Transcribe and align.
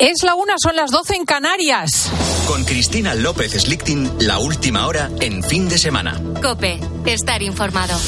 Es 0.00 0.22
la 0.22 0.34
una, 0.34 0.54
son 0.56 0.76
las 0.76 0.90
12 0.90 1.14
en 1.14 1.24
Canarias. 1.26 2.10
Con 2.46 2.64
Cristina 2.64 3.14
López 3.14 3.52
Slichting, 3.52 4.10
la 4.20 4.38
última 4.38 4.86
hora 4.86 5.10
en 5.20 5.42
fin 5.42 5.68
de 5.68 5.76
semana. 5.76 6.18
Cope, 6.40 6.80
estar 7.04 7.42
informado. 7.42 7.98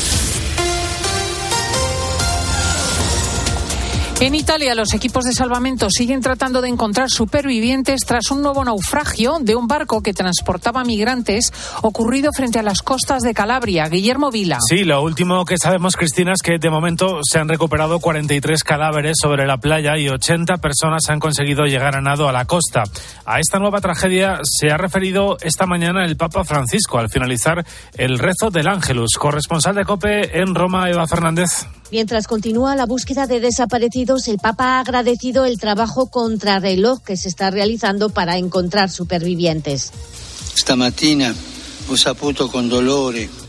En 4.23 4.37
Italia, 4.37 4.77
los 4.77 4.95
equipos 4.95 5.25
de 5.25 5.33
salvamento 5.33 5.89
siguen 5.91 6.21
tratando 6.21 6.61
de 6.61 6.69
encontrar 6.69 7.11
supervivientes 7.11 8.03
tras 8.07 8.31
un 8.31 8.41
nuevo 8.41 8.65
naufragio 8.65 9.39
de 9.41 9.57
un 9.57 9.67
barco 9.67 10.01
que 10.01 10.15
transportaba 10.15 10.85
migrantes 10.85 11.53
ocurrido 11.83 12.31
frente 12.33 12.61
a 12.61 12.63
las 12.63 12.83
costas 12.83 13.25
de 13.25 13.35
Calabria. 13.35 13.89
Guillermo 13.89 14.31
Vila. 14.31 14.59
Sí, 14.65 14.85
lo 14.85 15.03
último 15.03 15.45
que 15.45 15.59
sabemos, 15.59 15.97
Cristina, 15.97 16.35
es 16.35 16.41
que 16.41 16.59
de 16.61 16.71
momento 16.71 17.19
se 17.29 17.41
han 17.41 17.49
recuperado 17.49 17.99
43 17.99 18.63
cadáveres 18.63 19.17
sobre 19.21 19.45
la 19.45 19.57
playa 19.57 19.99
y 19.99 20.09
80 20.09 20.59
personas 20.59 21.03
han 21.09 21.19
conseguido 21.19 21.65
llegar 21.65 21.97
a 21.97 22.01
nado 22.01 22.29
a 22.29 22.33
la 22.33 22.45
costa. 22.45 22.85
A 23.27 23.41
esta 23.41 23.59
nueva 23.59 23.81
tragedia 23.81 24.39
se 24.45 24.71
ha 24.71 24.77
referido 24.77 25.37
esta 25.41 25.67
mañana 25.67 26.05
el 26.05 26.17
Papa 26.17 26.45
Francisco 26.45 27.01
al 27.01 27.11
finalizar 27.11 27.67
el 27.97 28.21
rezo 28.21 28.51
del 28.51 28.69
Ángelus. 28.69 29.15
Corresponsal 29.19 29.75
de 29.75 29.85
COPE 29.85 30.39
en 30.39 30.55
Roma, 30.55 30.89
Eva 30.89 31.09
Fernández. 31.09 31.67
Mientras 31.91 32.27
continúa 32.27 32.75
la 32.75 32.87
búsqueda 32.87 33.27
de 33.27 33.39
desaparecidos, 33.41 34.12
el 34.27 34.39
Papa 34.39 34.77
ha 34.77 34.81
agradecido 34.81 35.45
el 35.45 35.59
trabajo 35.59 36.07
contrarreloj 36.07 37.03
que 37.03 37.17
se 37.17 37.29
está 37.29 37.51
realizando 37.51 38.11
para 38.11 38.37
encontrar 38.37 38.91
supervivientes. 38.91 39.91
Esta 40.55 40.77
mañana 40.77 41.35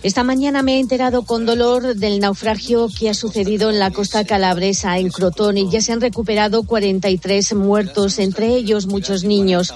Esta 0.04 0.24
mañana 0.24 0.62
me 0.62 0.76
he 0.76 0.80
enterado 0.80 1.24
con 1.24 1.46
dolor 1.46 1.96
del 1.96 2.20
naufragio 2.20 2.90
que 2.90 3.10
ha 3.10 3.14
sucedido 3.14 3.70
en 3.70 3.80
la 3.80 3.92
costa 3.92 4.26
calabresa, 4.26 4.98
en 4.98 5.10
Crotone. 5.10 5.70
Ya 5.70 5.82
se 5.82 5.94
han 5.94 6.02
recuperado 6.02 6.64
43 6.64 7.54
muertos, 7.56 8.20
entre 8.20 8.56
ellos 8.56 8.88
muchos 8.88 9.24
niños. 9.24 9.74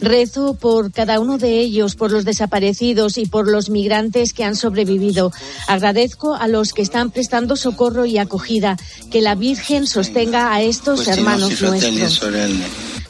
Rezo 0.00 0.54
por 0.54 0.92
cada 0.92 1.20
uno 1.20 1.38
de 1.38 1.60
ellos, 1.60 1.94
por 1.94 2.10
los 2.10 2.24
desaparecidos 2.24 3.18
y 3.18 3.26
por 3.26 3.48
los 3.48 3.70
migrantes 3.70 4.32
que 4.32 4.44
han 4.44 4.56
sobrevivido. 4.56 5.32
Agradezco 5.66 6.34
a 6.34 6.48
los 6.48 6.72
que 6.72 6.82
están 6.82 7.10
prestando 7.10 7.56
socorro 7.56 8.06
y 8.06 8.18
acogida. 8.18 8.76
Que 9.10 9.20
la 9.20 9.34
Virgen 9.34 9.86
sostenga 9.86 10.52
a 10.52 10.62
estos 10.62 11.06
hermanos 11.08 11.60
nuestros. 11.60 12.22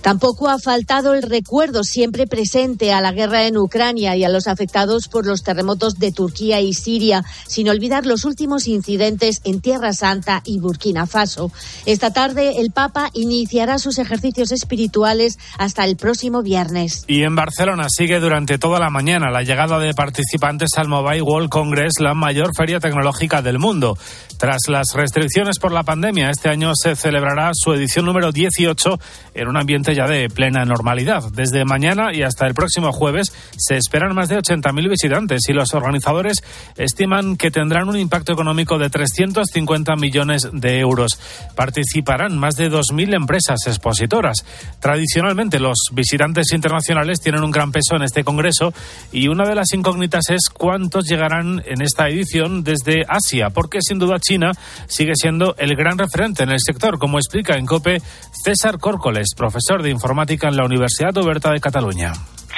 Tampoco 0.07 0.49
ha 0.49 0.61
faltado 0.61 1.15
el 1.15 1.23
recuerdo 1.23 1.83
siempre 1.83 2.29
presente 2.29 2.93
a 2.93 3.01
la 3.01 3.11
guerra 3.11 3.49
en 3.49 3.57
Ucrania 3.57 4.15
y 4.15 4.23
a 4.23 4.29
los 4.29 4.47
afectados 4.47 5.09
por 5.09 5.27
los 5.27 5.43
terremotos 5.43 5.99
de 5.99 6.13
Turquía 6.13 6.61
y 6.61 6.75
Siria, 6.75 7.25
sin 7.49 7.69
olvidar 7.69 8.07
los 8.07 8.25
últimos 8.25 8.69
incidentes 8.69 9.41
en 9.43 9.61
Tierra 9.61 9.93
Santa 9.93 10.43
y 10.45 10.61
Burkina 10.61 11.09
Faso. 11.09 11.51
Esta 11.87 12.13
tarde 12.13 12.61
el 12.61 12.71
Papa 12.71 13.11
iniciará 13.15 13.81
sus 13.81 13.99
ejercicios 13.99 14.53
espirituales 14.53 15.41
hasta 15.59 15.85
el 15.85 15.97
próximo 15.97 16.41
viernes. 16.41 17.03
Y 17.09 17.25
en 17.25 17.35
Barcelona 17.35 17.89
sigue 17.89 18.21
durante 18.21 18.59
toda 18.59 18.79
la 18.79 18.91
mañana 18.91 19.33
la 19.33 19.43
llegada 19.43 19.81
de 19.81 19.93
participantes 19.93 20.69
al 20.77 20.87
Mobile 20.87 21.23
World 21.23 21.49
Congress, 21.49 21.95
la 21.99 22.15
mayor 22.15 22.55
feria 22.57 22.79
tecnológica 22.79 23.43
del 23.43 23.59
mundo. 23.59 23.99
Tras 24.39 24.69
las 24.69 24.95
restricciones 24.95 25.59
por 25.59 25.73
la 25.73 25.83
pandemia, 25.83 26.31
este 26.31 26.49
año 26.49 26.77
se 26.81 26.95
celebrará 26.95 27.51
su 27.55 27.73
edición 27.73 28.05
número 28.05 28.31
18 28.31 29.01
en 29.35 29.49
un 29.49 29.57
ambiente 29.57 29.96
ya 29.97 30.07
de 30.07 30.29
plena 30.29 30.65
normalidad. 30.65 31.23
Desde 31.33 31.65
mañana 31.65 32.13
y 32.13 32.23
hasta 32.23 32.47
el 32.47 32.55
próximo 32.55 32.93
jueves 32.93 33.33
se 33.57 33.77
esperan 33.77 34.15
más 34.15 34.29
de 34.29 34.37
80.000 34.37 34.91
visitantes 34.91 35.49
y 35.49 35.55
los 35.55 35.73
organizadores 35.73 36.45
estiman 36.77 37.37
que 37.37 37.51
tendrán 37.51 37.89
un 37.89 37.97
impacto 37.97 38.33
económico 38.33 38.79
de 38.79 38.91
350 38.91 39.97
millones 39.97 40.49
de 40.53 40.79
euros. 40.79 41.19
Participarán 41.55 42.37
más 42.37 42.57
de 42.57 42.71
2.000 42.71 43.15
empresas 43.15 43.59
expositoras. 43.67 44.45
Tradicionalmente 44.81 45.59
los 45.59 45.79
visitantes 45.93 46.53
internacionales 46.53 47.21
tienen 47.21 47.43
un 47.43 47.51
gran 47.51 47.73
peso 47.73 47.97
en 47.97 48.03
este 48.03 48.23
congreso 48.23 48.75
y 49.13 49.29
una 49.29 49.49
de 49.49 49.55
las 49.55 49.73
incógnitas 49.73 50.29
es 50.29 50.51
cuántos 50.51 51.07
llegarán 51.07 51.63
en 51.65 51.81
esta 51.81 52.09
edición 52.09 52.63
desde 52.63 53.07
Asia, 53.09 53.49
porque 53.49 53.79
sin 53.81 53.99
duda 53.99 54.21
China 54.21 54.53
sigue 54.89 55.15
siendo 55.17 55.57
el 55.57 55.75
gran 55.75 55.97
referente 55.97 56.43
en 56.43 56.51
el 56.51 56.61
sector, 56.61 56.99
como 56.99 57.19
explica 57.19 57.57
en 57.57 57.65
COPE 57.65 58.03
César 58.45 58.79
Córcoles, 58.79 59.29
profesor 59.35 59.83
de 59.83 59.86
informática 59.91 60.49
en 60.49 60.57
la 60.57 60.65
Universidad 60.65 61.17
Oberta 61.19 61.51
de 61.51 61.61
Cataluña. 61.61 62.13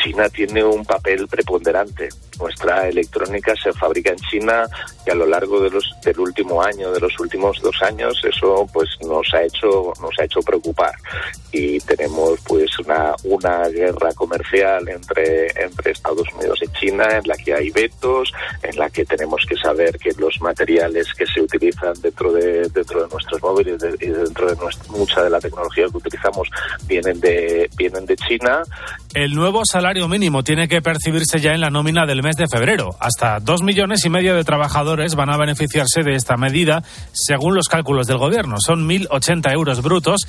China 0.09 0.29
tiene 0.31 0.65
un 0.65 0.85
papel 0.87 1.29
preponderante. 1.29 2.09
Nuestra 2.41 2.89
electrónica 2.89 3.55
se 3.63 3.73
fabrica 3.73 4.11
en 4.11 4.19
China 4.31 4.65
y 5.07 5.11
a 5.11 5.15
lo 5.15 5.27
largo 5.27 5.61
de 5.61 5.71
los, 5.71 5.85
del 6.03 6.19
último 6.19 6.63
año, 6.63 6.91
de 6.93 7.01
los 7.01 7.19
últimos 7.21 7.61
dos 7.61 7.83
años, 7.83 8.19
eso 8.25 8.67
pues 8.73 8.89
nos 9.03 9.27
ha 9.35 9.43
hecho 9.43 9.93
nos 10.01 10.19
ha 10.19 10.25
hecho 10.25 10.41
preocupar 10.41 10.93
y 11.53 11.79
tenemos 11.81 12.41
pues 12.47 12.79
una 12.79 13.15
una 13.25 13.69
guerra 13.69 14.13
comercial 14.15 14.89
entre 14.89 15.49
entre 15.61 15.91
Estados 15.91 16.27
Unidos 16.37 16.61
y 16.63 16.69
China 16.79 17.07
en 17.19 17.27
la 17.27 17.37
que 17.37 17.55
hay 17.55 17.71
vetos, 17.71 18.33
en 18.63 18.79
la 18.79 18.89
que 18.89 19.05
tenemos 19.05 19.45
que 19.47 19.57
saber 19.57 19.99
que 19.99 20.11
los 20.19 20.41
materiales 20.41 21.13
que 21.15 21.27
se 21.27 21.41
utilizan 21.41 21.95
dentro 22.01 22.33
de 22.33 22.69
dentro 22.69 23.03
de 23.03 23.09
nuestros 23.09 23.43
móviles 23.43 23.83
y 24.01 24.07
dentro 24.07 24.47
de 24.49 24.57
mucha 24.91 25.23
de 25.23 25.31
la 25.31 25.41
tecnología 25.41 25.87
que 25.91 25.97
utilizamos 25.97 26.49
vienen 26.87 27.21
de 27.21 27.69
vienen 27.77 28.07
de 28.07 28.17
China. 28.17 28.63
El 29.15 29.35
nuevo 29.35 29.63
salario 29.65 29.98
mínimo 30.07 30.45
tiene 30.45 30.69
que 30.69 30.83
percibirse 30.83 31.41
ya 31.41 31.53
en 31.53 31.61
la 31.61 31.71
nómina 31.71 32.07
del 32.07 32.23
mes 32.23 32.37
de 32.37 32.47
febrero. 32.47 32.91
Hasta 33.01 33.41
dos 33.41 33.63
millones 33.63 34.05
y 34.05 34.11
medio 34.11 34.37
de 34.37 34.45
trabajadores 34.45 35.15
van 35.15 35.31
a 35.31 35.37
beneficiarse 35.37 36.03
de 36.03 36.15
esta 36.15 36.37
medida, 36.37 36.85
según 37.13 37.55
los 37.55 37.67
cálculos 37.69 38.07
del 38.07 38.19
gobierno. 38.19 38.57
Son 38.61 38.87
1.080 38.87 39.53
euros 39.53 39.83
brutos. 39.83 40.21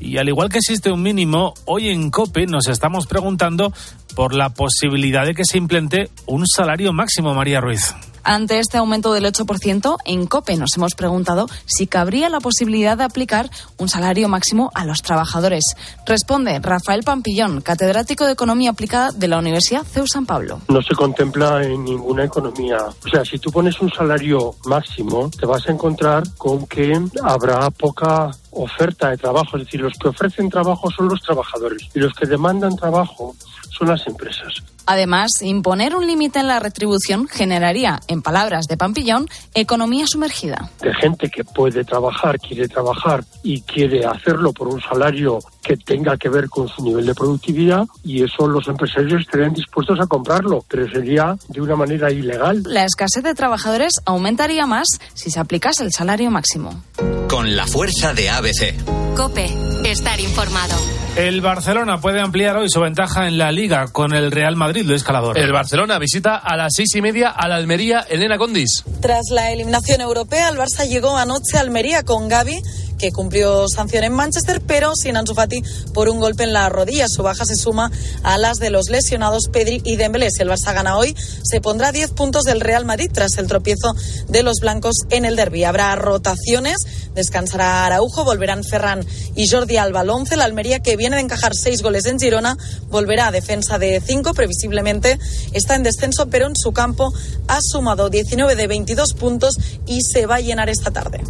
Y 0.00 0.16
al 0.16 0.28
igual 0.28 0.48
que 0.48 0.58
existe 0.58 0.92
un 0.92 1.02
mínimo, 1.02 1.54
hoy 1.64 1.88
en 1.88 2.10
COPE 2.10 2.46
nos 2.46 2.68
estamos 2.68 3.06
preguntando 3.06 3.72
por 4.14 4.34
la 4.34 4.50
posibilidad 4.50 5.26
de 5.26 5.34
que 5.34 5.44
se 5.44 5.58
implante 5.58 6.08
un 6.26 6.46
salario 6.46 6.92
máximo, 6.92 7.34
María 7.34 7.60
Ruiz. 7.60 7.94
Ante 8.30 8.58
este 8.58 8.76
aumento 8.76 9.14
del 9.14 9.24
8%, 9.24 9.96
en 10.04 10.26
COPE 10.26 10.58
nos 10.58 10.76
hemos 10.76 10.94
preguntado 10.94 11.46
si 11.64 11.86
cabría 11.86 12.28
la 12.28 12.40
posibilidad 12.40 12.94
de 12.94 13.04
aplicar 13.04 13.48
un 13.78 13.88
salario 13.88 14.28
máximo 14.28 14.70
a 14.74 14.84
los 14.84 15.00
trabajadores. 15.00 15.64
Responde 16.04 16.58
Rafael 16.58 17.04
Pampillón, 17.04 17.62
catedrático 17.62 18.26
de 18.26 18.32
Economía 18.32 18.72
Aplicada 18.72 19.12
de 19.12 19.28
la 19.28 19.38
Universidad 19.38 19.82
CEU 19.82 20.06
San 20.06 20.26
Pablo. 20.26 20.60
No 20.68 20.82
se 20.82 20.94
contempla 20.94 21.64
en 21.64 21.82
ninguna 21.84 22.24
economía. 22.24 22.76
O 22.76 23.08
sea, 23.10 23.24
si 23.24 23.38
tú 23.38 23.50
pones 23.50 23.80
un 23.80 23.90
salario 23.90 24.56
máximo, 24.66 25.30
te 25.30 25.46
vas 25.46 25.66
a 25.66 25.72
encontrar 25.72 26.22
con 26.36 26.66
que 26.66 27.00
habrá 27.22 27.70
poca 27.70 28.30
oferta 28.50 29.08
de 29.08 29.16
trabajo. 29.16 29.56
Es 29.56 29.64
decir, 29.64 29.80
los 29.80 29.94
que 29.94 30.08
ofrecen 30.08 30.50
trabajo 30.50 30.90
son 30.90 31.08
los 31.08 31.22
trabajadores 31.22 31.88
y 31.94 31.98
los 31.98 32.12
que 32.12 32.26
demandan 32.26 32.76
trabajo 32.76 33.34
son 33.70 33.88
las 33.88 34.06
empresas. 34.06 34.62
Además, 34.90 35.42
imponer 35.42 35.94
un 35.94 36.06
límite 36.06 36.38
en 36.38 36.48
la 36.48 36.60
retribución 36.60 37.28
generaría, 37.28 38.00
en 38.08 38.22
palabras 38.22 38.64
de 38.68 38.78
Pampillón, 38.78 39.28
economía 39.52 40.06
sumergida. 40.06 40.70
De 40.80 40.94
gente 40.94 41.28
que 41.28 41.44
puede 41.44 41.84
trabajar, 41.84 42.38
quiere 42.38 42.68
trabajar 42.68 43.22
y 43.42 43.60
quiere 43.60 44.06
hacerlo 44.06 44.50
por 44.54 44.68
un 44.68 44.80
salario 44.80 45.40
que 45.62 45.76
tenga 45.76 46.16
que 46.16 46.30
ver 46.30 46.48
con 46.48 46.68
su 46.68 46.82
nivel 46.82 47.04
de 47.04 47.14
productividad 47.14 47.84
y 48.02 48.22
eso 48.22 48.48
los 48.48 48.66
empresarios 48.66 49.20
estarían 49.20 49.52
dispuestos 49.52 50.00
a 50.00 50.06
comprarlo, 50.06 50.64
pero 50.66 50.90
sería 50.90 51.36
de 51.48 51.60
una 51.60 51.76
manera 51.76 52.10
ilegal. 52.10 52.62
La 52.64 52.84
escasez 52.84 53.22
de 53.22 53.34
trabajadores 53.34 53.92
aumentaría 54.06 54.64
más 54.64 54.88
si 55.12 55.30
se 55.30 55.38
aplicase 55.38 55.84
el 55.84 55.92
salario 55.92 56.30
máximo. 56.30 56.82
Con 57.28 57.56
la 57.56 57.66
fuerza 57.66 58.14
de 58.14 58.30
ABC. 58.30 58.74
Cope, 59.14 59.54
estar 59.84 60.18
informado. 60.18 60.76
El 61.18 61.40
Barcelona 61.40 62.00
puede 62.00 62.20
ampliar 62.20 62.56
hoy 62.58 62.68
su 62.70 62.80
ventaja 62.80 63.26
en 63.26 63.38
la 63.38 63.50
Liga 63.50 63.88
con 63.88 64.14
el 64.14 64.30
Real 64.30 64.54
Madrid, 64.54 64.84
Luis 64.86 65.02
Calador. 65.02 65.36
El 65.36 65.50
Barcelona 65.50 65.98
visita 65.98 66.36
a 66.36 66.56
las 66.56 66.74
seis 66.76 66.94
y 66.94 67.02
media 67.02 67.30
a 67.30 67.48
la 67.48 67.56
Almería, 67.56 68.06
Elena 68.08 68.38
Condis. 68.38 68.84
Tras 69.00 69.24
la 69.32 69.50
eliminación 69.50 70.00
europea, 70.00 70.48
el 70.48 70.56
Barça 70.56 70.86
llegó 70.86 71.16
anoche 71.16 71.56
a 71.56 71.60
Almería 71.60 72.04
con 72.04 72.28
Gaby 72.28 72.62
que 72.98 73.12
cumplió 73.12 73.66
sanción 73.68 74.04
en 74.04 74.12
Manchester, 74.12 74.60
pero 74.66 74.92
sin 74.94 75.16
Ansu 75.16 75.34
Fati 75.34 75.62
por 75.94 76.08
un 76.08 76.20
golpe 76.20 76.42
en 76.42 76.52
la 76.52 76.68
rodilla. 76.68 77.08
Su 77.08 77.22
baja 77.22 77.44
se 77.44 77.56
suma 77.56 77.90
a 78.22 78.38
las 78.38 78.58
de 78.58 78.70
los 78.70 78.90
lesionados 78.90 79.48
Pedri 79.52 79.80
y 79.84 79.96
Dembélé. 79.96 80.30
Si 80.30 80.42
el 80.42 80.50
Barça 80.50 80.74
gana 80.74 80.96
hoy, 80.96 81.16
se 81.42 81.60
pondrá 81.60 81.92
10 81.92 82.10
puntos 82.10 82.44
del 82.44 82.60
Real 82.60 82.84
Madrid 82.84 83.10
tras 83.12 83.38
el 83.38 83.46
tropiezo 83.46 83.94
de 84.28 84.42
los 84.42 84.58
blancos 84.60 84.96
en 85.10 85.24
el 85.24 85.36
derby. 85.36 85.64
Habrá 85.64 85.94
rotaciones, 85.96 86.76
descansará 87.14 87.86
Araujo, 87.86 88.24
volverán 88.24 88.64
Ferran 88.64 89.04
y 89.34 89.48
Jordi 89.48 89.76
Alba 89.76 90.00
al 90.00 90.10
11. 90.10 90.36
La 90.36 90.44
Almería, 90.44 90.80
que 90.80 90.96
viene 90.96 91.16
de 91.16 91.22
encajar 91.22 91.54
6 91.54 91.82
goles 91.82 92.06
en 92.06 92.18
Girona, 92.18 92.56
volverá 92.90 93.28
a 93.28 93.32
defensa 93.32 93.78
de 93.78 94.02
5. 94.04 94.34
Previsiblemente 94.34 95.18
está 95.52 95.76
en 95.76 95.84
descenso, 95.84 96.28
pero 96.28 96.46
en 96.46 96.56
su 96.56 96.72
campo 96.72 97.12
ha 97.46 97.60
sumado 97.62 98.10
19 98.10 98.56
de 98.56 98.66
22 98.66 99.14
puntos 99.14 99.56
y 99.86 100.00
se 100.02 100.26
va 100.26 100.36
a 100.36 100.40
llenar 100.40 100.68
esta 100.68 100.90
tarde. 100.90 101.20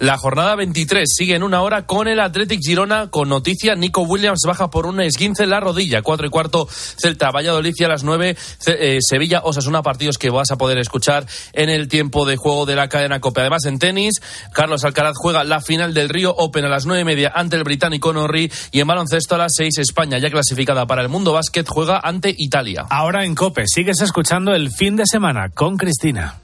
La 0.00 0.16
jornada 0.16 0.54
23 0.54 1.08
sigue 1.12 1.34
en 1.34 1.42
una 1.42 1.60
hora 1.60 1.84
con 1.84 2.06
el 2.06 2.20
Athletic 2.20 2.60
Girona 2.62 3.10
con 3.10 3.28
noticia. 3.28 3.74
Nico 3.74 4.02
Williams 4.02 4.42
baja 4.46 4.70
por 4.70 4.86
un 4.86 5.00
esguince 5.00 5.42
en 5.42 5.50
la 5.50 5.58
rodilla. 5.58 6.02
Cuatro 6.02 6.24
y 6.24 6.30
cuarto 6.30 6.68
Celta 6.70 7.32
Valladolid 7.32 7.74
a 7.84 7.88
las 7.88 8.04
nueve 8.04 8.36
eh, 8.66 8.98
Sevilla 9.00 9.40
Osasuna 9.42 9.82
partidos 9.82 10.16
que 10.16 10.30
vas 10.30 10.52
a 10.52 10.56
poder 10.56 10.78
escuchar 10.78 11.26
en 11.52 11.68
el 11.68 11.88
tiempo 11.88 12.26
de 12.26 12.36
juego 12.36 12.64
de 12.64 12.76
la 12.76 12.88
cadena 12.88 13.18
Copa. 13.18 13.40
Además 13.40 13.64
en 13.64 13.80
tenis 13.80 14.20
Carlos 14.52 14.84
Alcaraz 14.84 15.14
juega 15.16 15.42
la 15.42 15.60
final 15.60 15.94
del 15.94 16.08
Río 16.08 16.32
Open 16.32 16.64
a 16.64 16.68
las 16.68 16.86
nueve 16.86 17.02
y 17.02 17.04
media 17.04 17.32
ante 17.34 17.56
el 17.56 17.64
británico 17.64 18.12
Norri 18.12 18.52
y 18.70 18.78
en 18.78 18.86
baloncesto 18.86 19.34
a 19.34 19.38
las 19.38 19.54
seis 19.56 19.78
España 19.78 20.18
ya 20.18 20.30
clasificada 20.30 20.86
para 20.86 21.02
el 21.02 21.08
mundo 21.08 21.32
básquet 21.32 21.66
juega 21.68 22.00
ante 22.00 22.32
Italia. 22.38 22.86
Ahora 22.88 23.24
en 23.24 23.34
Cope 23.34 23.64
sigues 23.66 24.00
escuchando 24.00 24.54
el 24.54 24.70
fin 24.70 24.94
de 24.94 25.06
semana 25.06 25.48
con 25.50 25.76
Cristina. 25.76 26.38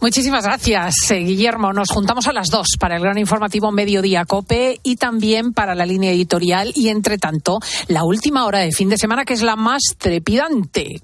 Muchísimas 0.00 0.44
gracias, 0.44 1.10
eh, 1.10 1.18
Guillermo. 1.20 1.72
Nos 1.72 1.88
juntamos 1.90 2.26
a 2.26 2.32
las 2.32 2.48
dos 2.48 2.68
para 2.78 2.96
el 2.96 3.02
gran 3.02 3.18
informativo 3.18 3.72
Mediodía 3.72 4.24
Cope 4.24 4.80
y 4.82 4.96
también 4.96 5.52
para 5.52 5.74
la 5.74 5.86
línea 5.86 6.12
editorial 6.12 6.72
y, 6.74 6.88
entre 6.88 7.18
tanto, 7.18 7.60
la 7.88 8.04
última 8.04 8.44
hora 8.46 8.60
de 8.60 8.72
fin 8.72 8.88
de 8.88 8.98
semana 8.98 9.24
que 9.24 9.34
es 9.34 9.42
la 9.42 9.56
más 9.56 9.82
trepidante. 9.98 11.00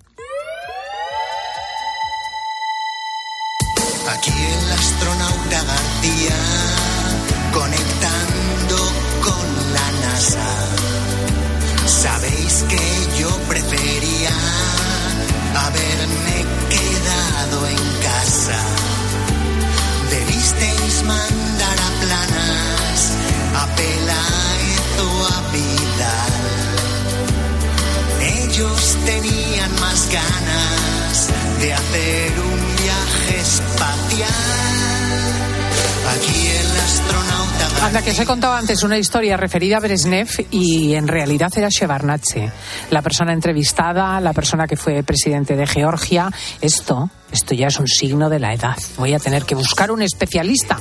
Debisteis 21.10 21.30
mandar 21.30 21.78
a 21.78 21.90
planas, 22.00 23.00
a 23.54 23.66
Peláez 23.76 24.80
o 24.98 25.08
a 25.26 25.40
Vidal. 25.52 26.34
Ellos 28.20 28.96
tenían 29.04 29.72
más 29.80 30.08
ganas 30.12 31.28
de 31.60 31.74
hacer 31.74 32.32
un 32.38 32.76
viaje 32.76 33.40
espacial. 33.40 34.69
Anda, 37.82 38.02
que 38.02 38.10
os 38.10 38.18
he 38.20 38.26
contado 38.26 38.54
antes 38.54 38.82
una 38.82 38.98
historia 38.98 39.38
referida 39.38 39.78
a 39.78 39.80
Brezhnev 39.80 40.28
y 40.50 40.94
en 40.94 41.08
realidad 41.08 41.50
era 41.56 41.68
Shevardnadze, 41.70 42.52
la 42.90 43.00
persona 43.00 43.32
entrevistada, 43.32 44.20
la 44.20 44.34
persona 44.34 44.66
que 44.66 44.76
fue 44.76 45.02
presidente 45.02 45.56
de 45.56 45.66
Georgia. 45.66 46.30
Esto, 46.60 47.08
esto 47.32 47.54
ya 47.54 47.68
es 47.68 47.80
un 47.80 47.88
signo 47.88 48.28
de 48.28 48.38
la 48.38 48.52
edad. 48.52 48.76
Voy 48.98 49.14
a 49.14 49.18
tener 49.18 49.44
que 49.44 49.54
buscar 49.54 49.90
un 49.90 50.02
especialista. 50.02 50.76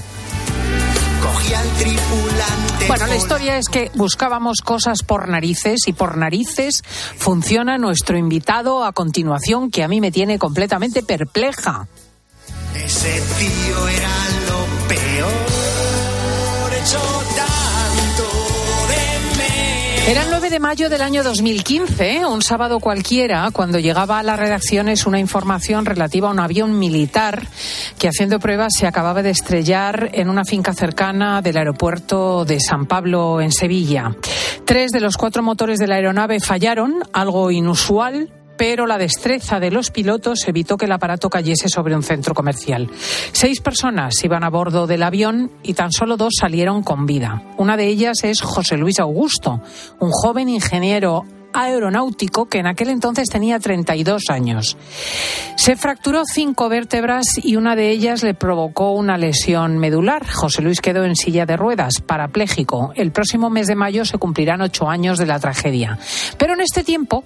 Cogí 1.21 1.53
al 1.53 1.69
tripulante. 1.69 2.87
Bueno, 2.87 3.07
la 3.07 3.15
historia 3.15 3.57
es 3.57 3.69
que 3.69 3.91
buscábamos 3.95 4.59
cosas 4.59 5.01
por 5.01 5.29
narices 5.29 5.87
y 5.87 5.93
por 5.93 6.17
narices 6.17 6.83
funciona 7.17 7.77
nuestro 7.77 8.17
invitado 8.17 8.83
a 8.83 8.91
continuación 8.91 9.71
que 9.71 9.83
a 9.83 9.87
mí 9.87 10.01
me 10.01 10.11
tiene 10.11 10.37
completamente 10.37 11.01
perpleja. 11.01 11.87
Ese 12.75 13.21
tío 13.37 13.87
era 13.87 14.38
Era 20.09 20.23
el 20.23 20.29
9 20.31 20.49
de 20.49 20.59
mayo 20.59 20.89
del 20.89 21.03
año 21.03 21.21
2015, 21.21 22.25
un 22.25 22.41
sábado 22.41 22.79
cualquiera, 22.79 23.47
cuando 23.53 23.77
llegaba 23.77 24.17
a 24.17 24.23
las 24.23 24.39
redacciones 24.39 25.05
una 25.05 25.19
información 25.19 25.85
relativa 25.85 26.29
a 26.29 26.31
un 26.31 26.39
avión 26.39 26.79
militar 26.79 27.45
que 27.99 28.07
haciendo 28.07 28.39
pruebas 28.39 28.73
se 28.75 28.87
acababa 28.87 29.21
de 29.21 29.29
estrellar 29.29 30.09
en 30.13 30.29
una 30.29 30.45
finca 30.45 30.73
cercana 30.73 31.43
del 31.43 31.57
aeropuerto 31.57 32.43
de 32.43 32.59
San 32.59 32.87
Pablo 32.87 33.39
en 33.39 33.51
Sevilla. 33.51 34.15
Tres 34.65 34.89
de 34.89 34.99
los 34.99 35.15
cuatro 35.15 35.43
motores 35.43 35.77
de 35.77 35.85
la 35.85 35.97
aeronave 35.97 36.39
fallaron, 36.39 37.03
algo 37.13 37.51
inusual, 37.51 38.31
pero 38.59 38.85
la 38.85 38.97
destreza 38.97 39.61
de 39.61 39.71
los 39.71 39.89
pilotos 39.89 40.45
evitó 40.45 40.75
que 40.75 40.83
el 40.83 40.91
aparato 40.91 41.29
cayese 41.29 41.69
sobre 41.69 41.95
un 41.95 42.03
centro 42.03 42.33
comercial. 42.33 42.89
Seis 43.31 43.61
personas 43.61 44.21
iban 44.21 44.43
a 44.43 44.49
bordo 44.49 44.85
del 44.85 45.03
avión 45.03 45.49
y 45.63 45.75
tan 45.75 45.93
solo 45.93 46.17
dos 46.17 46.33
salieron 46.37 46.83
con 46.83 47.05
vida. 47.05 47.41
Una 47.57 47.77
de 47.77 47.87
ellas 47.87 48.17
es 48.23 48.41
José 48.41 48.75
Luis 48.75 48.99
Augusto, 48.99 49.61
un 50.01 50.11
joven 50.11 50.49
ingeniero 50.49 51.23
aeronáutico 51.53 52.47
que 52.47 52.59
en 52.59 52.67
aquel 52.67 52.89
entonces 52.89 53.29
tenía 53.29 53.59
32 53.59 54.23
años. 54.29 54.75
Se 55.55 55.77
fracturó 55.77 56.23
cinco 56.25 56.67
vértebras 56.67 57.39
y 57.41 57.55
una 57.55 57.77
de 57.77 57.89
ellas 57.91 58.23
le 58.23 58.33
provocó 58.33 58.91
una 58.91 59.17
lesión 59.17 59.77
medular. 59.77 60.29
José 60.29 60.61
Luis 60.61 60.81
quedó 60.81 61.05
en 61.05 61.15
silla 61.15 61.45
de 61.45 61.55
ruedas, 61.55 62.01
parapléjico. 62.05 62.91
El 62.95 63.13
próximo 63.13 63.49
mes 63.49 63.67
de 63.67 63.75
mayo 63.75 64.03
se 64.03 64.17
cumplirán 64.17 64.59
ocho 64.59 64.89
años 64.89 65.17
de 65.17 65.27
la 65.27 65.39
tragedia. 65.39 65.97
Pero 66.37 66.55
en 66.55 66.61
este 66.61 66.83
tiempo, 66.83 67.23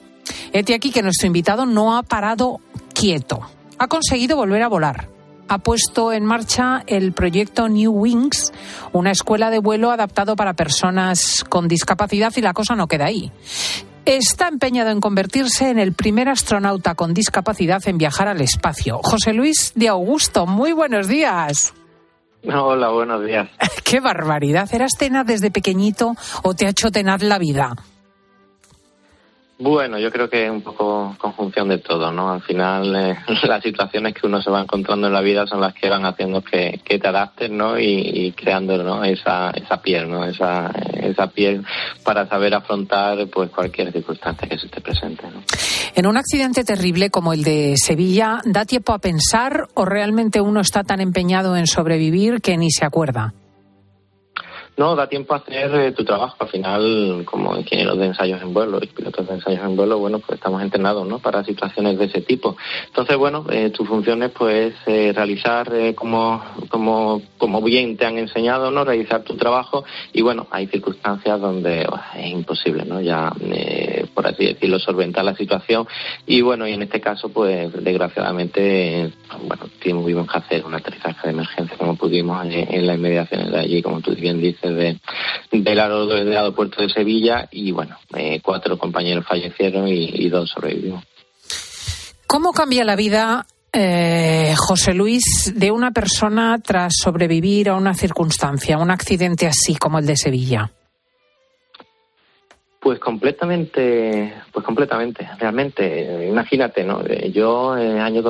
Hete 0.51 0.73
aquí 0.73 0.91
que 0.91 1.01
nuestro 1.01 1.27
invitado 1.27 1.65
no 1.65 1.97
ha 1.97 2.03
parado 2.03 2.59
quieto. 2.93 3.41
Ha 3.77 3.87
conseguido 3.87 4.37
volver 4.37 4.61
a 4.61 4.67
volar. 4.67 5.09
Ha 5.49 5.57
puesto 5.57 6.13
en 6.13 6.25
marcha 6.25 6.83
el 6.87 7.11
proyecto 7.11 7.67
New 7.67 7.91
Wings, 7.91 8.51
una 8.91 9.11
escuela 9.11 9.49
de 9.49 9.59
vuelo 9.59 9.91
adaptado 9.91 10.35
para 10.35 10.53
personas 10.53 11.43
con 11.47 11.67
discapacidad 11.67 12.33
y 12.35 12.41
la 12.41 12.53
cosa 12.53 12.75
no 12.75 12.87
queda 12.87 13.05
ahí. 13.05 13.31
Está 14.05 14.47
empeñado 14.47 14.89
en 14.89 14.99
convertirse 14.99 15.69
en 15.69 15.79
el 15.79 15.93
primer 15.93 16.27
astronauta 16.27 16.95
con 16.95 17.13
discapacidad 17.13 17.81
en 17.87 17.97
viajar 17.97 18.27
al 18.27 18.41
espacio. 18.41 18.99
José 19.03 19.33
Luis 19.33 19.71
de 19.75 19.87
Augusto, 19.87 20.45
muy 20.45 20.73
buenos 20.73 21.07
días. 21.07 21.73
Hola, 22.45 22.89
buenos 22.89 23.25
días. 23.25 23.49
Qué 23.83 24.01
barbaridad. 24.01 24.67
¿Eras 24.73 24.93
tenaz 24.97 25.25
desde 25.25 25.51
pequeñito 25.51 26.15
o 26.41 26.53
te 26.53 26.65
ha 26.65 26.69
hecho 26.69 26.91
tenaz 26.91 27.21
la 27.21 27.37
vida? 27.37 27.75
Bueno, 29.59 29.99
yo 29.99 30.11
creo 30.11 30.29
que 30.29 30.45
es 30.45 30.51
un 30.51 30.61
poco 30.61 31.15
conjunción 31.19 31.69
de 31.69 31.77
todo, 31.77 32.11
¿no? 32.11 32.31
Al 32.31 32.41
final, 32.41 32.95
eh, 32.95 33.17
las 33.47 33.61
situaciones 33.61 34.13
que 34.15 34.25
uno 34.25 34.41
se 34.41 34.49
va 34.49 34.61
encontrando 34.61 35.07
en 35.07 35.13
la 35.13 35.21
vida 35.21 35.45
son 35.45 35.61
las 35.61 35.73
que 35.73 35.89
van 35.89 36.05
haciendo 36.05 36.41
que, 36.41 36.81
que 36.83 36.97
te 36.97 37.07
adaptes, 37.07 37.51
¿no? 37.51 37.79
Y, 37.79 38.33
creando, 38.35 38.81
¿no? 38.83 39.03
Esa, 39.03 39.51
esa 39.51 39.81
piel, 39.81 40.09
¿no? 40.09 40.25
Esa, 40.25 40.71
esa 40.95 41.27
piel 41.27 41.63
para 42.03 42.27
saber 42.27 42.55
afrontar, 42.55 43.27
pues, 43.27 43.51
cualquier 43.51 43.91
circunstancia 43.91 44.49
que 44.49 44.57
se 44.57 44.67
te 44.69 44.81
presente, 44.81 45.23
¿no? 45.23 45.43
En 45.95 46.07
un 46.07 46.17
accidente 46.17 46.63
terrible 46.63 47.11
como 47.11 47.33
el 47.33 47.43
de 47.43 47.75
Sevilla, 47.77 48.39
¿da 48.45 48.65
tiempo 48.65 48.93
a 48.93 48.99
pensar 48.99 49.67
o 49.75 49.85
realmente 49.85 50.41
uno 50.41 50.61
está 50.61 50.83
tan 50.83 50.99
empeñado 50.99 51.55
en 51.55 51.67
sobrevivir 51.67 52.41
que 52.41 52.57
ni 52.57 52.71
se 52.71 52.85
acuerda? 52.85 53.33
No, 54.75 54.95
da 54.95 55.07
tiempo 55.07 55.35
a 55.35 55.37
hacer 55.37 55.73
eh, 55.75 55.91
tu 55.91 56.03
trabajo. 56.03 56.35
Al 56.39 56.47
final, 56.47 57.23
como 57.25 57.55
ingenieros 57.55 57.95
de 57.99 58.07
ensayos 58.07 58.41
en 58.41 58.53
vuelo 58.55 58.79
y 58.81 58.87
pilotos 58.87 59.27
de 59.27 59.35
ensayos 59.35 59.63
en 59.63 59.75
vuelo, 59.75 59.99
bueno, 59.99 60.17
pues 60.17 60.39
estamos 60.39 60.63
entrenados, 60.63 61.07
¿no? 61.07 61.19
Para 61.19 61.43
situaciones 61.43 61.99
de 61.99 62.05
ese 62.05 62.21
tipo. 62.21 62.57
Entonces, 62.87 63.15
bueno, 63.15 63.45
eh, 63.51 63.69
tu 63.69 63.85
función 63.85 64.23
es, 64.23 64.31
pues, 64.31 64.73
eh, 64.87 65.13
realizar 65.15 65.71
eh, 65.75 65.93
como, 65.93 66.43
como, 66.69 67.21
como 67.37 67.61
bien 67.61 67.97
te 67.97 68.07
han 68.07 68.17
enseñado, 68.17 68.71
¿no? 68.71 68.83
Realizar 68.83 69.23
tu 69.23 69.35
trabajo 69.35 69.83
y, 70.11 70.23
bueno, 70.23 70.47
hay 70.49 70.65
circunstancias 70.65 71.39
donde 71.39 71.85
oh, 71.87 71.99
es 72.17 72.31
imposible, 72.31 72.83
¿no? 72.83 72.99
Ya, 72.99 73.31
por 74.15 74.25
así 74.25 74.45
decirlo, 74.45 74.79
solventar 74.79 75.23
la 75.23 75.35
situación 75.35 75.87
y, 76.25 76.41
bueno, 76.41 76.67
y 76.67 76.73
en 76.73 76.81
este 76.81 76.99
caso, 76.99 77.29
pues, 77.29 77.71
desgraciadamente, 77.83 79.11
bueno, 79.43 79.65
tuvimos 79.79 80.31
que 80.31 80.37
hacer 80.37 80.65
un 80.65 80.73
aterrizaje 80.73 81.27
de 81.27 81.33
emergencia 81.33 81.77
como 81.77 81.95
pudimos 81.95 82.43
en, 82.45 82.73
en 82.73 82.87
las 82.87 82.97
inmediaciones 82.97 83.51
de 83.51 83.59
allí, 83.59 83.81
como 83.83 84.01
tú 84.01 84.15
bien 84.15 84.41
dices 84.41 84.62
de, 84.69 84.99
del, 85.51 85.79
aero- 85.79 86.07
del 86.07 86.35
aeropuerto 86.35 86.81
de 86.81 86.89
Sevilla 86.89 87.47
y 87.51 87.71
bueno, 87.71 87.97
eh, 88.15 88.39
cuatro 88.41 88.77
compañeros 88.77 89.25
fallecieron 89.27 89.87
y, 89.87 90.05
y 90.13 90.29
dos 90.29 90.49
sobrevivimos. 90.49 91.03
¿Cómo 92.27 92.51
cambia 92.51 92.83
la 92.83 92.95
vida, 92.95 93.45
eh, 93.71 94.53
José 94.57 94.93
Luis, 94.93 95.53
de 95.55 95.71
una 95.71 95.91
persona 95.91 96.59
tras 96.63 96.93
sobrevivir 96.97 97.69
a 97.69 97.75
una 97.75 97.93
circunstancia, 97.93 98.75
a 98.75 98.79
un 98.79 98.89
accidente 98.91 99.45
así 99.47 99.75
como 99.75 99.99
el 99.99 100.05
de 100.05 100.15
Sevilla? 100.17 100.71
Pues 102.79 102.99
completamente, 102.99 104.33
pues 104.51 104.65
completamente, 104.65 105.25
realmente. 105.39 106.27
Imagínate, 106.27 106.83
¿no? 106.83 107.01
Eh, 107.05 107.31
Yo 107.31 107.77
en 107.77 107.91
el 107.91 107.99
año 108.01 108.21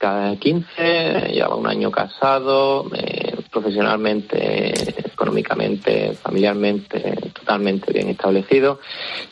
2015 0.00 1.32
llevaba 1.32 1.56
un 1.56 1.66
año 1.66 1.90
casado, 1.90 2.86
eh, 2.94 3.36
profesionalmente, 3.50 5.08
económicamente, 5.12 6.12
familiarmente, 6.14 7.16
totalmente 7.32 7.92
bien 7.92 8.08
establecido. 8.08 8.78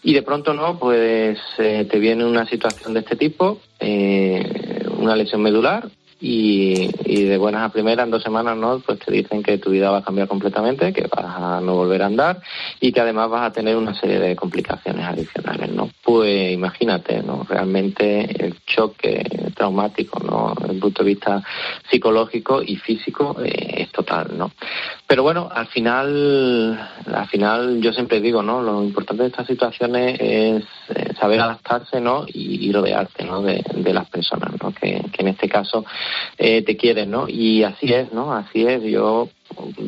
Y 0.02 0.14
de 0.14 0.22
pronto, 0.22 0.52
¿no? 0.52 0.78
Pues 0.78 1.38
eh, 1.58 1.86
te 1.90 1.98
viene 1.98 2.24
una 2.24 2.46
situación 2.46 2.94
de 2.94 3.00
este 3.00 3.16
tipo, 3.16 3.60
eh, 3.78 4.84
una 4.98 5.14
lesión 5.14 5.42
medular, 5.42 5.88
y, 6.20 6.90
y 7.04 7.24
de 7.24 7.36
buenas 7.36 7.62
a 7.62 7.72
primeras, 7.72 8.04
en 8.04 8.10
dos 8.10 8.22
semanas, 8.22 8.56
¿no? 8.56 8.78
Pues 8.80 8.98
te 9.00 9.12
dicen 9.12 9.42
que 9.42 9.58
tu 9.58 9.70
vida 9.70 9.90
va 9.90 9.98
a 9.98 10.02
cambiar 10.02 10.28
completamente, 10.28 10.92
que 10.92 11.02
vas 11.02 11.24
a 11.24 11.60
no 11.60 11.74
volver 11.74 12.02
a 12.02 12.06
andar 12.06 12.40
y 12.80 12.92
que 12.92 13.00
además 13.00 13.30
vas 13.30 13.42
a 13.42 13.52
tener 13.52 13.76
una 13.76 13.94
serie 13.94 14.18
de 14.18 14.36
complicaciones 14.36 15.04
adicionales, 15.04 15.70
¿no? 15.70 15.90
Pues 16.02 16.52
imagínate, 16.52 17.22
¿no? 17.22 17.44
Realmente 17.48 18.44
el 18.44 18.56
choque 18.64 19.24
traumático, 19.54 20.20
¿no? 20.20 20.54
Desde 20.58 20.74
el 20.74 20.80
punto 20.80 21.02
de 21.02 21.08
vista 21.08 21.42
psicológico 21.90 22.62
y 22.62 22.76
físico 22.76 23.36
eh, 23.42 23.82
es 23.82 23.92
total, 23.92 24.36
¿no? 24.36 24.52
Pero 25.06 25.22
bueno, 25.22 25.48
al 25.52 25.66
final, 25.68 26.90
al 27.06 27.28
final 27.28 27.80
yo 27.80 27.92
siempre 27.92 28.20
digo, 28.20 28.42
¿no? 28.42 28.62
Lo 28.62 28.82
importante 28.82 29.22
de 29.22 29.28
estas 29.28 29.46
situaciones 29.46 30.18
es 30.20 30.64
eh, 30.88 31.14
saber 31.18 31.40
adaptarse, 31.40 32.00
¿no? 32.00 32.24
Y, 32.26 32.68
y 32.68 32.72
rodearte, 32.72 33.24
¿no? 33.24 33.42
De, 33.42 33.62
de, 33.74 33.92
las 33.92 34.08
personas, 34.08 34.52
¿no? 34.62 34.72
Que, 34.72 35.02
que 35.12 35.22
en 35.22 35.28
este 35.28 35.48
caso 35.48 35.84
eh, 36.38 36.62
te 36.62 36.76
quieren, 36.76 37.10
¿no? 37.10 37.28
Y 37.28 37.62
así 37.64 37.92
es, 37.92 38.12
¿no? 38.12 38.32
Así 38.32 38.66
es. 38.66 38.82
Yo 38.82 39.28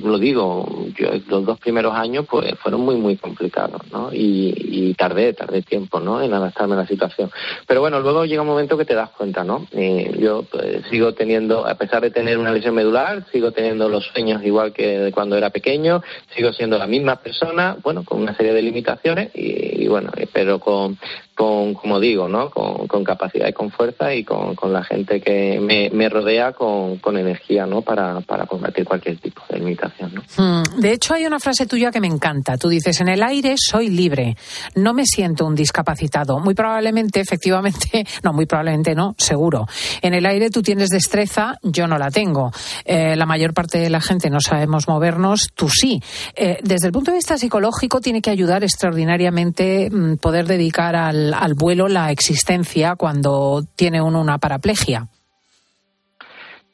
lo 0.03 0.19
digo, 0.19 0.87
yo 0.97 1.09
los 1.29 1.45
dos 1.45 1.59
primeros 1.59 1.95
años 1.95 2.27
pues 2.29 2.55
fueron 2.61 2.83
muy 2.83 2.97
muy 2.97 3.17
complicados, 3.17 3.83
¿no? 3.93 4.11
Y, 4.13 4.95
tardé, 4.95 5.33
tardé 5.33 5.63
tiempo, 5.63 6.01
¿no? 6.01 6.23
En 6.23 6.33
adaptarme 6.33 6.75
a 6.75 6.79
la 6.79 6.87
situación. 6.87 7.31
Pero 7.67 7.81
bueno, 7.81 8.01
luego 8.01 8.25
llega 8.25 8.43
un 8.43 8.49
momento 8.49 8.77
que 8.77 8.85
te 8.85 8.95
das 8.95 9.11
cuenta, 9.11 9.45
¿no? 9.45 9.67
Eh, 9.73 10.17
yo 10.19 10.45
pues, 10.51 10.83
sigo 10.91 11.13
teniendo, 11.13 11.67
a 11.67 11.75
pesar 11.75 12.03
de 12.03 12.11
tener 12.11 12.39
una 12.39 12.53
lesión 12.53 12.75
medular, 12.75 13.27
sigo 13.31 13.53
teniendo 13.53 13.89
los 13.89 14.07
sueños 14.07 14.43
igual 14.45 14.73
que 14.73 14.99
de 14.99 15.13
cuando 15.13 15.37
era 15.37 15.51
pequeño, 15.51 16.03
sigo 16.35 16.53
siendo 16.53 16.79
la 16.79 16.87
misma 16.87 17.17
persona, 17.17 17.77
bueno, 17.83 18.05
con 18.05 18.21
una 18.21 18.37
serie 18.37 18.53
de 18.53 18.63
limitaciones 18.63 19.31
y, 19.35 19.85
y 19.85 19.89
bueno, 19.89 20.11
pero 20.33 20.59
con, 20.59 20.99
con, 21.39 21.75
como 21.75 22.01
digo, 22.01 22.27
¿no? 22.27 22.51
Con, 22.51 23.05
capacidad 23.05 23.47
y 23.47 23.53
con 23.53 23.71
fuerza 23.71 24.13
y 24.13 24.25
con, 24.25 24.57
con 24.57 24.73
la 24.73 24.83
gente 24.83 25.21
que 25.21 25.61
me, 25.61 26.09
rodea 26.09 26.53
con, 26.53 26.97
con 26.97 27.17
energía, 27.17 27.65
¿no? 27.65 27.81
Para, 27.83 28.21
para 28.23 28.45
combatir 28.45 28.85
cualquier 28.85 29.19
tipo 29.19 29.41
de 29.49 29.61
limitación, 29.61 30.15
¿no? 30.15 30.23
Mm, 30.37 30.81
de 30.81 30.93
hecho, 30.93 31.15
hay 31.15 31.27
una 31.27 31.39
frase 31.39 31.67
tuya 31.67 31.93
que 31.93 32.01
me 32.01 32.09
encanta. 32.09 32.57
Tú 32.57 32.69
dices, 32.69 33.01
en 33.01 33.09
el 33.09 33.23
aire 33.23 33.55
soy 33.57 33.89
libre, 33.89 34.37
no 34.75 34.95
me 34.95 35.07
siento 35.07 35.47
un 35.47 35.55
discapacitado. 35.55 36.41
Muy 36.41 36.55
probablemente, 36.55 37.21
efectivamente, 37.21 38.05
no, 38.25 38.33
muy 38.33 38.47
probablemente 38.47 38.97
no, 38.97 39.15
seguro. 39.17 39.67
En 40.03 40.15
el 40.15 40.27
aire 40.27 40.51
tú 40.51 40.61
tienes 40.61 40.89
destreza, 40.89 41.57
yo 41.63 41.87
no 41.87 41.99
la 41.99 42.11
tengo. 42.11 42.51
Eh, 42.85 43.15
la 43.15 43.27
mayor 43.27 43.55
parte 43.55 43.79
de 43.79 43.91
la 43.91 44.01
gente 44.01 44.29
no 44.29 44.41
sabemos 44.41 44.89
movernos, 44.89 45.51
tú 45.55 45.69
sí. 45.69 46.03
Eh, 46.35 46.59
desde 46.65 46.89
el 46.89 46.93
punto 46.93 47.13
de 47.13 47.19
vista 47.19 47.39
psicológico, 47.39 48.01
tiene 48.01 48.21
que 48.21 48.31
ayudar 48.31 48.65
extraordinariamente 48.65 49.89
mm, 49.89 50.17
poder 50.17 50.45
dedicar 50.45 50.97
al, 50.97 51.28
al 51.35 51.55
vuelo 51.55 51.89
la 51.89 52.11
existencia 52.11 52.97
cuando 52.97 53.65
tiene 53.77 54.03
uno 54.03 54.21
una 54.21 54.39
paraplegia. 54.39 55.09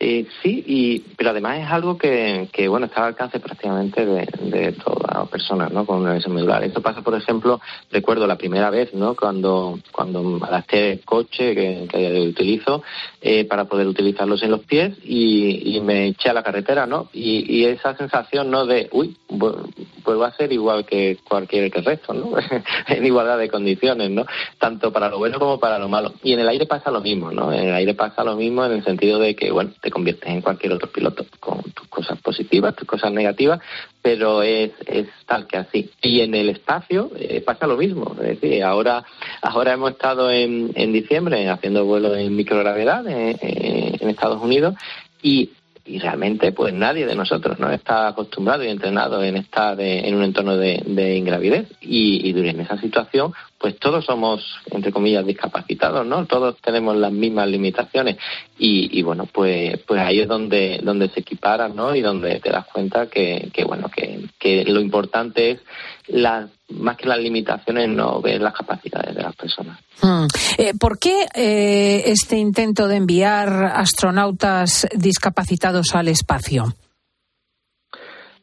Eh, 0.01 0.27
sí, 0.43 0.63
y, 0.67 0.99
pero 1.17 1.31
además 1.31 1.61
es 1.61 1.71
algo 1.71 1.97
que, 1.97 2.49
que 2.53 2.69
bueno, 2.69 2.87
está 2.87 3.01
al 3.01 3.07
alcance 3.07 3.39
prácticamente 3.39 4.05
de, 4.05 4.29
de 4.43 4.73
todas 4.73 5.15
las 5.15 5.29
personas, 5.29 5.73
¿no? 5.73 5.87
Con 5.87 6.01
una 6.01 6.15
lesión 6.15 6.35
medular. 6.35 6.65
Esto 6.65 6.83
pasa, 6.83 7.01
por 7.01 7.15
ejemplo, 7.15 7.61
recuerdo 7.91 8.27
la 8.27 8.37
primera 8.37 8.71
vez, 8.71 8.93
¿no? 8.93 9.15
Cuando, 9.15 9.79
cuando 9.93 10.41
adapté 10.45 10.93
el 10.93 11.05
coche 11.05 11.55
que, 11.55 11.89
que 11.89 12.21
utilizo 12.29 12.83
eh, 13.27 13.47
para 13.47 13.65
poder 13.65 13.87
utilizarlos 13.87 14.43
en 14.43 14.51
los 14.51 14.61
pies 14.67 14.99
y, 15.03 15.81
me 15.83 16.09
eché 16.09 16.29
a 16.29 16.35
la 16.35 16.43
carretera, 16.43 16.87
¿no? 16.87 17.09
Y, 17.15 17.45
y 17.51 17.65
esa 17.65 17.97
sensación, 17.97 18.51
¿no? 18.51 18.67
De, 18.67 18.91
uy, 18.93 19.17
vuelvo 19.29 20.25
a 20.25 20.33
ser 20.33 20.53
igual 20.53 20.85
que 20.85 21.17
cualquier 21.27 21.71
que 21.71 21.79
el 21.79 21.87
resto, 21.87 22.13
¿no? 22.13 22.35
en 22.89 23.07
igualdad 23.07 23.39
de 23.39 23.49
condiciones, 23.49 24.11
¿no? 24.11 24.27
Tanto 24.59 24.93
para 24.93 25.09
lo 25.09 25.17
bueno 25.17 25.39
como 25.39 25.59
para 25.59 25.79
lo 25.79 25.89
malo. 25.89 26.13
Y 26.23 26.35
en 26.35 26.41
el 26.41 26.49
aire 26.51 26.67
pasa 26.67 26.91
lo 26.91 27.01
mismo, 27.01 27.31
¿no? 27.31 27.51
En 27.51 27.69
el 27.69 27.75
aire 27.75 27.95
pasa 27.95 28.25
lo 28.25 28.37
mismo 28.37 28.63
en 28.67 28.73
el 28.73 28.85
sentido 28.85 29.19
de 29.19 29.35
que, 29.35 29.51
bueno, 29.51 29.73
te 29.81 29.91
conviertes 29.91 30.29
en 30.29 30.43
cualquier 30.43 30.75
otro 30.75 30.93
piloto 30.93 31.25
con 31.41 31.63
tus 31.63 31.89
cosas 31.89 32.21
positivas, 32.21 32.77
tus 32.77 32.87
cosas 32.87 33.11
negativas, 33.11 33.59
pero 34.05 34.43
es, 34.43 34.71
es 34.85 35.09
tal 35.27 35.47
que 35.47 35.57
así. 35.57 35.91
Y 36.03 36.21
en 36.21 36.35
el 36.35 36.51
espacio 36.51 37.11
eh, 37.17 37.41
pasa 37.41 37.67
lo 37.67 37.79
mismo. 37.79 38.15
Es 38.21 38.39
decir, 38.39 38.63
ahora, 38.63 39.03
ahora 39.41 39.73
hemos 39.73 39.93
estado 39.93 40.31
en, 40.31 40.73
en 40.75 40.93
diciembre 40.93 41.49
haciendo 41.49 41.87
vuelos 41.87 42.15
en 42.19 42.37
microgravedad 42.37 43.07
en, 43.09 43.39
en 43.41 44.11
Estados 44.11 44.43
Unidos 44.43 44.75
y 45.23 45.53
y 45.87 45.99
realmente 45.99 46.53
pues 46.53 46.73
nadie 46.73 47.07
de 47.07 47.15
nosotros 47.15 47.59
no 47.59 47.71
está 47.71 48.09
acostumbrado 48.09 48.65
y 48.65 48.69
entrenado 48.69 49.23
en 49.23 49.37
estar 49.37 49.79
en 49.81 50.15
un 50.15 50.23
entorno 50.23 50.57
de, 50.57 50.83
de 50.87 51.17
ingravidez. 51.17 51.69
Y, 51.81 52.31
y, 52.31 52.49
en 52.49 52.61
esa 52.61 52.79
situación 52.79 53.33
pues 53.59 53.79
todos 53.79 54.05
somos 54.05 54.45
entre 54.71 54.93
comillas 54.93 55.25
discapacitados 55.25 56.07
no 56.07 56.27
todos 56.27 56.57
tenemos 56.61 56.97
las 56.97 57.13
mismas 57.13 57.49
limitaciones. 57.49 58.17
Y, 58.59 58.99
y 58.99 59.03
bueno 59.03 59.27
pues 59.27 59.79
pues 59.87 60.01
ahí 60.01 60.21
es 60.21 60.29
donde 60.29 60.81
donde 60.83 61.09
se 61.11 61.21
equiparan 61.21 61.77
no 61.77 61.95
y 61.95 62.01
donde 62.01 62.41
te 62.41 62.51
das 62.51 62.67
cuenta 62.73 63.09
que, 63.09 63.51
que 63.53 63.65
bueno 63.65 63.91
que, 63.95 64.21
que 64.39 64.65
lo 64.65 64.81
importante 64.81 65.51
es 65.51 65.61
la 66.09 66.49
más 66.75 66.97
que 66.97 67.07
las 67.07 67.19
limitaciones, 67.19 67.89
no 67.89 68.21
ver 68.21 68.41
las 68.41 68.55
capacidades 68.55 69.15
de 69.15 69.23
las 69.23 69.35
personas. 69.35 69.79
Hmm. 70.01 70.27
Eh, 70.59 70.73
¿Por 70.79 70.99
qué 70.99 71.27
eh, 71.35 72.03
este 72.07 72.37
intento 72.37 72.89
de 72.89 72.97
enviar 72.97 73.65
astronautas 73.75 74.87
discapacitados 74.95 75.95
al 75.95 76.09
espacio? 76.09 76.75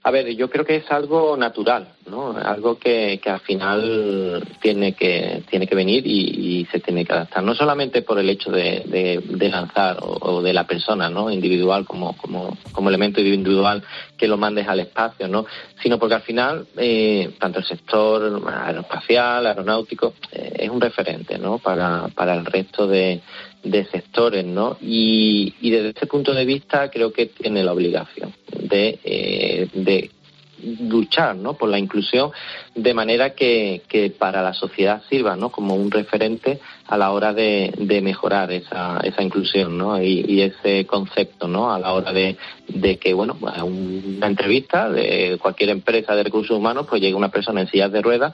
A 0.03 0.10
ver, 0.10 0.36
yo 0.36 0.50
creo 0.50 0.65
que 0.65 0.77
es 0.77 0.91
algo 0.91 1.38
natural, 1.38 1.89
¿no? 2.10 2.36
Algo 2.36 2.79
que, 2.79 3.20
que 3.22 3.29
al 3.29 3.39
final 3.41 4.43
tiene 4.60 4.93
que 4.93 5.43
tiene 5.48 5.67
que 5.67 5.75
venir 5.75 6.08
y, 6.08 6.67
se 6.72 6.79
tiene 6.79 7.05
que 7.05 7.13
adaptar. 7.13 7.43
No 7.43 7.53
solamente 7.53 8.01
por 8.01 8.17
el 8.17 8.29
hecho 8.29 8.50
de, 8.50 9.22
lanzar 9.51 9.98
o, 10.01 10.17
o, 10.22 10.41
de 10.41 10.53
la 10.53 10.65
persona, 10.65 11.10
¿no? 11.10 11.29
Individual 11.29 11.86
como, 11.86 12.17
como, 12.17 12.58
como 12.72 12.89
elemento 12.89 13.22
individual 13.22 13.84
que 14.17 14.27
lo 14.27 14.38
mandes 14.38 14.67
al 14.67 14.79
espacio, 14.79 15.27
¿no? 15.27 15.46
Sino 15.84 16.00
porque 16.00 16.15
al 16.15 16.22
final 16.22 16.65
eh, 16.77 17.36
tanto 17.39 17.60
el 17.60 17.65
sector 17.65 18.41
aeroespacial, 18.48 19.46
aeronáutico, 19.46 20.13
eh, 20.31 20.53
es 20.62 20.70
un 20.70 20.81
referente, 20.81 21.38
¿no? 21.38 21.60
Para, 21.60 22.08
para 22.08 22.34
el 22.34 22.46
resto 22.46 22.88
de, 22.88 23.22
de 23.63 23.86
sectores, 23.86 24.46
¿no? 24.46 24.77
Y, 24.82 25.53
y 25.62 25.72
desde 25.72 25.89
ese 25.89 26.08
punto 26.08 26.34
de 26.34 26.46
vista 26.46 26.89
creo 26.89 27.12
que 27.13 27.27
tiene 27.27 27.63
la 27.63 27.74
obligación 27.74 28.34
de, 28.58 29.00
eh, 29.03 29.68
de 29.74 30.10
luchar 30.82 31.36
¿no? 31.36 31.53
por 31.53 31.70
la 31.70 31.80
inclusión 31.80 32.32
de 32.75 32.94
manera 32.94 33.32
que, 33.32 33.82
que, 33.88 34.10
para 34.10 34.41
la 34.41 34.53
sociedad 34.53 35.01
sirva 35.10 35.36
¿no? 35.36 35.50
como 35.50 35.75
un 35.75 35.91
referente 35.91 36.60
a 36.88 36.98
la 36.98 37.12
hora 37.12 37.34
de, 37.34 37.74
de 37.77 38.01
mejorar 38.01 38.51
esa, 38.51 39.00
esa 39.03 39.24
inclusión 39.24 39.77
¿no? 39.77 40.01
y, 40.01 40.24
y, 40.27 40.41
ese 40.41 40.86
concepto 40.86 41.48
¿no? 41.48 41.74
a 41.74 41.80
la 41.80 41.94
hora 41.94 42.13
de, 42.13 42.38
de 42.68 42.98
que 42.98 43.13
bueno 43.13 43.38
una 43.63 44.27
entrevista 44.27 44.89
de 44.89 45.38
cualquier 45.41 45.70
empresa 45.70 46.15
de 46.15 46.24
recursos 46.24 46.56
humanos 46.56 46.86
pues 46.89 47.01
llegue 47.01 47.15
una 47.15 47.30
persona 47.30 47.62
en 47.62 47.68
sillas 47.68 47.91
de 47.91 48.01
ruedas 48.01 48.34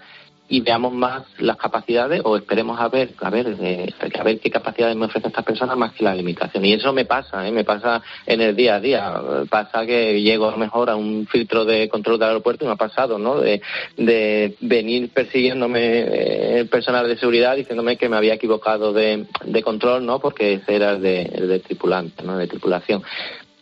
y 0.50 0.62
veamos 0.62 0.94
más 0.94 1.24
las 1.40 1.58
capacidades 1.58 2.22
o 2.24 2.38
esperemos 2.38 2.80
a 2.80 2.88
ver 2.88 3.12
a 3.20 3.30
ver 3.30 3.56
eh, 3.60 3.94
a 4.18 4.24
ver 4.24 4.40
qué 4.40 4.50
capacidades 4.50 4.96
me 4.96 5.06
ofrecen 5.06 5.30
estas 5.30 5.46
personas 5.46 5.78
más 5.78 5.94
que 5.94 6.04
la 6.04 6.16
limitación. 6.16 6.64
Y 6.66 6.74
eso 6.74 6.94
me 6.94 7.06
pasa 7.06 7.48
¿eh? 7.48 7.52
me 7.52 7.64
pasa 7.64 8.02
en 8.26 8.42
el 8.42 8.56
día 8.56 8.76
a 8.76 8.80
día. 8.80 9.22
Pasa 9.50 9.86
que 9.86 10.22
llego 10.22 10.48
a 10.48 10.52
lo 10.52 10.58
mejor 10.58 10.90
a 10.90 10.96
un 10.96 11.28
filtro 11.28 11.66
de 11.66 11.90
control 11.90 12.20
del 12.20 12.30
aeropuerto 12.30 12.64
y 12.64 12.68
me 12.68 12.74
ha 12.74 12.78
pasado 12.78 13.18
no 13.20 13.42
de, 13.42 13.62
venir 14.62 15.10
persiguiéndome 15.10 15.80
eh, 15.80 16.60
el 16.60 16.68
personal 16.68 17.08
de 17.08 17.18
seguridad 17.18 17.56
diciéndome 17.56 17.98
que 17.98 18.10
me 18.10 18.18
había 18.18 18.36
equivocado 18.36 18.94
de, 18.94 19.26
de 19.46 19.64
control 19.64 20.06
no 20.06 20.20
porque 20.20 20.54
ese 20.54 20.76
era 20.76 20.92
el 20.92 21.02
de, 21.02 21.26
de 21.26 21.60
tripulante 21.60 22.24
no 22.24 22.38
de 22.38 22.48
tripulación 22.48 23.04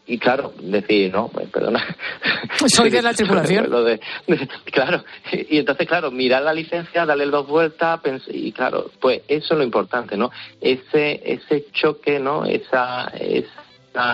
y 0.07 0.17
claro, 0.19 0.53
decir, 0.59 1.12
no, 1.12 1.29
pues 1.29 1.50
perdona. 1.50 1.83
Soy 2.67 2.89
de 2.89 3.01
la 3.01 3.13
tripulación. 3.15 3.69
de, 3.69 4.00
de, 4.27 4.50
claro, 4.65 5.03
y 5.31 5.57
entonces, 5.57 5.88
claro, 5.88 6.12
mirar 6.12 6.43
la 6.43 6.53
licencia, 6.53 7.05
darle 7.05 7.25
dos 7.25 7.47
vueltas, 7.47 8.00
y 8.27 8.51
claro, 8.51 8.91
pues 9.00 9.21
eso 9.27 9.53
es 9.53 9.57
lo 9.57 9.63
importante, 9.63 10.17
¿no? 10.17 10.31
Ese, 10.62 11.21
ese 11.25 11.65
choque, 11.71 12.19
¿no? 12.19 12.45
Esa, 12.45 13.07
esa 13.19 13.64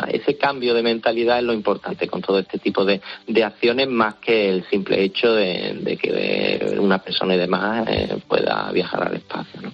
ese 0.09 0.37
cambio 0.37 0.73
de 0.73 0.83
mentalidad 0.83 1.39
es 1.39 1.43
lo 1.43 1.53
importante 1.53 2.07
con 2.07 2.21
todo 2.21 2.39
este 2.39 2.59
tipo 2.59 2.85
de, 2.85 3.01
de 3.27 3.43
acciones 3.43 3.87
más 3.87 4.15
que 4.15 4.49
el 4.49 4.69
simple 4.69 5.03
hecho 5.03 5.33
de, 5.33 5.97
que 6.01 6.77
una 6.79 6.99
persona 6.99 7.35
y 7.35 7.37
demás 7.37 7.87
eh, 7.87 8.17
pueda 8.27 8.71
viajar 8.71 9.07
al 9.07 9.15
espacio. 9.15 9.61
¿no? 9.61 9.71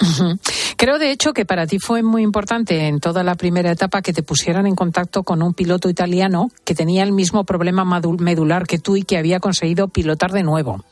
Creo 0.77 0.99
de 0.99 1.11
hecho 1.11 1.33
que 1.33 1.45
para 1.45 1.67
ti 1.67 1.79
fue 1.79 2.03
muy 2.03 2.23
importante 2.23 2.87
en 2.87 2.99
toda 2.99 3.23
la 3.23 3.35
primera 3.35 3.71
etapa 3.71 4.01
que 4.01 4.13
te 4.13 4.23
pusieran 4.23 4.67
en 4.67 4.75
contacto 4.75 5.23
con 5.23 5.41
un 5.41 5.53
piloto 5.53 5.89
italiano 5.89 6.49
que 6.65 6.75
tenía 6.75 7.03
el 7.03 7.11
mismo 7.11 7.43
problema 7.43 7.85
medular 8.19 8.65
que 8.67 8.79
tú 8.79 8.95
y 8.95 9.03
que 9.03 9.17
había 9.17 9.39
conseguido 9.39 9.87
pilotar 9.87 10.31
de 10.31 10.43
nuevo. 10.43 10.83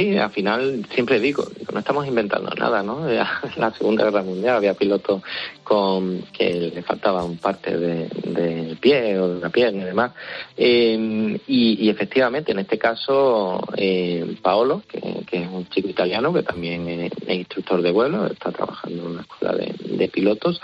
Sí, 0.00 0.16
al 0.16 0.30
final 0.30 0.86
siempre 0.94 1.20
digo, 1.20 1.44
no 1.70 1.78
estamos 1.78 2.06
inventando 2.06 2.48
nada, 2.54 2.82
¿no? 2.82 3.06
En 3.10 3.18
la 3.60 3.70
Segunda 3.76 4.04
Guerra 4.04 4.22
Mundial 4.22 4.56
había 4.56 4.72
pilotos 4.72 5.22
con 5.62 6.22
que 6.32 6.72
le 6.74 6.82
faltaban 6.82 7.36
parte 7.36 7.76
del 7.76 8.08
de 8.08 8.78
pie 8.80 9.18
o 9.18 9.28
de 9.28 9.36
una 9.36 9.50
pierna 9.50 9.82
y 9.82 9.84
demás. 9.84 10.12
Eh, 10.56 11.38
y, 11.46 11.90
efectivamente, 11.90 12.52
en 12.52 12.60
este 12.60 12.78
caso, 12.78 13.60
eh, 13.76 14.36
Paolo, 14.40 14.82
que, 14.88 14.98
es 15.32 15.48
un 15.50 15.68
chico 15.68 15.90
italiano 15.90 16.32
que 16.32 16.44
también 16.44 16.88
es, 16.88 17.12
es, 17.26 17.34
instructor 17.34 17.82
de 17.82 17.92
vuelo, 17.92 18.26
está 18.26 18.52
trabajando 18.52 19.02
en 19.02 19.08
una 19.10 19.20
escuela 19.20 19.54
de, 19.54 19.74
de 19.84 20.08
pilotos, 20.08 20.62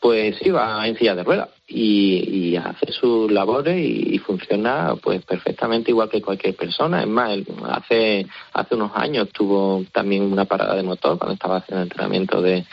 pues 0.00 0.34
iba 0.46 0.88
en 0.88 0.96
silla 0.96 1.14
de 1.14 1.24
ruedas 1.24 1.57
y, 1.68 2.50
y 2.50 2.56
hace 2.56 2.90
sus 2.92 3.30
labores 3.30 3.78
y, 3.78 4.18
funciona 4.18 4.94
pues 5.00 5.22
perfectamente 5.24 5.90
igual 5.90 6.08
que 6.08 6.22
cualquier 6.22 6.56
persona. 6.56 7.02
Es 7.02 7.08
más, 7.08 7.38
hace, 7.68 8.26
hace 8.52 8.74
unos 8.74 8.92
años 8.94 9.28
tuvo 9.30 9.84
también 9.92 10.22
una 10.22 10.46
parada 10.46 10.74
de 10.74 10.82
motor 10.82 11.18
cuando 11.18 11.34
estaba 11.34 11.58
haciendo 11.58 11.82
entrenamiento 11.82 12.42
de 12.42 12.66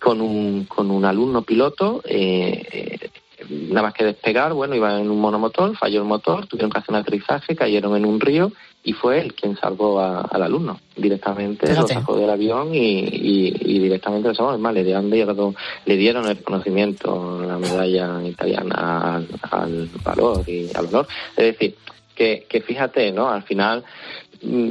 con 0.00 0.20
un, 0.20 0.64
con 0.64 0.90
un 0.90 1.04
alumno 1.04 1.42
piloto. 1.42 2.02
Eh, 2.04 2.66
eh, 2.72 3.10
nada 3.50 3.82
más 3.82 3.94
que 3.94 4.04
despegar, 4.04 4.52
bueno, 4.52 4.74
iba 4.74 4.98
en 4.98 5.10
un 5.10 5.20
monomotor, 5.20 5.76
falló 5.76 6.00
el 6.00 6.08
motor, 6.08 6.46
tuvieron 6.46 6.70
que 6.70 6.78
hacer 6.78 6.90
un 6.90 7.00
aterrizaje, 7.00 7.56
cayeron 7.56 7.96
en 7.96 8.04
un 8.04 8.20
río 8.20 8.52
y 8.82 8.92
fue 8.94 9.20
él 9.20 9.34
quien 9.34 9.56
salvó 9.56 10.00
al 10.00 10.42
alumno. 10.42 10.80
Directamente 10.96 11.66
Fíjate. 11.66 11.94
lo 11.94 12.00
sacó 12.00 12.16
del 12.16 12.30
avión 12.30 12.74
y, 12.74 13.00
y, 13.00 13.54
y 13.60 13.78
directamente 13.78 14.28
lo 14.28 14.34
salvó. 14.34 14.50
Además, 14.50 14.74
le 14.74 14.84
dieron, 14.84 15.10
le 15.10 15.96
dieron 15.96 16.26
el 16.26 16.36
reconocimiento, 16.36 17.42
la 17.46 17.58
medalla 17.58 18.22
italiana 18.24 19.16
al, 19.16 19.28
al 19.50 19.90
valor 20.02 20.48
y 20.48 20.70
al 20.74 20.86
honor. 20.86 21.06
Es 21.36 21.44
decir, 21.44 21.74
que, 22.14 22.46
que 22.48 22.60
fíjate, 22.60 23.12
¿no? 23.12 23.30
Al 23.30 23.42
final 23.42 23.84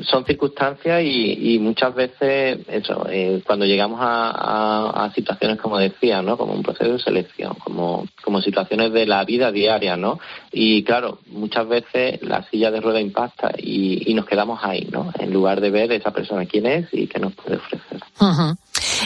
son 0.03 0.25
circunstancias 0.25 1.01
y, 1.03 1.53
y, 1.53 1.59
muchas 1.59 1.93
veces 1.93 2.59
eso 2.67 3.05
eh, 3.09 3.41
cuando 3.45 3.65
llegamos 3.65 3.99
a, 4.01 5.11
situaciones 5.13 5.59
como 5.59 5.77
decía 5.77 6.21
no 6.21 6.37
como 6.37 6.53
un 6.53 6.63
proceso 6.63 6.93
de 6.93 6.99
selección 6.99 7.53
como 7.63 8.05
como 8.23 8.41
situaciones 8.41 8.93
de 8.93 9.05
la 9.05 9.23
vida 9.25 9.51
diaria 9.51 9.97
no 9.97 10.19
y 10.51 10.83
claro 10.83 11.19
muchas 11.27 11.67
veces 11.67 12.21
la 12.21 12.43
silla 12.49 12.71
de 12.71 12.81
rueda 12.81 12.99
impacta 12.99 13.51
y, 13.57 14.09
y 14.09 14.13
nos 14.13 14.25
quedamos 14.25 14.59
ahí 14.63 14.87
no 14.91 15.11
en 15.19 15.33
lugar 15.33 15.61
de 15.61 15.69
ver 15.69 15.91
esa 15.91 16.11
persona 16.11 16.45
quién 16.45 16.65
es 16.65 16.87
y 16.91 17.07
qué 17.07 17.19
nos 17.19 17.33
puede 17.33 17.57
ofrecer. 17.57 17.99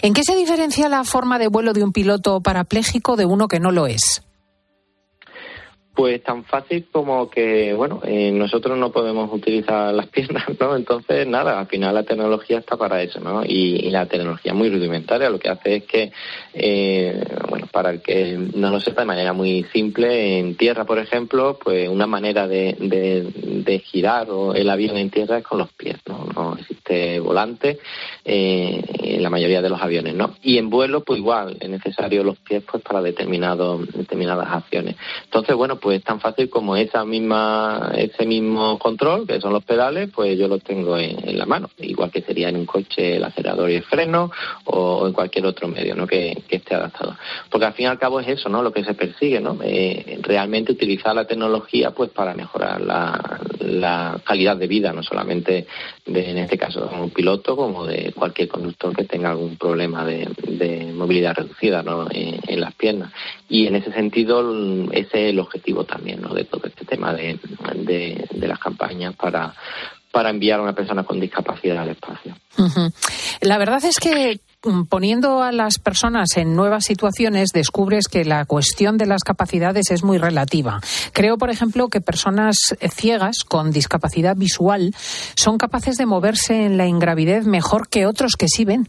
¿En 0.01 0.13
qué 0.13 0.23
se 0.23 0.35
diferencia 0.35 0.89
la 0.89 1.03
forma 1.03 1.39
de 1.39 1.47
vuelo 1.47 1.73
de 1.73 1.83
un 1.83 1.93
piloto 1.93 2.41
parapléjico 2.41 3.15
de 3.15 3.25
uno 3.25 3.47
que 3.47 3.59
no 3.59 3.71
lo 3.71 3.87
es? 3.87 4.23
Pues 5.95 6.23
tan 6.23 6.43
fácil 6.43 6.87
como 6.91 7.29
que, 7.29 7.73
bueno, 7.73 8.01
eh, 8.03 8.31
nosotros 8.31 8.75
no 8.79 8.91
podemos 8.91 9.31
utilizar 9.31 9.93
las 9.93 10.07
piernas, 10.09 10.45
¿no? 10.59 10.75
Entonces, 10.75 11.27
nada, 11.27 11.59
al 11.59 11.67
final 11.67 11.93
la 11.93 12.03
tecnología 12.03 12.57
está 12.57 12.77
para 12.77 13.03
eso, 13.03 13.19
¿no? 13.19 13.45
Y, 13.45 13.75
y 13.85 13.91
la 13.91 14.07
tecnología 14.07 14.55
muy 14.55 14.69
rudimentaria 14.69 15.29
lo 15.29 15.37
que 15.37 15.49
hace 15.49 15.75
es 15.75 15.83
que, 15.83 16.11
eh, 16.55 17.23
bueno, 17.47 17.67
para 17.71 17.91
el 17.91 18.01
que 18.01 18.37
no 18.55 18.71
lo 18.71 18.79
sepa 18.79 19.01
de 19.01 19.07
manera 19.07 19.33
muy 19.33 19.63
simple, 19.71 20.39
en 20.39 20.55
tierra, 20.55 20.85
por 20.85 20.97
ejemplo, 20.97 21.59
pues 21.63 21.87
una 21.87 22.07
manera 22.07 22.47
de, 22.47 22.75
de, 22.79 23.79
girar 23.79 24.29
o 24.29 24.53
el 24.53 24.69
avión 24.69 24.97
en 24.97 25.09
tierra 25.09 25.39
es 25.39 25.43
con 25.43 25.57
los 25.59 25.71
pies, 25.73 25.97
¿no? 26.07 26.25
No 26.35 26.55
existe 26.57 27.19
volante 27.19 27.79
eh, 28.23 28.81
en 28.99 29.21
la 29.21 29.29
mayoría 29.29 29.61
de 29.61 29.69
los 29.69 29.81
aviones, 29.81 30.15
¿no? 30.15 30.35
Y 30.41 30.57
en 30.57 30.69
vuelo, 30.69 31.03
pues 31.03 31.19
igual, 31.19 31.57
es 31.59 31.69
necesario 31.69 32.23
los 32.23 32.39
pies 32.39 32.63
pues 32.69 32.81
para 32.81 33.01
determinado, 33.01 33.79
determinadas 33.79 34.47
acciones. 34.49 34.95
Entonces, 35.25 35.55
bueno, 35.55 35.79
pues 35.83 36.01
tan 36.01 36.21
fácil 36.21 36.49
como 36.49 36.77
esa 36.77 37.03
misma, 37.03 37.91
ese 37.97 38.25
mismo 38.25 38.79
control, 38.79 39.27
que 39.27 39.41
son 39.41 39.51
los 39.51 39.65
pedales, 39.65 40.09
pues 40.15 40.39
yo 40.39 40.47
los 40.47 40.63
tengo 40.63 40.97
en, 40.97 41.37
la 41.37 41.45
mano, 41.45 41.69
igual 41.79 42.09
que 42.09 42.21
sería 42.21 42.47
en 42.47 42.55
un 42.55 42.65
coche 42.65 43.17
el 43.17 43.23
acelerador 43.25 43.69
y 43.69 43.75
el 43.75 43.83
freno 43.83 44.31
o, 44.63 45.05
en 45.05 45.11
cualquier 45.11 45.45
otro 45.45 45.67
medio, 45.67 45.93
¿no? 45.93 46.07
Que, 46.07 46.41
que, 46.47 46.55
esté 46.55 46.75
adaptado. 46.75 47.17
Porque 47.49 47.65
al 47.65 47.73
fin 47.73 47.87
y 47.87 47.89
al 47.89 47.99
cabo 47.99 48.21
es 48.21 48.29
eso, 48.29 48.47
¿no? 48.47 48.63
Lo 48.63 48.71
que 48.71 48.85
se 48.85 48.93
persigue, 48.93 49.41
¿no? 49.41 49.57
Eh, 49.61 50.19
realmente 50.21 50.71
utilizar 50.71 51.13
la 51.13 51.27
tecnología, 51.27 51.91
pues 51.91 52.11
para 52.11 52.33
mejorar 52.33 52.79
la 52.79 54.21
calidad 54.23 54.55
de 54.55 54.67
vida, 54.67 54.93
no 54.93 55.03
solamente 55.03 55.67
de, 56.05 56.29
en 56.29 56.37
este 56.37 56.57
caso, 56.57 56.89
un 56.99 57.11
piloto 57.11 57.55
como 57.55 57.85
de 57.85 58.13
cualquier 58.13 58.49
conductor 58.49 58.95
que 58.95 59.05
tenga 59.05 59.31
algún 59.31 59.57
problema 59.57 60.05
de, 60.05 60.29
de 60.47 60.91
movilidad 60.93 61.35
reducida, 61.35 61.81
¿no? 61.81 62.07
En, 62.11 62.39
en 62.45 62.61
las 62.61 62.73
piernas. 62.75 63.11
Y 63.49 63.67
en 63.67 63.75
ese 63.75 63.91
sentido, 63.91 64.89
ese 64.91 65.07
es 65.07 65.29
el 65.31 65.39
objetivo 65.39 65.83
también 65.83 66.21
¿no? 66.21 66.33
de 66.33 66.45
todo 66.45 66.65
este 66.65 66.85
tema 66.85 67.13
de, 67.13 67.39
de, 67.75 68.47
las 68.47 68.59
campañas 68.59 69.15
para, 69.15 69.53
para 70.11 70.29
enviar 70.29 70.59
a 70.59 70.63
una 70.63 70.73
persona 70.73 71.03
con 71.03 71.19
discapacidad 71.19 71.79
al 71.79 71.89
espacio. 71.89 72.35
La 73.41 73.57
verdad 73.57 73.83
es 73.83 73.99
que 73.99 74.35
mm, 74.35 74.52
poniendo 74.89 75.41
a 75.41 75.51
las 75.51 75.79
personas 75.79 76.37
en 76.37 76.55
nuevas 76.55 76.85
situaciones 76.85 77.49
descubres 77.53 78.07
que 78.07 78.25
la 78.25 78.45
cuestión 78.45 78.97
de 78.97 79.05
las 79.05 79.23
capacidades 79.23 79.91
es 79.91 80.03
muy 80.03 80.17
relativa. 80.17 80.79
Creo, 81.11 81.37
por 81.37 81.49
ejemplo, 81.49 81.89
que 81.89 82.01
personas 82.01 82.75
ciegas 82.89 83.43
con 83.43 83.71
discapacidad 83.71 84.35
visual 84.35 84.91
son 85.35 85.57
capaces 85.57 85.97
de 85.97 86.05
moverse 86.05 86.65
en 86.65 86.77
la 86.77 86.87
ingravidez 86.87 87.45
mejor 87.45 87.89
que 87.89 88.05
otros 88.05 88.35
que 88.37 88.47
sí 88.47 88.65
ven. 88.65 88.87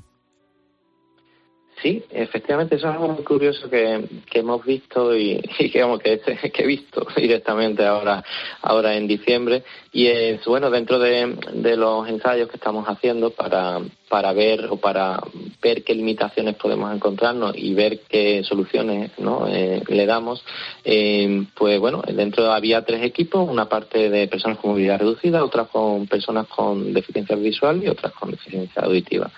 Sí, 1.84 2.02
efectivamente, 2.08 2.76
eso 2.76 2.88
es 2.88 2.94
algo 2.94 3.08
muy 3.08 3.22
curioso 3.24 3.68
que, 3.68 4.02
que 4.30 4.38
hemos 4.38 4.64
visto 4.64 5.14
y, 5.14 5.32
y 5.58 5.70
que, 5.70 5.80
digamos, 5.80 6.00
que, 6.00 6.18
que, 6.18 6.62
he 6.62 6.66
visto 6.66 7.06
directamente 7.14 7.84
ahora, 7.84 8.24
ahora 8.62 8.96
en 8.96 9.06
diciembre. 9.06 9.64
Y 9.92 10.06
es, 10.06 10.42
bueno, 10.46 10.70
dentro 10.70 10.98
de, 10.98 11.36
de 11.52 11.76
los 11.76 12.08
ensayos 12.08 12.48
que 12.48 12.56
estamos 12.56 12.86
haciendo 12.86 13.32
para, 13.32 13.82
para 14.08 14.32
ver 14.32 14.66
o 14.70 14.76
para 14.76 15.18
ver 15.62 15.82
qué 15.82 15.94
limitaciones 15.94 16.56
podemos 16.56 16.94
encontrarnos 16.94 17.56
y 17.56 17.74
ver 17.74 18.00
qué 18.08 18.44
soluciones 18.44 19.10
¿no? 19.18 19.46
eh, 19.48 19.82
le 19.88 20.06
damos, 20.06 20.44
eh, 20.84 21.44
pues 21.54 21.80
bueno, 21.80 22.02
dentro 22.06 22.52
había 22.52 22.84
tres 22.84 23.02
equipos, 23.02 23.48
una 23.48 23.68
parte 23.68 24.10
de 24.10 24.28
personas 24.28 24.58
con 24.58 24.72
movilidad 24.72 24.98
reducida, 24.98 25.44
otras 25.44 25.68
con 25.68 26.06
personas 26.06 26.46
con 26.48 26.92
deficiencia 26.92 27.36
visual 27.36 27.82
y 27.82 27.88
otras 27.88 28.12
con 28.12 28.30
deficiencia 28.30 28.82
auditiva. 28.82 29.30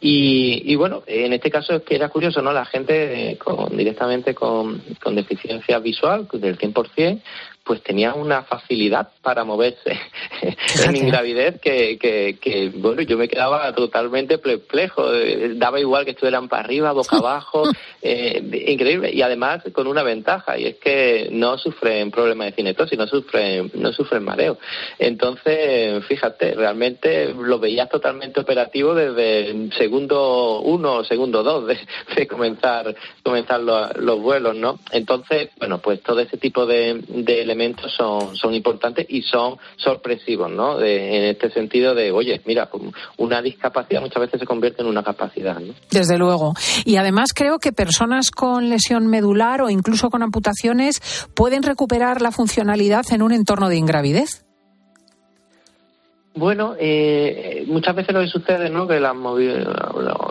Y, 0.00 0.76
bueno, 0.76 1.02
en 1.06 1.32
este 1.32 1.50
caso 1.50 1.74
es 1.74 1.82
que 1.82 1.96
era 1.96 2.08
curioso, 2.08 2.40
¿no? 2.40 2.52
La 2.52 2.64
gente 2.64 3.32
eh, 3.32 3.38
directamente 3.72 4.32
con, 4.32 4.80
con 5.02 5.16
deficiencia 5.16 5.80
visual 5.80 6.28
del 6.32 6.56
100%, 6.56 7.20
pues 7.68 7.82
tenía 7.82 8.14
una 8.14 8.44
facilidad 8.44 9.10
para 9.20 9.44
moverse 9.44 10.00
en 10.86 10.96
ingravidez 10.96 11.60
que, 11.60 11.98
que, 11.98 12.38
que, 12.40 12.70
bueno, 12.70 13.02
yo 13.02 13.18
me 13.18 13.28
quedaba 13.28 13.74
totalmente 13.74 14.38
perplejo. 14.38 15.04
Daba 15.56 15.78
igual 15.78 16.06
que 16.06 16.12
estuvieran 16.12 16.48
para 16.48 16.62
arriba, 16.64 16.92
boca 16.92 17.16
abajo, 17.18 17.64
eh, 18.00 18.64
increíble. 18.68 19.10
Y 19.12 19.20
además 19.20 19.64
con 19.74 19.86
una 19.86 20.02
ventaja, 20.02 20.58
y 20.58 20.64
es 20.64 20.76
que 20.76 21.28
no 21.30 21.58
sufren 21.58 22.10
problemas 22.10 22.46
de 22.46 22.52
cinetosis, 22.52 22.96
no 22.96 23.06
sufren, 23.06 23.70
no 23.74 23.92
sufren 23.92 24.24
mareo. 24.24 24.56
Entonces, 24.98 26.02
fíjate, 26.06 26.54
realmente 26.54 27.34
lo 27.34 27.58
veías 27.58 27.90
totalmente 27.90 28.40
operativo 28.40 28.94
desde 28.94 29.50
el 29.50 29.74
segundo 29.74 30.60
uno 30.60 30.94
o 30.94 31.04
segundo 31.04 31.42
dos 31.42 31.66
de, 31.66 31.78
de 32.16 32.26
comenzar, 32.26 32.96
comenzar 33.22 33.60
los, 33.60 33.94
los, 33.98 34.18
vuelos, 34.18 34.56
¿no? 34.56 34.80
Entonces, 34.90 35.50
bueno, 35.58 35.80
pues 35.80 36.00
todo 36.02 36.20
ese 36.20 36.38
tipo 36.38 36.64
de, 36.64 37.02
de 37.08 37.42
elementos 37.42 37.57
son, 37.96 38.36
son 38.36 38.54
importantes 38.54 39.06
y 39.08 39.22
son 39.22 39.56
sorpresivos, 39.76 40.50
¿no? 40.50 40.78
De, 40.78 41.18
en 41.18 41.24
este 41.24 41.50
sentido 41.50 41.94
de, 41.94 42.12
oye, 42.12 42.40
mira, 42.46 42.68
una 43.16 43.42
discapacidad 43.42 44.00
muchas 44.00 44.22
veces 44.22 44.40
se 44.40 44.46
convierte 44.46 44.82
en 44.82 44.88
una 44.88 45.02
capacidad. 45.02 45.56
Desde 45.90 46.18
luego. 46.18 46.54
Y 46.84 46.96
además 46.96 47.32
creo 47.34 47.58
que 47.58 47.72
personas 47.72 48.30
con 48.30 48.68
lesión 48.68 49.06
medular 49.06 49.62
o 49.62 49.70
incluso 49.70 50.10
con 50.10 50.22
amputaciones 50.22 51.00
pueden 51.34 51.62
recuperar 51.62 52.22
la 52.22 52.32
funcionalidad 52.32 53.04
en 53.10 53.22
un 53.22 53.32
entorno 53.32 53.68
de 53.68 53.76
ingravidez. 53.76 54.47
Bueno, 56.38 56.76
eh, 56.78 57.64
muchas 57.66 57.96
veces 57.96 58.14
lo 58.14 58.20
que 58.20 58.28
sucede, 58.28 58.70
¿no? 58.70 58.86
Que 58.86 59.00
la 59.00 59.12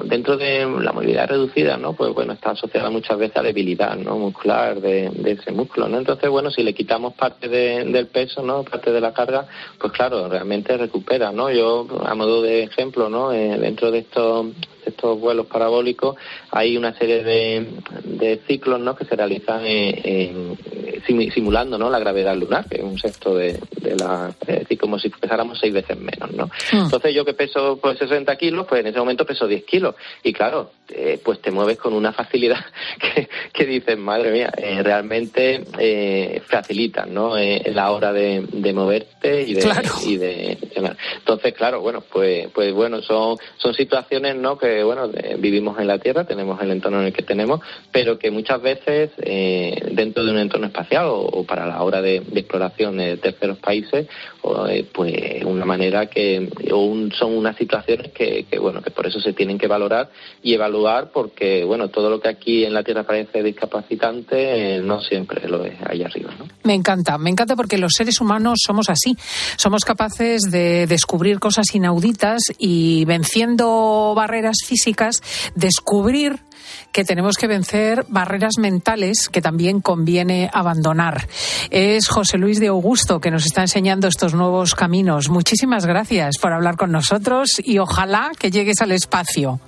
dentro 0.05 0.37
de 0.37 0.65
la 0.65 0.93
movilidad 0.93 1.27
reducida, 1.27 1.75
¿no? 1.75 1.91
Pues 1.93 2.13
bueno, 2.13 2.31
está 2.31 2.51
asociada 2.51 2.89
muchas 2.89 3.17
veces 3.17 3.35
a 3.35 3.41
debilidad, 3.41 3.97
¿no? 3.97 4.17
Muscular 4.17 4.79
de, 4.79 5.09
de 5.09 5.31
ese 5.31 5.51
músculo, 5.51 5.89
¿no? 5.89 5.97
Entonces, 5.97 6.29
bueno, 6.29 6.49
si 6.49 6.63
le 6.63 6.73
quitamos 6.73 7.13
parte 7.15 7.49
de, 7.49 7.83
del 7.83 8.07
peso, 8.07 8.41
¿no? 8.41 8.63
Parte 8.63 8.93
de 8.93 9.01
la 9.01 9.11
carga, 9.11 9.47
pues 9.77 9.91
claro, 9.91 10.29
realmente 10.29 10.77
recupera, 10.77 11.33
¿no? 11.33 11.51
Yo, 11.51 11.85
a 12.05 12.15
modo 12.15 12.41
de 12.41 12.63
ejemplo, 12.63 13.09
¿no? 13.09 13.33
Eh, 13.33 13.57
dentro 13.59 13.91
de 13.91 13.99
estos 13.99 14.45
estos 14.87 15.19
vuelos 15.19 15.47
parabólicos 15.47 16.15
hay 16.51 16.77
una 16.77 16.93
serie 16.97 17.23
de, 17.23 17.67
de 18.03 18.41
ciclos 18.47 18.79
¿no? 18.79 18.95
que 18.95 19.05
se 19.05 19.15
realizan 19.15 19.65
en, 19.65 20.57
en, 21.07 21.31
simulando 21.31 21.77
¿no? 21.77 21.89
la 21.89 21.99
gravedad 21.99 22.35
lunar, 22.35 22.65
que 22.67 22.77
es 22.77 22.83
un 22.83 22.97
sexto 22.97 23.35
de, 23.35 23.59
de 23.81 23.95
la... 23.95 24.33
Es 24.47 24.59
decir, 24.59 24.77
como 24.77 24.99
si 24.99 25.09
pesáramos 25.09 25.59
seis 25.59 25.73
veces 25.73 25.97
menos. 25.97 26.31
¿no? 26.31 26.45
Mm. 26.71 26.85
Entonces 26.85 27.13
yo 27.13 27.25
que 27.25 27.33
peso 27.33 27.79
pues 27.81 27.97
60 27.97 28.35
kilos, 28.37 28.65
pues 28.67 28.81
en 28.81 28.87
ese 28.87 28.99
momento 28.99 29.25
peso 29.25 29.47
10 29.47 29.63
kilos. 29.65 29.95
Y 30.23 30.33
claro, 30.33 30.71
eh, 30.89 31.19
pues 31.23 31.41
te 31.41 31.51
mueves 31.51 31.77
con 31.77 31.93
una 31.93 32.13
facilidad 32.13 32.63
que, 32.99 33.29
que 33.53 33.65
dices, 33.65 33.97
madre 33.97 34.31
mía, 34.31 34.51
eh, 34.57 34.81
realmente 34.83 35.63
eh, 35.79 36.41
facilitan 36.45 37.13
¿no? 37.13 37.37
Eh, 37.37 37.71
la 37.73 37.91
hora 37.91 38.13
de, 38.13 38.45
de 38.51 38.73
moverte 38.73 39.43
y 39.43 39.53
de, 39.53 39.61
claro. 39.61 39.89
y 40.05 40.17
de... 40.17 40.57
Entonces, 41.17 41.53
claro, 41.53 41.81
bueno, 41.81 42.01
pues, 42.01 42.47
pues 42.53 42.73
bueno, 42.73 43.01
son, 43.01 43.37
son 43.57 43.73
situaciones 43.73 44.35
¿no? 44.35 44.57
que 44.57 44.76
bueno, 44.83 45.09
vivimos 45.39 45.79
en 45.79 45.87
la 45.87 45.99
Tierra, 45.99 46.25
tenemos 46.25 46.61
el 46.61 46.71
entorno 46.71 47.01
en 47.01 47.07
el 47.07 47.13
que 47.13 47.23
tenemos, 47.23 47.61
pero 47.91 48.17
que 48.17 48.31
muchas 48.31 48.61
veces 48.61 49.11
eh, 49.17 49.89
dentro 49.91 50.23
de 50.23 50.31
un 50.31 50.37
entorno 50.37 50.67
espacial 50.67 51.05
o, 51.09 51.43
para 51.43 51.65
la 51.65 51.81
hora 51.83 52.01
de, 52.01 52.17
exploración 52.17 52.97
de 52.97 53.17
terceros 53.17 53.57
países, 53.57 54.07
pues 54.93 55.43
una 55.45 55.65
manera 55.65 56.07
que 56.07 56.49
son 57.17 57.35
unas 57.35 57.55
situaciones 57.57 58.11
que, 58.11 58.45
bueno 58.59 58.81
que 58.81 58.91
por 58.91 59.07
eso 59.07 59.19
se 59.19 59.33
tienen 59.33 59.57
que 59.57 59.67
valorar 59.67 60.09
y 60.41 60.53
evaluar 60.53 61.11
porque 61.11 61.63
bueno 61.63 61.89
todo 61.89 62.09
lo 62.09 62.19
que 62.19 62.29
aquí 62.29 62.63
en 62.63 62.73
la 62.73 62.83
tierra 62.83 63.03
parece 63.03 63.43
discapacitante 63.43 64.79
no 64.83 65.01
siempre 65.01 65.47
lo 65.47 65.63
es 65.65 65.75
allá 65.85 66.07
arriba. 66.07 66.33
¿no? 66.37 66.47
Me 66.63 66.73
encanta, 66.73 67.17
me 67.17 67.29
encanta 67.29 67.55
porque 67.55 67.77
los 67.77 67.93
seres 67.93 68.21
humanos 68.21 68.59
somos 68.65 68.89
así, 68.89 69.15
somos 69.57 69.83
capaces 69.85 70.43
de 70.51 70.87
descubrir 70.87 71.39
cosas 71.39 71.73
inauditas 71.73 72.41
y 72.57 73.05
venciendo 73.05 74.13
barreras 74.15 74.57
físicas 74.67 75.21
descubrir 75.55 76.41
que 76.91 77.03
tenemos 77.03 77.37
que 77.37 77.47
vencer 77.47 78.05
barreras 78.09 78.57
mentales 78.59 79.29
que 79.29 79.41
también 79.41 79.81
conviene 79.81 80.49
abandonar. 80.53 81.27
Es 81.69 82.07
José 82.07 82.37
Luis 82.37 82.59
de 82.59 82.67
Augusto 82.67 83.19
que 83.19 83.31
nos 83.31 83.45
está 83.45 83.61
enseñando 83.61 84.07
estos 84.07 84.33
nuevos 84.33 84.75
caminos. 84.75 85.29
Muchísimas 85.29 85.85
gracias 85.85 86.37
por 86.37 86.53
hablar 86.53 86.75
con 86.75 86.91
nosotros 86.91 87.49
y 87.63 87.79
ojalá 87.79 88.31
que 88.37 88.51
llegues 88.51 88.81
al 88.81 88.91
espacio. 88.91 89.59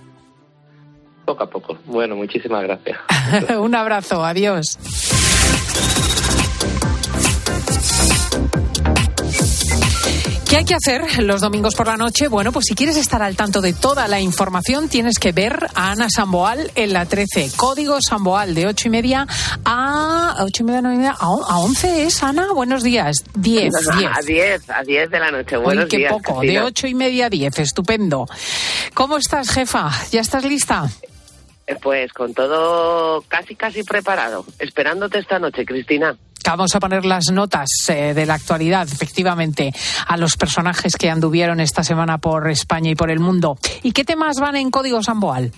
Poco 1.25 1.43
a 1.43 1.49
poco. 1.49 1.77
Bueno, 1.85 2.15
muchísimas 2.15 2.63
gracias. 2.63 2.97
Un 3.59 3.75
abrazo, 3.75 4.23
adiós. 4.23 4.77
¿Qué 10.49 10.57
hay 10.57 10.65
que 10.65 10.73
hacer 10.73 11.21
los 11.23 11.41
domingos 11.41 11.75
por 11.75 11.85
la 11.85 11.95
noche? 11.95 12.27
Bueno, 12.27 12.51
pues 12.51 12.65
si 12.65 12.73
quieres 12.73 12.97
estar 12.97 13.21
al 13.21 13.35
tanto 13.35 13.61
de 13.61 13.71
toda 13.71 14.07
la 14.07 14.19
información, 14.19 14.89
tienes 14.89 15.19
que 15.19 15.31
ver 15.31 15.67
a 15.75 15.91
Ana 15.91 16.07
Samboal 16.09 16.71
en 16.73 16.91
la 16.91 17.05
13. 17.05 17.51
Código 17.55 17.99
Samboal 18.01 18.55
de 18.55 18.65
8 18.65 18.87
y 18.87 18.89
media 18.89 19.27
a 19.63 20.37
8 20.39 20.63
y 20.63 20.65
media, 20.65 20.81
9 20.81 20.95
y 20.95 20.97
media, 20.97 21.15
a 21.19 21.59
11 21.59 22.03
es, 22.07 22.23
Ana. 22.23 22.51
Buenos 22.51 22.81
días. 22.81 23.23
10. 23.35 23.75
A 23.75 24.21
10, 24.25 24.69
a 24.71 24.81
10 24.81 25.11
de 25.11 25.19
la 25.19 25.29
noche. 25.29 25.55
Buenos 25.55 25.85
qué 25.87 25.97
días. 25.97 26.13
poco. 26.13 26.41
De 26.41 26.59
8 26.59 26.87
y 26.87 26.95
media 26.95 27.27
a 27.27 27.29
10. 27.29 27.59
Estupendo. 27.59 28.25
¿Cómo 28.95 29.17
estás, 29.17 29.51
jefa? 29.51 29.91
¿Ya 30.11 30.21
estás 30.21 30.43
lista? 30.45 30.89
Eh, 31.69 31.75
pues 31.79 32.11
con 32.13 32.33
todo 32.33 33.21
casi, 33.27 33.55
casi 33.55 33.83
preparado. 33.83 34.43
Esperándote 34.57 35.19
esta 35.19 35.37
noche, 35.37 35.65
Cristina. 35.65 36.17
Vamos 36.43 36.73
a 36.73 36.79
poner 36.79 37.05
las 37.05 37.25
notas 37.31 37.67
eh, 37.89 38.15
de 38.15 38.25
la 38.25 38.33
actualidad, 38.33 38.87
efectivamente, 38.91 39.71
a 40.07 40.17
los 40.17 40.35
personajes 40.35 40.95
que 40.95 41.11
anduvieron 41.11 41.59
esta 41.59 41.83
semana 41.83 42.17
por 42.17 42.49
España 42.49 42.89
y 42.89 42.95
por 42.95 43.11
el 43.11 43.19
mundo. 43.19 43.59
¿Y 43.83 43.91
qué 43.91 44.03
temas 44.03 44.37
van 44.39 44.55
en 44.55 44.71
Código 44.71 45.03
Samboal? 45.03 45.51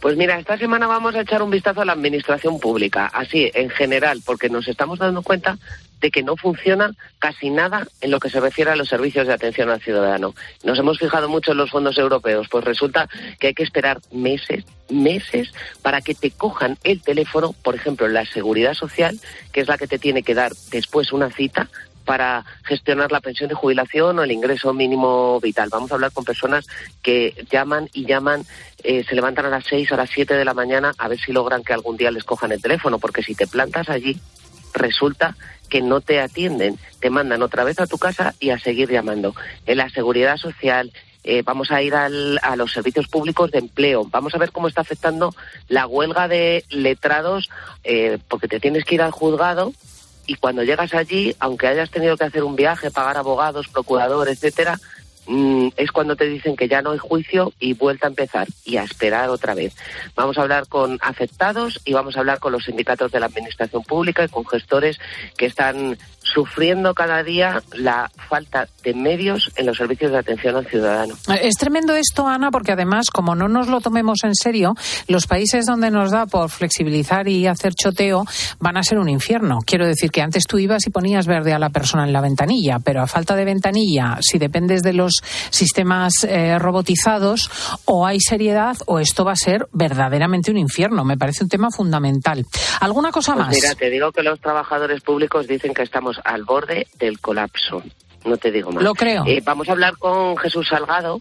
Pues 0.00 0.16
mira, 0.16 0.38
esta 0.38 0.58
semana 0.58 0.86
vamos 0.86 1.14
a 1.14 1.20
echar 1.20 1.42
un 1.42 1.50
vistazo 1.50 1.80
a 1.80 1.84
la 1.84 1.92
administración 1.92 2.60
pública, 2.60 3.06
así 3.06 3.50
en 3.54 3.70
general, 3.70 4.22
porque 4.24 4.48
nos 4.48 4.68
estamos 4.68 4.98
dando 4.98 5.22
cuenta 5.22 5.58
de 6.00 6.10
que 6.10 6.22
no 6.22 6.36
funciona 6.36 6.92
casi 7.18 7.50
nada 7.50 7.86
en 8.00 8.10
lo 8.10 8.20
que 8.20 8.30
se 8.30 8.40
refiere 8.40 8.70
a 8.70 8.76
los 8.76 8.88
servicios 8.88 9.26
de 9.26 9.32
atención 9.32 9.68
al 9.70 9.80
ciudadano. 9.80 10.34
Nos 10.62 10.78
hemos 10.78 10.98
fijado 10.98 11.28
mucho 11.28 11.52
en 11.52 11.58
los 11.58 11.70
fondos 11.70 11.98
europeos, 11.98 12.46
pues 12.48 12.64
resulta 12.64 13.08
que 13.38 13.48
hay 13.48 13.54
que 13.54 13.64
esperar 13.64 14.00
meses, 14.12 14.64
meses 14.88 15.52
para 15.82 16.00
que 16.00 16.14
te 16.14 16.30
cojan 16.30 16.78
el 16.84 17.02
teléfono, 17.02 17.52
por 17.62 17.74
ejemplo, 17.74 18.08
la 18.08 18.24
seguridad 18.26 18.74
social, 18.74 19.18
que 19.52 19.60
es 19.60 19.68
la 19.68 19.78
que 19.78 19.88
te 19.88 19.98
tiene 19.98 20.22
que 20.22 20.34
dar 20.34 20.52
después 20.70 21.12
una 21.12 21.30
cita 21.30 21.68
para 22.08 22.42
gestionar 22.64 23.12
la 23.12 23.20
pensión 23.20 23.50
de 23.50 23.54
jubilación 23.54 24.18
o 24.18 24.22
el 24.22 24.32
ingreso 24.32 24.72
mínimo 24.72 25.38
vital. 25.40 25.68
Vamos 25.70 25.90
a 25.92 25.96
hablar 25.96 26.10
con 26.10 26.24
personas 26.24 26.66
que 27.02 27.34
llaman 27.50 27.90
y 27.92 28.06
llaman, 28.06 28.46
eh, 28.82 29.04
se 29.06 29.14
levantan 29.14 29.44
a 29.44 29.50
las 29.50 29.66
seis, 29.66 29.92
a 29.92 29.96
las 29.98 30.08
siete 30.08 30.32
de 30.32 30.46
la 30.46 30.54
mañana 30.54 30.94
a 30.96 31.06
ver 31.08 31.20
si 31.20 31.32
logran 31.32 31.62
que 31.62 31.74
algún 31.74 31.98
día 31.98 32.10
les 32.10 32.24
cojan 32.24 32.50
el 32.50 32.62
teléfono, 32.62 32.98
porque 32.98 33.22
si 33.22 33.34
te 33.34 33.46
plantas 33.46 33.90
allí, 33.90 34.18
resulta 34.72 35.36
que 35.68 35.82
no 35.82 36.00
te 36.00 36.22
atienden, 36.22 36.78
te 36.98 37.10
mandan 37.10 37.42
otra 37.42 37.62
vez 37.62 37.78
a 37.78 37.86
tu 37.86 37.98
casa 37.98 38.34
y 38.40 38.48
a 38.50 38.58
seguir 38.58 38.90
llamando. 38.90 39.34
En 39.66 39.76
la 39.76 39.90
seguridad 39.90 40.38
social, 40.38 40.90
eh, 41.24 41.42
vamos 41.42 41.70
a 41.70 41.82
ir 41.82 41.94
a 41.94 42.08
los 42.56 42.72
servicios 42.72 43.06
públicos 43.08 43.50
de 43.50 43.58
empleo, 43.58 44.06
vamos 44.10 44.34
a 44.34 44.38
ver 44.38 44.50
cómo 44.50 44.68
está 44.68 44.80
afectando 44.80 45.34
la 45.68 45.86
huelga 45.86 46.26
de 46.26 46.64
letrados, 46.70 47.50
eh, 47.84 48.16
porque 48.28 48.48
te 48.48 48.60
tienes 48.60 48.86
que 48.86 48.94
ir 48.94 49.02
al 49.02 49.10
juzgado 49.10 49.74
y 50.28 50.34
cuando 50.34 50.62
llegas 50.62 50.94
allí, 50.94 51.34
aunque 51.40 51.66
hayas 51.66 51.90
tenido 51.90 52.16
que 52.16 52.24
hacer 52.24 52.44
un 52.44 52.54
viaje, 52.54 52.90
pagar 52.90 53.16
abogados, 53.16 53.66
procurador, 53.66 54.28
etcétera, 54.28 54.78
mm, 55.26 55.68
es 55.74 55.90
cuando 55.90 56.16
te 56.16 56.26
dicen 56.26 56.54
que 56.54 56.68
ya 56.68 56.82
no 56.82 56.90
hay 56.90 56.98
juicio 56.98 57.54
y 57.58 57.72
vuelta 57.72 58.06
a 58.06 58.10
empezar 58.10 58.46
y 58.62 58.76
a 58.76 58.84
esperar 58.84 59.30
otra 59.30 59.54
vez. 59.54 59.74
Vamos 60.14 60.36
a 60.36 60.42
hablar 60.42 60.68
con 60.68 60.98
afectados 61.00 61.80
y 61.86 61.94
vamos 61.94 62.16
a 62.16 62.20
hablar 62.20 62.40
con 62.40 62.52
los 62.52 62.64
sindicatos 62.64 63.10
de 63.10 63.20
la 63.20 63.26
administración 63.26 63.82
pública 63.82 64.22
y 64.22 64.28
con 64.28 64.44
gestores 64.44 65.00
que 65.38 65.46
están 65.46 65.96
sufriendo 66.32 66.94
cada 66.94 67.22
día 67.22 67.62
la 67.72 68.10
falta 68.28 68.68
de 68.82 68.94
medios 68.94 69.50
en 69.56 69.66
los 69.66 69.76
servicios 69.76 70.12
de 70.12 70.18
atención 70.18 70.56
al 70.56 70.66
ciudadano. 70.66 71.14
Es 71.40 71.54
tremendo 71.56 71.94
esto, 71.94 72.26
Ana, 72.26 72.50
porque 72.50 72.72
además, 72.72 73.10
como 73.10 73.34
no 73.34 73.48
nos 73.48 73.68
lo 73.68 73.80
tomemos 73.80 74.24
en 74.24 74.34
serio, 74.34 74.74
los 75.06 75.26
países 75.26 75.66
donde 75.66 75.90
nos 75.90 76.10
da 76.10 76.26
por 76.26 76.50
flexibilizar 76.50 77.28
y 77.28 77.46
hacer 77.46 77.74
choteo 77.74 78.24
van 78.60 78.76
a 78.76 78.82
ser 78.82 78.98
un 78.98 79.08
infierno. 79.08 79.58
Quiero 79.64 79.86
decir 79.86 80.10
que 80.10 80.22
antes 80.22 80.44
tú 80.44 80.58
ibas 80.58 80.86
y 80.86 80.90
ponías 80.90 81.26
verde 81.26 81.52
a 81.52 81.58
la 81.58 81.70
persona 81.70 82.04
en 82.04 82.12
la 82.12 82.20
ventanilla, 82.20 82.78
pero 82.78 83.02
a 83.02 83.06
falta 83.06 83.34
de 83.34 83.44
ventanilla, 83.44 84.18
si 84.20 84.38
dependes 84.38 84.82
de 84.82 84.92
los 84.92 85.22
sistemas 85.50 86.12
eh, 86.24 86.58
robotizados, 86.58 87.50
o 87.84 88.06
hay 88.06 88.20
seriedad 88.20 88.76
o 88.86 88.98
esto 88.98 89.24
va 89.24 89.32
a 89.32 89.36
ser 89.36 89.68
verdaderamente 89.72 90.50
un 90.50 90.58
infierno. 90.58 91.04
Me 91.04 91.16
parece 91.16 91.44
un 91.44 91.50
tema 91.50 91.68
fundamental. 91.70 92.44
¿Alguna 92.80 93.10
cosa 93.10 93.34
pues 93.34 93.46
más? 93.46 93.54
Mira, 93.54 93.74
te 93.74 93.90
digo 93.90 94.12
que 94.12 94.22
los 94.22 94.40
trabajadores 94.40 95.00
públicos 95.00 95.46
dicen 95.46 95.74
que 95.74 95.82
estamos 95.82 96.17
al 96.24 96.44
borde 96.44 96.86
del 96.98 97.20
colapso. 97.20 97.82
No 98.24 98.36
te 98.36 98.50
digo 98.50 98.72
más. 98.72 98.82
Lo 98.82 98.94
creo. 98.94 99.24
Eh, 99.26 99.42
vamos 99.44 99.68
a 99.68 99.72
hablar 99.72 99.96
con 99.98 100.36
Jesús 100.36 100.68
Salgado, 100.68 101.20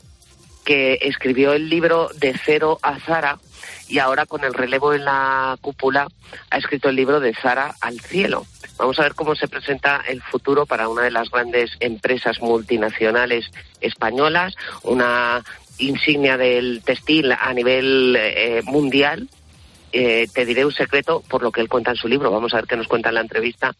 que 0.65 0.99
escribió 1.01 1.53
el 1.53 1.69
libro 1.69 2.09
De 2.15 2.35
cero 2.43 2.79
a 2.81 2.99
Zara 2.99 3.39
y 3.87 3.99
ahora 3.99 4.25
con 4.25 4.43
el 4.43 4.53
relevo 4.53 4.93
en 4.93 5.05
la 5.05 5.57
cúpula 5.61 6.07
ha 6.49 6.57
escrito 6.57 6.89
el 6.89 6.95
libro 6.95 7.19
De 7.19 7.33
Zara 7.33 7.75
al 7.79 7.99
cielo. 8.01 8.45
Vamos 8.77 8.99
a 8.99 9.03
ver 9.03 9.15
cómo 9.15 9.35
se 9.35 9.47
presenta 9.47 10.03
el 10.07 10.21
futuro 10.21 10.65
para 10.65 10.89
una 10.89 11.03
de 11.03 11.11
las 11.11 11.29
grandes 11.29 11.71
empresas 11.79 12.41
multinacionales 12.41 13.49
españolas, 13.81 14.55
una 14.83 15.43
insignia 15.77 16.37
del 16.37 16.81
textil 16.83 17.31
a 17.31 17.53
nivel 17.53 18.15
eh, 18.19 18.61
mundial. 18.65 19.29
Eh, 19.93 20.27
te 20.33 20.45
diré 20.45 20.65
un 20.65 20.73
secreto 20.73 21.23
por 21.29 21.41
lo 21.41 21.51
que 21.51 21.61
él 21.61 21.69
cuenta 21.69 21.91
en 21.91 21.97
su 21.97 22.07
libro. 22.07 22.29
Vamos 22.29 22.53
a 22.53 22.57
ver 22.57 22.67
qué 22.67 22.75
nos 22.75 22.87
cuenta 22.87 23.09
en 23.09 23.15
la 23.15 23.21
entrevista 23.21 23.73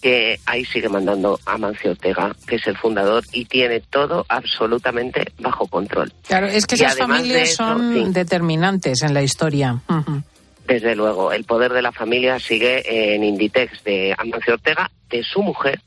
que 0.00 0.38
ahí 0.46 0.64
sigue 0.64 0.88
mandando 0.88 1.38
a 1.46 1.58
Mancio 1.58 1.92
Ortega, 1.92 2.34
que 2.46 2.56
es 2.56 2.66
el 2.66 2.76
fundador 2.76 3.24
y 3.32 3.44
tiene 3.44 3.80
todo 3.80 4.24
absolutamente 4.28 5.32
bajo 5.38 5.66
control. 5.66 6.12
Claro, 6.26 6.46
es 6.46 6.66
que 6.66 6.76
esas 6.76 6.98
familias 6.98 7.54
son 7.54 8.12
determinantes 8.12 9.02
en 9.02 9.14
la 9.14 9.22
historia. 9.22 9.80
Desde 10.66 10.94
luego, 10.94 11.32
el 11.32 11.44
poder 11.44 11.72
de 11.72 11.82
la 11.82 11.92
familia 11.92 12.38
sigue 12.38 13.14
en 13.14 13.24
Inditex 13.24 13.82
de 13.84 14.14
Amancio 14.16 14.54
Ortega, 14.54 14.90
de 15.08 15.22
su 15.22 15.42
mujer, 15.42 15.80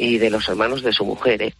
y 0.00 0.16
de 0.16 0.30
los 0.30 0.48
hermanos 0.48 0.82
de 0.82 0.92
su 0.92 1.04
mujer. 1.04 1.42
¿eh? 1.42 1.54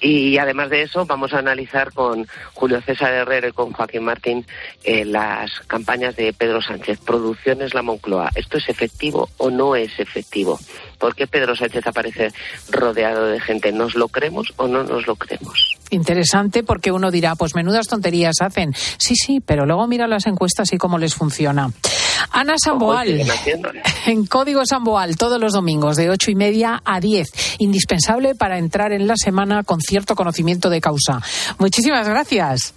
Y 0.00 0.36
además 0.36 0.68
de 0.68 0.82
eso, 0.82 1.06
vamos 1.06 1.32
a 1.32 1.38
analizar 1.38 1.92
con 1.92 2.26
Julio 2.52 2.82
César 2.82 3.12
Herrero 3.12 3.48
y 3.48 3.52
con 3.52 3.72
Joaquín 3.72 4.02
Martín 4.02 4.44
eh, 4.82 5.04
las 5.04 5.60
campañas 5.68 6.16
de 6.16 6.32
Pedro 6.32 6.60
Sánchez. 6.60 6.98
Producciones 6.98 7.72
La 7.72 7.82
Moncloa. 7.82 8.30
¿Esto 8.34 8.58
es 8.58 8.68
efectivo 8.68 9.28
o 9.36 9.48
no 9.50 9.76
es 9.76 9.98
efectivo? 10.00 10.58
¿Por 10.98 11.14
qué 11.14 11.28
Pedro 11.28 11.54
Sánchez 11.54 11.86
aparece 11.86 12.32
rodeado 12.70 13.26
de 13.26 13.40
gente? 13.40 13.70
¿Nos 13.70 13.94
lo 13.94 14.08
creemos 14.08 14.52
o 14.56 14.66
no 14.66 14.82
nos 14.82 15.06
lo 15.06 15.14
creemos? 15.14 15.76
Interesante 15.90 16.64
porque 16.64 16.90
uno 16.90 17.12
dirá, 17.12 17.36
pues 17.36 17.54
menudas 17.54 17.86
tonterías 17.86 18.40
hacen. 18.40 18.74
Sí, 18.98 19.14
sí, 19.14 19.40
pero 19.40 19.66
luego 19.66 19.86
mira 19.86 20.08
las 20.08 20.26
encuestas 20.26 20.72
y 20.72 20.78
cómo 20.78 20.98
les 20.98 21.14
funciona. 21.14 21.70
Ana 22.30 22.54
Samboal, 22.58 23.22
en 24.06 24.26
Código 24.26 24.62
Samboal, 24.66 25.16
todos 25.16 25.40
los 25.40 25.52
domingos 25.52 25.96
de 25.96 26.10
ocho 26.10 26.30
y 26.30 26.34
media 26.34 26.82
a 26.84 27.00
diez. 27.00 27.28
Indispensable 27.58 28.34
para 28.34 28.58
entrar 28.58 28.92
en 28.92 29.06
la 29.06 29.14
semana 29.16 29.62
con 29.62 29.80
cierto 29.80 30.14
conocimiento 30.14 30.70
de 30.70 30.80
causa. 30.80 31.20
Muchísimas 31.58 32.08
gracias. 32.08 32.74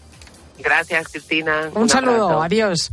Gracias, 0.59 1.07
Cristina. 1.09 1.69
Un, 1.73 1.89
saludo, 1.89 2.41
adiós. 2.41 2.91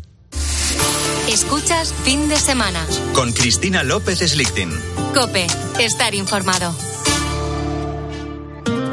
Escuchas 1.29 1.93
fin 2.05 2.29
de 2.29 2.37
semana. 2.37 2.87
Con 3.15 3.33
Cristina 3.33 3.83
López 3.83 4.19
Slichting. 4.19 4.71
Cope, 5.15 5.47
estar 5.79 6.15
informado. 6.15 6.75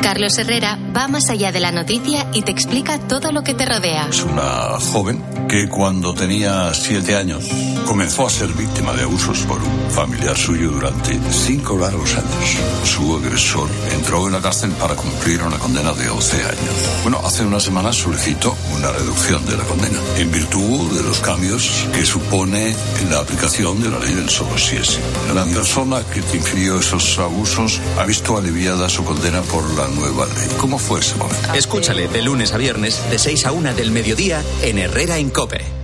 Carlos 0.02 0.36
Herrera 0.40 0.80
va 0.96 1.08
más 1.08 1.30
allá 1.30 1.52
de 1.52 1.60
la 1.60 1.72
noticia 1.72 2.28
y 2.34 2.42
te 2.42 2.52
explica 2.52 2.98
todo 2.98 3.32
lo 3.32 3.44
que 3.44 3.54
te 3.54 3.66
rodea. 3.66 4.08
Es 4.10 4.24
una 4.24 4.80
joven 4.80 5.24
que 5.48 5.70
cuando 5.70 6.14
tenía 6.14 6.74
siete 6.74 7.16
años 7.16 7.46
comenzó 7.86 8.26
a 8.26 8.30
ser 8.30 8.48
víctima 8.54 8.94
de 8.94 9.04
abusos 9.04 9.40
por 9.42 9.62
un 9.62 9.92
familiar 9.92 10.36
suyo 10.38 10.72
durante 10.72 11.20
cinco 11.32 11.78
largos 11.78 12.16
años. 12.16 12.58
Su 12.84 13.16
agresor 13.16 13.70
entró 13.94 14.28
en 14.28 14.34
la 14.34 14.42
cárcel 14.42 14.72
para 14.72 14.96
cumplir 14.96 15.44
una 15.44 15.60
condena 15.60 15.94
de 15.94 16.10
11 16.10 16.38
años. 16.38 17.04
Bueno, 17.04 17.22
hace 17.24 17.44
unas 17.46 17.64
semanas 17.64 17.96
solicitó 17.96 18.56
una 18.76 18.92
reducción 18.92 19.46
de 19.46 19.58
la 19.58 19.64
condena 19.66 20.00
en 20.18 20.32
virtud 20.32 20.98
de 20.98 21.04
los 21.04 21.20
cambios 21.20 21.86
que 21.94 22.06
supone 22.06 22.74
la 23.10 23.20
aplicación 23.20 23.82
de 23.82 23.90
la 23.90 24.00
ley 24.00 24.14
del 24.14 24.30
solo 24.30 24.58
si 24.58 24.78
es. 24.78 25.00
La 25.36 25.46
persona 25.46 26.02
que 26.14 26.22
te 26.22 26.38
infirió 26.38 26.80
esos 26.80 27.20
abusos 27.20 27.80
ha 28.00 28.06
visto 28.06 28.38
aliviada 28.38 28.90
su 28.90 29.04
condena 29.04 29.42
por 29.42 29.70
la 29.76 29.91
nueva 29.92 30.26
ley. 30.26 30.48
¿Cómo 30.60 30.78
fue 30.78 31.00
ese 31.00 31.16
momento? 31.16 31.54
Escúchale 31.54 32.08
de 32.08 32.22
lunes 32.22 32.54
a 32.54 32.58
viernes, 32.58 33.00
de 33.10 33.20
6 33.20 33.46
a 33.46 33.52
1 33.52 33.74
del 33.76 33.92
mediodía, 33.92 34.44
en 34.62 34.80
Herrera 34.80 35.18
en 35.18 35.30
Cope. 35.30 35.82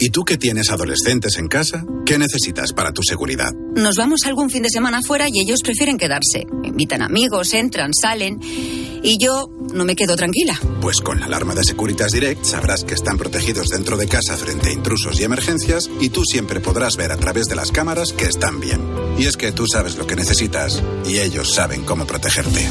¿Y 0.00 0.10
tú 0.10 0.24
que 0.24 0.36
tienes 0.36 0.70
adolescentes 0.70 1.38
en 1.38 1.48
casa? 1.48 1.84
¿Qué 2.06 2.18
necesitas 2.18 2.72
para 2.72 2.92
tu 2.92 3.02
seguridad? 3.02 3.52
Nos 3.74 3.96
vamos 3.96 4.20
algún 4.26 4.48
fin 4.48 4.62
de 4.62 4.70
semana 4.70 5.02
fuera 5.02 5.26
y 5.28 5.40
ellos 5.40 5.60
prefieren 5.62 5.98
quedarse. 5.98 6.46
Invitan 6.62 7.02
amigos, 7.02 7.52
entran, 7.52 7.90
salen. 7.92 8.38
Y 8.40 9.18
yo 9.18 9.48
no 9.74 9.84
me 9.84 9.96
quedo 9.96 10.14
tranquila. 10.14 10.58
Pues 10.80 11.00
con 11.00 11.18
la 11.18 11.26
alarma 11.26 11.54
de 11.56 11.64
Securitas 11.64 12.12
Direct 12.12 12.44
sabrás 12.44 12.84
que 12.84 12.94
están 12.94 13.18
protegidos 13.18 13.70
dentro 13.70 13.96
de 13.96 14.06
casa 14.06 14.36
frente 14.36 14.70
a 14.70 14.72
intrusos 14.72 15.18
y 15.18 15.24
emergencias 15.24 15.90
y 16.00 16.10
tú 16.10 16.22
siempre 16.24 16.60
podrás 16.60 16.96
ver 16.96 17.10
a 17.10 17.16
través 17.16 17.46
de 17.46 17.56
las 17.56 17.72
cámaras 17.72 18.12
que 18.12 18.26
están 18.26 18.60
bien. 18.60 18.80
Y 19.18 19.26
es 19.26 19.36
que 19.36 19.52
tú 19.52 19.66
sabes 19.66 19.96
lo 19.96 20.06
que 20.06 20.16
necesitas 20.16 20.82
y 21.04 21.18
ellos 21.18 21.52
saben 21.52 21.84
cómo 21.84 22.06
protegerte. 22.06 22.66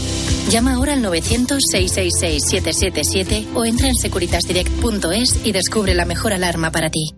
Llama 0.50 0.74
ahora 0.76 0.94
al 0.94 1.04
900-666-777 1.04 3.50
o 3.54 3.66
entra 3.66 3.88
en 3.88 3.96
securitasdirect.es 3.96 5.46
y 5.46 5.52
descubre 5.52 5.94
la 5.94 6.06
mejor 6.06 6.32
alarma 6.34 6.72
para 6.72 6.90
ti. 6.90 7.12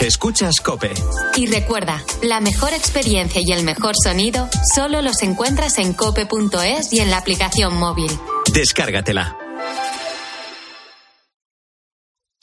Escuchas 0.00 0.60
Cope. 0.60 0.92
Y 1.36 1.46
recuerda, 1.46 2.04
la 2.22 2.40
mejor 2.40 2.74
experiencia 2.74 3.40
y 3.44 3.50
el 3.50 3.64
mejor 3.64 3.94
sonido 4.00 4.48
solo 4.74 5.00
los 5.00 5.22
encuentras 5.22 5.78
en 5.78 5.94
cope.es 5.94 6.92
y 6.92 7.00
en 7.00 7.10
la 7.10 7.16
aplicación 7.16 7.76
móvil. 7.76 8.10
Descárgatela. 8.52 9.45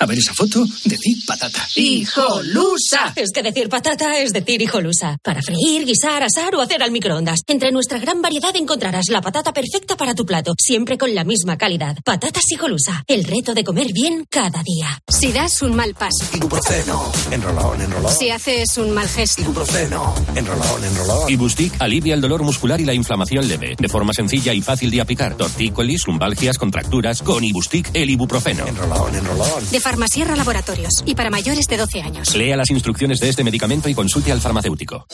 A 0.04 0.06
ver 0.06 0.18
esa 0.18 0.34
foto, 0.34 0.66
decir 0.84 1.16
patata. 1.26 1.66
¡Hijolusa! 1.76 3.14
Es 3.16 3.30
que 3.34 3.42
decir 3.42 3.70
patata 3.70 4.20
es 4.20 4.34
decir 4.34 4.62
hijolusa. 4.62 5.18
Para 5.24 5.42
freír, 5.42 5.86
guisar, 5.86 6.22
asar 6.24 6.54
o 6.56 6.62
hacer 6.62 6.84
al 6.84 6.92
microondas. 6.92 7.40
Entre 7.48 7.72
nuestra 7.72 8.00
gran 8.00 8.22
variedad 8.22 8.54
encontrarás 8.54 9.06
la 9.08 9.22
patata 9.22 9.54
perfecta 9.54 9.96
para 9.96 10.14
tu 10.14 10.26
plato, 10.26 10.56
siempre 10.60 10.98
con 10.98 11.16
la 11.16 11.24
misma 11.24 11.58
calidad. 11.58 11.96
Patatas 12.04 12.44
hijolusa. 12.52 13.02
El 13.08 13.24
reto 13.24 13.54
de 13.54 13.64
comer 13.64 13.94
bien 13.94 14.26
cada 14.30 14.62
día. 14.62 15.02
Si 15.08 15.32
das 15.32 15.62
un 15.62 15.74
mal 15.74 15.94
paso. 15.94 16.26
Ibuprofeno. 16.34 17.10
Enrolón, 17.32 17.80
enrolón. 17.80 18.14
Si 18.14 18.30
haces 18.30 18.78
un 18.78 18.92
mal 18.92 19.08
gesto. 19.08 19.42
Ibuprofeno. 19.42 20.16
Enrolón, 20.36 20.84
enrolón. 20.84 21.32
Ibustic 21.32 21.76
alivia 21.80 22.14
el 22.14 22.20
dolor 22.20 22.44
muscular 22.44 22.82
y 22.82 22.84
la 22.84 22.94
inflamación 22.94 23.48
leve. 23.48 23.78
De 23.80 23.88
forma 23.88 24.12
sencilla 24.14 24.54
y 24.54 24.62
fácil 24.62 24.92
de 24.92 25.00
aplicar. 25.00 25.38
Tortícolis, 25.38 26.06
lumbalgias, 26.08 26.58
contracturas. 26.58 27.22
Con 27.22 27.46
Ibustic, 27.46 27.90
el 27.94 28.10
ibuprofeno. 28.10 28.68
Enrolón, 28.68 29.16
enrolón. 29.16 29.72
De 29.72 29.80
Farmasierra 29.94 30.36
Laboratorios. 30.36 31.04
Y 31.06 31.14
para 31.14 31.30
mayores 31.30 31.68
de 31.68 31.78
12 31.78 32.02
años. 32.02 32.36
Lea 32.36 32.58
las 32.58 32.72
instrucciones 32.72 33.20
de 33.20 33.30
este 33.30 33.44
medicamento 33.44 33.90
y 33.90 33.94
consulte 33.94 34.32
al 34.32 34.42
farmacéutico. 34.42 35.06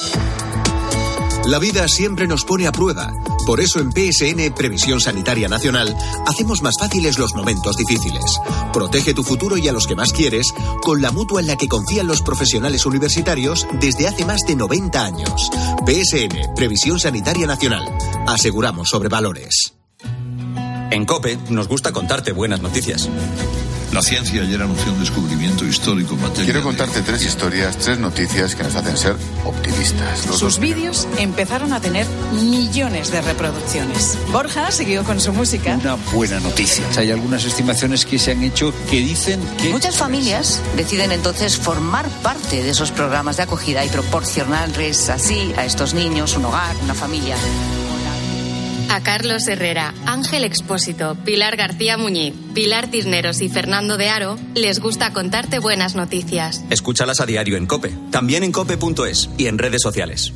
La 1.48 1.60
vida 1.60 1.86
siempre 1.90 2.28
nos 2.28 2.46
pone 2.46 2.66
a 2.66 2.72
prueba. 2.72 3.12
Por 3.46 3.60
eso 3.60 3.82
en 3.82 3.92
PSN 3.92 4.54
Previsión 4.56 5.02
Sanitaria 5.02 5.50
Nacional 5.50 5.94
hacemos 6.26 6.62
más 6.62 6.76
fáciles 6.80 7.20
los 7.20 7.36
momentos 7.36 7.76
difíciles. 7.76 8.40
Protege 8.72 9.14
tu 9.14 9.26
futuro 9.26 9.58
y 9.58 9.68
a 9.68 9.74
los 9.74 9.86
que 9.86 9.98
más 9.98 10.14
quieres 10.14 10.48
con 10.82 11.02
la 11.02 11.12
mutua 11.12 11.42
en 11.42 11.48
la 11.48 11.58
que 11.58 11.68
confían 11.68 12.08
los 12.08 12.22
profesionales 12.22 12.86
universitarios 12.86 13.68
desde 13.82 14.08
hace 14.08 14.24
más 14.24 14.44
de 14.48 14.56
90 14.56 15.04
años. 15.04 15.50
PSN 15.86 16.56
Previsión 16.56 17.02
Sanitaria 17.02 17.48
Nacional. 17.48 17.84
Aseguramos 18.28 18.88
sobre 18.88 19.10
valores. 19.10 19.74
En 20.90 21.06
Cope 21.06 21.38
nos 21.50 21.68
gusta 21.68 21.92
contarte 21.92 22.32
buenas 22.32 22.62
noticias. 22.62 23.10
La 23.92 24.04
ciencia 24.04 24.44
ayer 24.44 24.62
anunció 24.62 24.94
un 24.94 25.00
descubrimiento 25.00 25.66
histórico 25.66 26.14
en 26.14 26.22
materia 26.22 26.46
Quiero 26.46 26.64
contarte 26.64 27.02
tres 27.02 27.26
historias, 27.26 27.76
tres 27.78 27.98
noticias 27.98 28.54
que 28.54 28.64
nos 28.64 28.76
hacen 28.76 28.96
ser 28.96 29.16
optimistas. 29.46 30.28
Los 30.28 30.38
Sus 30.38 30.60
vídeos 30.60 31.08
empezaron 31.18 31.74
a 31.74 31.82
tener 31.82 32.06
millones 32.34 33.12
de 33.12 33.22
reproducciones. 33.22 34.18
Borja 34.32 34.72
siguió 34.72 35.04
con 35.04 35.20
su 35.20 35.34
música. 35.34 35.80
Una 35.82 35.96
buena 36.14 36.40
noticia. 36.40 36.86
Hay 36.98 37.10
algunas 37.10 37.46
estimaciones 37.46 38.06
que 38.06 38.20
se 38.20 38.32
han 38.32 38.44
hecho 38.44 38.74
que 38.92 38.98
dicen 38.98 39.42
que... 39.58 39.70
Muchas 39.70 39.98
familias 39.98 40.62
deciden 40.78 41.12
entonces 41.12 41.58
formar 41.58 42.08
parte 42.22 42.62
de 42.62 42.70
esos 42.70 42.92
programas 42.92 43.38
de 43.38 43.44
acogida 43.44 43.84
y 43.84 43.90
proporcionarles 43.90 45.10
así 45.10 45.52
a 45.58 45.66
estos 45.66 45.96
niños 45.96 46.38
un 46.38 46.46
hogar, 46.46 46.76
una 46.84 46.94
familia. 46.94 47.36
A 48.90 49.04
Carlos 49.04 49.48
Herrera, 49.48 49.94
Ángel 50.08 50.44
Expósito, 50.44 51.16
Pilar 51.24 51.56
García 51.56 51.96
Muñiz, 51.96 52.34
Pilar 52.56 52.90
Tisneros 52.90 53.40
y 53.42 53.48
Fernando 53.48 53.98
de 53.98 54.10
Aro 54.10 54.38
les 54.56 54.80
gusta 54.80 55.14
contarte 55.14 55.60
buenas 55.60 55.96
noticias. 55.96 56.64
Escúchalas 56.72 57.22
a 57.22 57.28
diario 57.28 57.56
en 57.56 57.68
Cope. 57.68 57.94
También 58.10 58.44
en 58.44 58.52
cope.es 58.52 59.30
y 59.38 59.46
en 59.46 59.60
redes 59.60 59.84
sociales. 59.84 60.34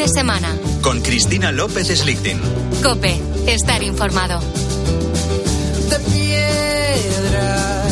De 0.00 0.08
semana. 0.08 0.56
Con 0.80 1.02
Cristina 1.02 1.52
López 1.52 1.88
Slichting. 1.88 2.40
Cope, 2.82 3.20
estar 3.46 3.82
informado. 3.82 4.40
de 5.90 5.98
piedra 6.10 7.84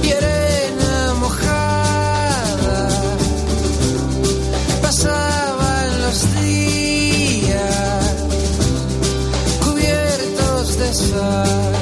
y 0.00 0.12
arena 0.12 1.14
mojada. 1.18 2.88
Pasaban 4.80 6.02
los 6.02 6.42
días 6.44 8.14
cubiertos 9.60 10.78
de 10.78 10.94
sal. 10.94 11.72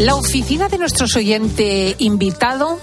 La 0.00 0.16
oficina 0.16 0.68
de 0.68 0.78
nuestro 0.78 1.06
oyente 1.16 1.94
invitado 1.98 2.80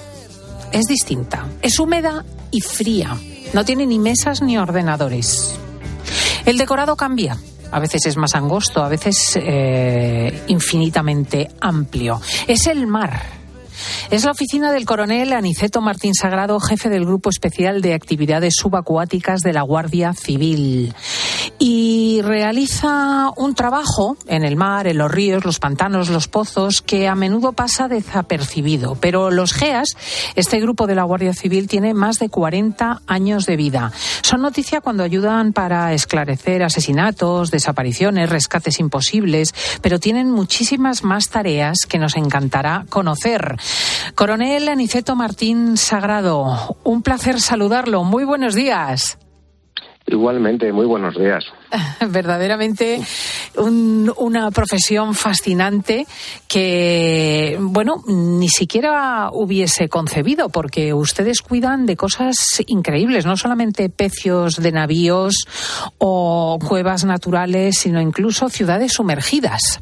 es 0.72 0.86
distinta. 0.86 1.48
Es 1.62 1.80
húmeda 1.80 2.26
y 2.52 2.62
fría. 2.62 3.16
No 3.54 3.66
tiene 3.66 3.86
ni 3.86 4.00
mesas 4.00 4.42
ni 4.42 4.58
ordenadores. 4.58 5.60
El 6.46 6.58
decorado 6.58 6.96
cambia. 6.96 7.38
A 7.72 7.80
veces 7.80 8.06
es 8.08 8.18
más 8.18 8.34
angosto, 8.34 8.84
a 8.84 8.90
veces 8.90 9.34
eh, 9.36 10.44
infinitamente 10.48 11.50
amplio. 11.62 12.20
Es 12.48 12.66
el 12.68 12.88
mar. 12.88 13.39
Es 14.10 14.26
la 14.26 14.32
oficina 14.32 14.72
del 14.72 14.86
coronel 14.86 15.34
Aniceto 15.34 15.82
Martín 15.82 16.14
Sagrado, 16.14 16.60
jefe 16.60 16.90
del 16.90 17.06
Grupo 17.06 17.30
Especial 17.30 17.82
de 17.82 17.94
Actividades 17.94 18.56
Subacuáticas 18.58 19.42
de 19.42 19.54
la 19.54 19.62
Guardia 19.62 20.14
Civil. 20.14 20.94
Y 21.60 22.22
realiza 22.24 23.32
un 23.36 23.54
trabajo 23.54 24.18
en 24.28 24.44
el 24.44 24.56
mar, 24.56 24.88
en 24.88 24.98
los 24.98 25.12
ríos, 25.12 25.46
los 25.46 25.60
pantanos, 25.60 26.10
los 26.10 26.28
pozos, 26.28 26.82
que 26.82 27.08
a 27.08 27.16
menudo 27.16 27.52
pasa 27.54 27.88
desapercibido. 27.88 28.96
Pero 28.96 29.32
los 29.32 29.54
GEAS, 29.54 29.96
este 30.36 30.60
grupo 30.60 30.88
de 30.88 30.96
la 30.96 31.04
Guardia 31.04 31.34
Civil, 31.34 31.68
tiene 31.68 31.94
más 31.94 32.20
de 32.20 32.30
40 32.30 33.02
años 33.08 33.46
de 33.46 33.58
vida. 33.58 33.92
Son 34.22 34.42
noticia 34.42 34.82
cuando 34.82 35.04
ayudan 35.04 35.54
para 35.54 35.94
esclarecer 35.94 36.64
asesinatos, 36.64 37.52
desapariciones, 37.52 38.30
rescates 38.30 38.80
imposibles, 38.80 39.54
pero 39.82 40.00
tienen 40.00 40.32
muchísimas 40.32 41.04
más 41.04 41.30
tareas 41.30 41.80
que 41.88 42.00
nos 42.00 42.16
encantará 42.16 42.86
conocer. 42.90 43.58
Coronel 44.16 44.68
Aniceto 44.70 45.16
Martín 45.16 45.78
Sagrado, 45.78 46.78
un 46.84 47.02
placer 47.02 47.40
saludarlo. 47.40 48.04
Muy 48.04 48.24
buenos 48.26 48.54
días. 48.56 49.18
Igualmente, 50.08 50.74
muy 50.74 50.88
buenos 50.88 51.14
días. 51.16 51.44
Verdaderamente 52.10 53.00
un- 53.58 54.12
una 54.18 54.50
profesión 54.50 55.14
fascinante 55.14 56.08
que, 56.48 57.56
bueno, 57.62 57.98
ni 58.08 58.50
siquiera 58.50 59.30
hubiese 59.32 59.88
concebido, 59.88 60.50
porque 60.50 60.96
ustedes 60.96 61.42
cuidan 61.44 61.86
de 61.86 61.96
cosas 61.96 62.36
increíbles, 62.66 63.28
no 63.28 63.38
solamente 63.38 63.90
pecios 63.90 64.56
de 64.56 64.72
navíos 64.72 65.46
o 66.00 66.58
cuevas 66.68 67.06
naturales, 67.06 67.78
sino 67.78 68.02
incluso 68.02 68.50
ciudades 68.50 68.94
sumergidas. 68.94 69.80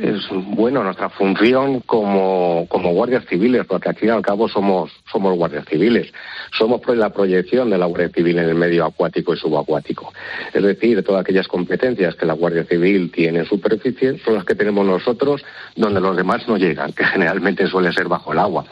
Es 0.00 0.28
bueno 0.30 0.82
nuestra 0.82 1.08
función 1.08 1.80
como, 1.80 2.66
como 2.68 2.92
guardias 2.92 3.24
civiles, 3.26 3.64
porque 3.66 3.90
aquí 3.90 4.08
al 4.08 4.22
cabo 4.22 4.48
somos, 4.48 4.92
somos 5.10 5.36
guardias 5.36 5.64
civiles. 5.66 6.12
Somos 6.56 6.80
la 6.96 7.10
proyección 7.10 7.70
de 7.70 7.78
la 7.78 7.86
Guardia 7.86 8.08
Civil 8.08 8.38
en 8.38 8.48
el 8.48 8.54
medio 8.54 8.84
acuático 8.86 9.34
y 9.34 9.36
subacuático. 9.36 10.12
Es 10.52 10.62
decir, 10.62 11.02
todas 11.04 11.20
aquellas 11.20 11.46
competencias 11.46 12.14
que 12.14 12.26
la 12.26 12.32
Guardia 12.32 12.64
Civil 12.64 13.10
tiene 13.10 13.40
en 13.40 13.44
superficie 13.44 14.18
son 14.24 14.34
las 14.34 14.44
que 14.44 14.54
tenemos 14.54 14.86
nosotros 14.86 15.44
donde 15.76 16.00
los 16.00 16.16
demás 16.16 16.48
no 16.48 16.56
llegan, 16.56 16.92
que 16.96 17.04
generalmente 17.04 17.66
suele 17.66 17.92
ser 17.92 18.08
bajo 18.08 18.32
el 18.32 18.38
agua. 18.38 18.64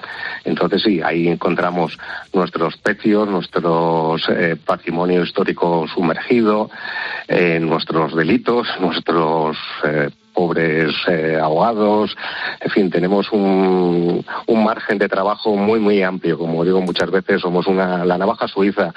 Entonces 0.45 0.83
sí, 0.83 1.01
ahí 1.03 1.29
encontramos 1.29 1.99
nuestros 2.33 2.77
pecios, 2.79 3.29
nuestro 3.29 4.17
eh, 4.29 4.57
patrimonio 4.65 5.23
histórico 5.23 5.87
sumergido, 5.93 6.71
eh, 7.29 7.59
nuestros 7.61 8.15
delitos, 8.15 8.69
nuestros 8.81 9.57
eh, 9.85 10.11
pobres 10.37 10.93
eh, 11.09 11.39
ahogados, 11.43 12.15
en 12.61 12.71
fin, 12.71 12.91
tenemos 12.91 13.33
un, 13.33 14.23
un 14.47 14.65
margen 14.65 14.99
de 14.99 15.09
trabajo 15.09 15.57
muy, 15.57 15.81
muy 15.81 16.03
amplio. 16.03 16.37
Como 16.37 16.63
digo 16.63 16.83
muchas 16.83 17.11
veces, 17.11 17.41
somos 17.41 17.67
una, 17.67 18.05
la 18.05 18.19
navaja 18.19 18.47
suiza 18.47 18.93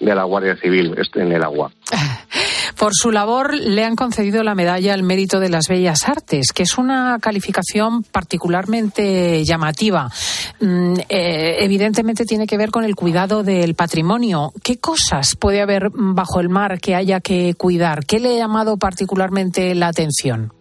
de 0.00 0.14
la 0.14 0.24
Guardia 0.24 0.56
Civil 0.56 0.96
en 1.14 1.32
el 1.32 1.44
agua. 1.44 1.70
Por 2.76 2.94
su 2.94 3.10
labor 3.10 3.54
le 3.54 3.84
han 3.84 3.94
concedido 3.94 4.42
la 4.42 4.54
medalla 4.54 4.94
al 4.94 5.02
mérito 5.02 5.38
de 5.38 5.50
las 5.50 5.68
bellas 5.68 6.08
artes, 6.08 6.52
que 6.52 6.62
es 6.62 6.78
una 6.78 7.18
calificación 7.20 8.02
particularmente 8.02 9.44
llamativa. 9.44 10.08
Mm, 10.60 10.94
eh, 11.08 11.56
evidentemente 11.60 12.24
tiene 12.24 12.46
que 12.46 12.56
ver 12.56 12.70
con 12.70 12.84
el 12.84 12.96
cuidado 12.96 13.42
del 13.42 13.74
patrimonio. 13.74 14.52
¿Qué 14.62 14.78
cosas 14.78 15.36
puede 15.36 15.60
haber 15.60 15.90
bajo 15.92 16.40
el 16.40 16.48
mar 16.48 16.80
que 16.80 16.94
haya 16.94 17.20
que 17.20 17.54
cuidar? 17.54 18.06
¿Qué 18.06 18.18
le 18.18 18.34
ha 18.34 18.38
llamado 18.38 18.78
particularmente 18.78 19.74
la 19.74 19.88
atención? 19.88 20.59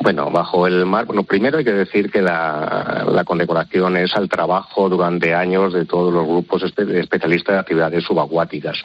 Bueno, 0.00 0.30
bajo 0.30 0.66
el 0.66 0.86
mar, 0.86 1.04
bueno, 1.06 1.24
primero 1.24 1.58
hay 1.58 1.64
que 1.64 1.72
decir 1.72 2.10
que 2.10 2.22
la, 2.22 3.22
condecoración 3.26 3.96
es 3.96 4.16
al 4.16 4.28
trabajo 4.28 4.88
durante 4.88 5.34
años 5.34 5.72
de 5.72 5.84
todos 5.84 6.12
los 6.12 6.26
grupos 6.26 6.62
especialistas 6.62 7.54
de 7.54 7.58
actividades 7.58 8.04
subacuáticas. 8.04 8.82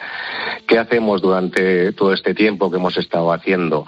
¿Qué 0.66 0.78
hacemos 0.78 1.22
durante 1.22 1.92
todo 1.92 2.12
este 2.12 2.34
tiempo 2.34 2.70
que 2.70 2.76
hemos 2.76 2.96
estado 2.96 3.32
haciendo? 3.32 3.86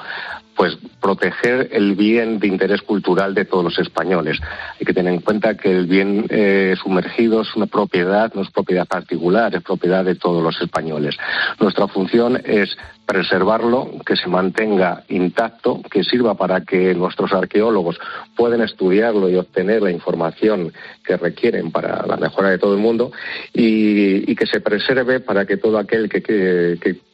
pues 0.59 0.77
proteger 1.01 1.69
el 1.71 1.95
bien 1.95 2.41
de 2.41 2.49
interés 2.49 2.83
cultural 2.83 3.33
de 3.33 3.45
todos 3.45 3.62
los 3.62 3.79
españoles. 3.79 4.41
Hay 4.81 4.85
que 4.85 4.93
tener 4.93 5.14
en 5.14 5.21
cuenta 5.21 5.57
que 5.57 5.71
el 5.71 5.87
bien 5.87 6.27
eh, 6.31 6.75
sumergido 6.83 7.43
es 7.43 7.55
una 7.55 7.67
propiedad, 7.67 8.35
no 8.35 8.43
es 8.43 8.51
propiedad 8.51 8.85
particular, 8.85 9.55
es 9.55 9.62
propiedad 9.62 10.05
de 10.05 10.17
todos 10.17 10.43
los 10.43 10.61
españoles. 10.61 11.17
Nuestra 11.61 11.87
función 11.87 12.43
es 12.45 12.77
preservarlo, 13.09 13.90
que 14.05 14.16
se 14.16 14.29
mantenga 14.29 15.03
intacto, 15.09 15.81
que 15.90 16.05
sirva 16.05 16.35
para 16.35 16.61
que 16.61 16.94
nuestros 16.94 17.33
arqueólogos 17.33 17.99
puedan 18.37 18.61
estudiarlo 18.61 19.31
y 19.31 19.37
obtener 19.37 19.81
la 19.81 19.90
información 19.90 20.75
que 21.03 21.16
requieren 21.16 21.71
para 21.71 22.07
la 22.07 22.18
mejora 22.18 22.51
de 22.51 22.59
todo 22.59 22.75
el 22.75 22.81
mundo 22.81 23.11
y, 23.55 24.37
que 24.37 24.44
se 24.44 24.61
preserve 24.61 25.21
para 25.21 25.47
que 25.47 25.57
todo 25.57 25.79
aquel 25.79 26.09
que, 26.11 26.21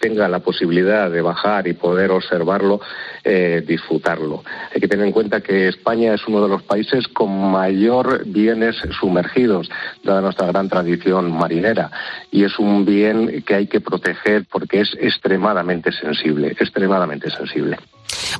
tenga 0.00 0.28
la 0.28 0.40
posibilidad 0.40 1.11
de 1.11 1.22
bajar 1.22 1.66
y 1.68 1.72
poder 1.72 2.11
observarlo, 2.11 2.80
eh, 3.22 3.62
disfrutarlo. 3.66 4.42
Hay 4.74 4.80
que 4.80 4.88
tener 4.88 5.07
en 5.07 5.12
cuenta 5.12 5.40
que 5.40 5.68
España 5.68 6.12
es 6.12 6.26
uno 6.26 6.42
de 6.42 6.48
los 6.48 6.62
países 6.64 7.09
con 7.09 7.52
mayor 7.52 8.24
bienes 8.26 8.76
sumergidos, 8.98 9.70
dada 10.02 10.20
nuestra 10.20 10.48
gran 10.48 10.68
tradición 10.68 11.33
marinera, 11.33 11.90
y 12.30 12.44
es 12.44 12.59
un 12.59 12.85
bien 12.85 13.42
que 13.46 13.54
hay 13.54 13.66
que 13.68 13.80
proteger 13.80 14.44
porque 14.50 14.80
es 14.80 14.94
extremadamente 15.00 15.83
sensible, 15.92 16.48
extremadamente 16.58 17.30
sensible. 17.30 17.78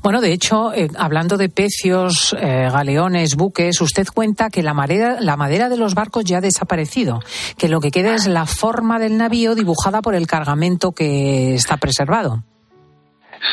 Bueno, 0.03 0.21
de 0.21 0.33
hecho, 0.33 0.73
eh, 0.75 0.89
hablando 0.97 1.37
de 1.37 1.49
pecios, 1.49 2.37
eh, 2.39 2.69
galeones, 2.71 3.37
buques, 3.37 3.81
usted 3.81 4.07
cuenta 4.13 4.51
que 4.51 4.63
la 4.63 4.75
madera, 4.75 5.19
la 5.21 5.37
madera 5.37 5.69
de 5.69 5.77
los 5.77 5.95
barcos 5.95 6.25
ya 6.25 6.39
ha 6.39 6.41
desaparecido, 6.41 7.21
que 7.57 7.69
lo 7.69 7.81
que 7.81 7.91
queda 7.91 8.15
es 8.15 8.27
la 8.27 8.47
forma 8.47 8.99
del 8.99 9.17
navío 9.17 9.55
dibujada 9.55 10.03
por 10.03 10.15
el 10.15 10.27
cargamento 10.27 10.93
que 10.93 11.55
está 11.55 11.77
preservado. 11.77 12.43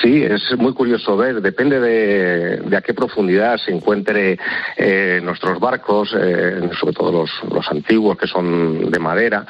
Sí, 0.01 0.23
es 0.23 0.57
muy 0.57 0.73
curioso 0.73 1.17
ver, 1.17 1.41
depende 1.41 1.79
de, 1.79 2.77
a 2.77 2.81
qué 2.81 2.93
profundidad 2.93 3.57
se 3.57 3.71
encuentre 3.71 4.37
eh, 4.77 5.19
nuestros 5.21 5.59
barcos, 5.59 6.09
sobre 6.09 6.93
todo 6.93 7.11
los, 7.11 7.29
los, 7.51 7.67
antiguos 7.69 8.17
que 8.17 8.27
son 8.27 8.89
de 8.89 8.99
madera. 8.99 9.45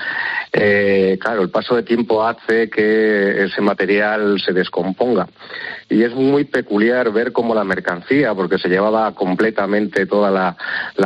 claro, 1.20 1.44
el 1.44 1.50
paso 1.50 1.76
de 1.76 1.84
tiempo 1.84 2.26
hace 2.26 2.70
que 2.70 3.44
ese 3.44 3.62
material 3.62 4.40
se 4.40 4.52
descomponga 4.52 5.28
y 5.92 6.04
es 6.04 6.16
muy 6.16 6.46
peculiar 6.46 7.12
ver 7.12 7.34
cómo 7.34 7.54
la 7.54 7.66
mercancía, 7.66 8.34
porque 8.34 8.58
se 8.58 8.70
llevaba 8.70 9.14
completamente 9.14 10.06
toda 10.06 10.32
la, 10.32 10.56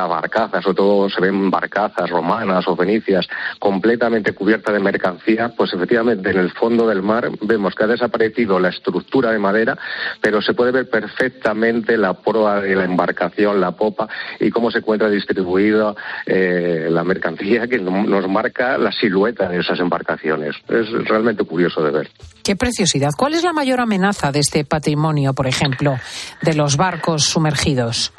barcaza, 0.07 0.61
sobre 0.61 0.75
todo 0.75 1.09
se 1.09 1.19
ven 1.19 1.49
barcazas 1.49 2.09
romanas 2.09 2.67
o 2.67 2.75
fenicias 2.75 3.27
completamente 3.57 4.33
cubierta 4.33 4.71
de 4.71 4.79
mercancía, 4.79 5.49
pues 5.57 5.73
efectivamente 5.73 6.29
en 6.29 6.37
el 6.37 6.51
fondo 6.51 6.87
del 6.87 7.01
mar 7.01 7.31
vemos 7.41 7.73
que 7.73 7.83
ha 7.83 7.87
desaparecido 7.87 8.59
la 8.59 8.69
estructura 8.69 9.31
de 9.31 9.39
madera, 9.39 9.75
pero 10.21 10.41
se 10.41 10.53
puede 10.53 10.71
ver 10.71 10.87
perfectamente 10.87 11.97
la 11.97 12.13
proa 12.13 12.61
de 12.61 12.75
la 12.75 12.85
embarcación, 12.85 13.59
la 13.59 13.71
popa 13.71 14.07
y 14.39 14.51
cómo 14.51 14.69
se 14.69 14.77
encuentra 14.77 15.09
distribuida 15.09 15.95
eh, 16.27 16.87
la 16.91 17.03
mercancía 17.03 17.67
que 17.67 17.79
nos 17.79 18.29
marca 18.29 18.77
la 18.77 18.91
silueta 18.91 19.49
de 19.49 19.59
esas 19.59 19.79
embarcaciones. 19.79 20.55
Es 20.69 20.91
realmente 21.07 21.43
curioso 21.43 21.83
de 21.83 21.91
ver. 21.91 22.09
Qué 22.45 22.55
preciosidad. 22.55 23.09
¿Cuál 23.17 23.33
es 23.33 23.41
la 23.41 23.53
mayor 23.53 23.79
amenaza 23.81 24.31
de 24.31 24.39
este 24.39 24.65
patrimonio, 24.65 25.33
por 25.33 25.47
ejemplo, 25.47 25.97
de 26.43 26.53
los 26.53 26.77
barcos 26.77 27.23
sumergidos? 27.23 28.13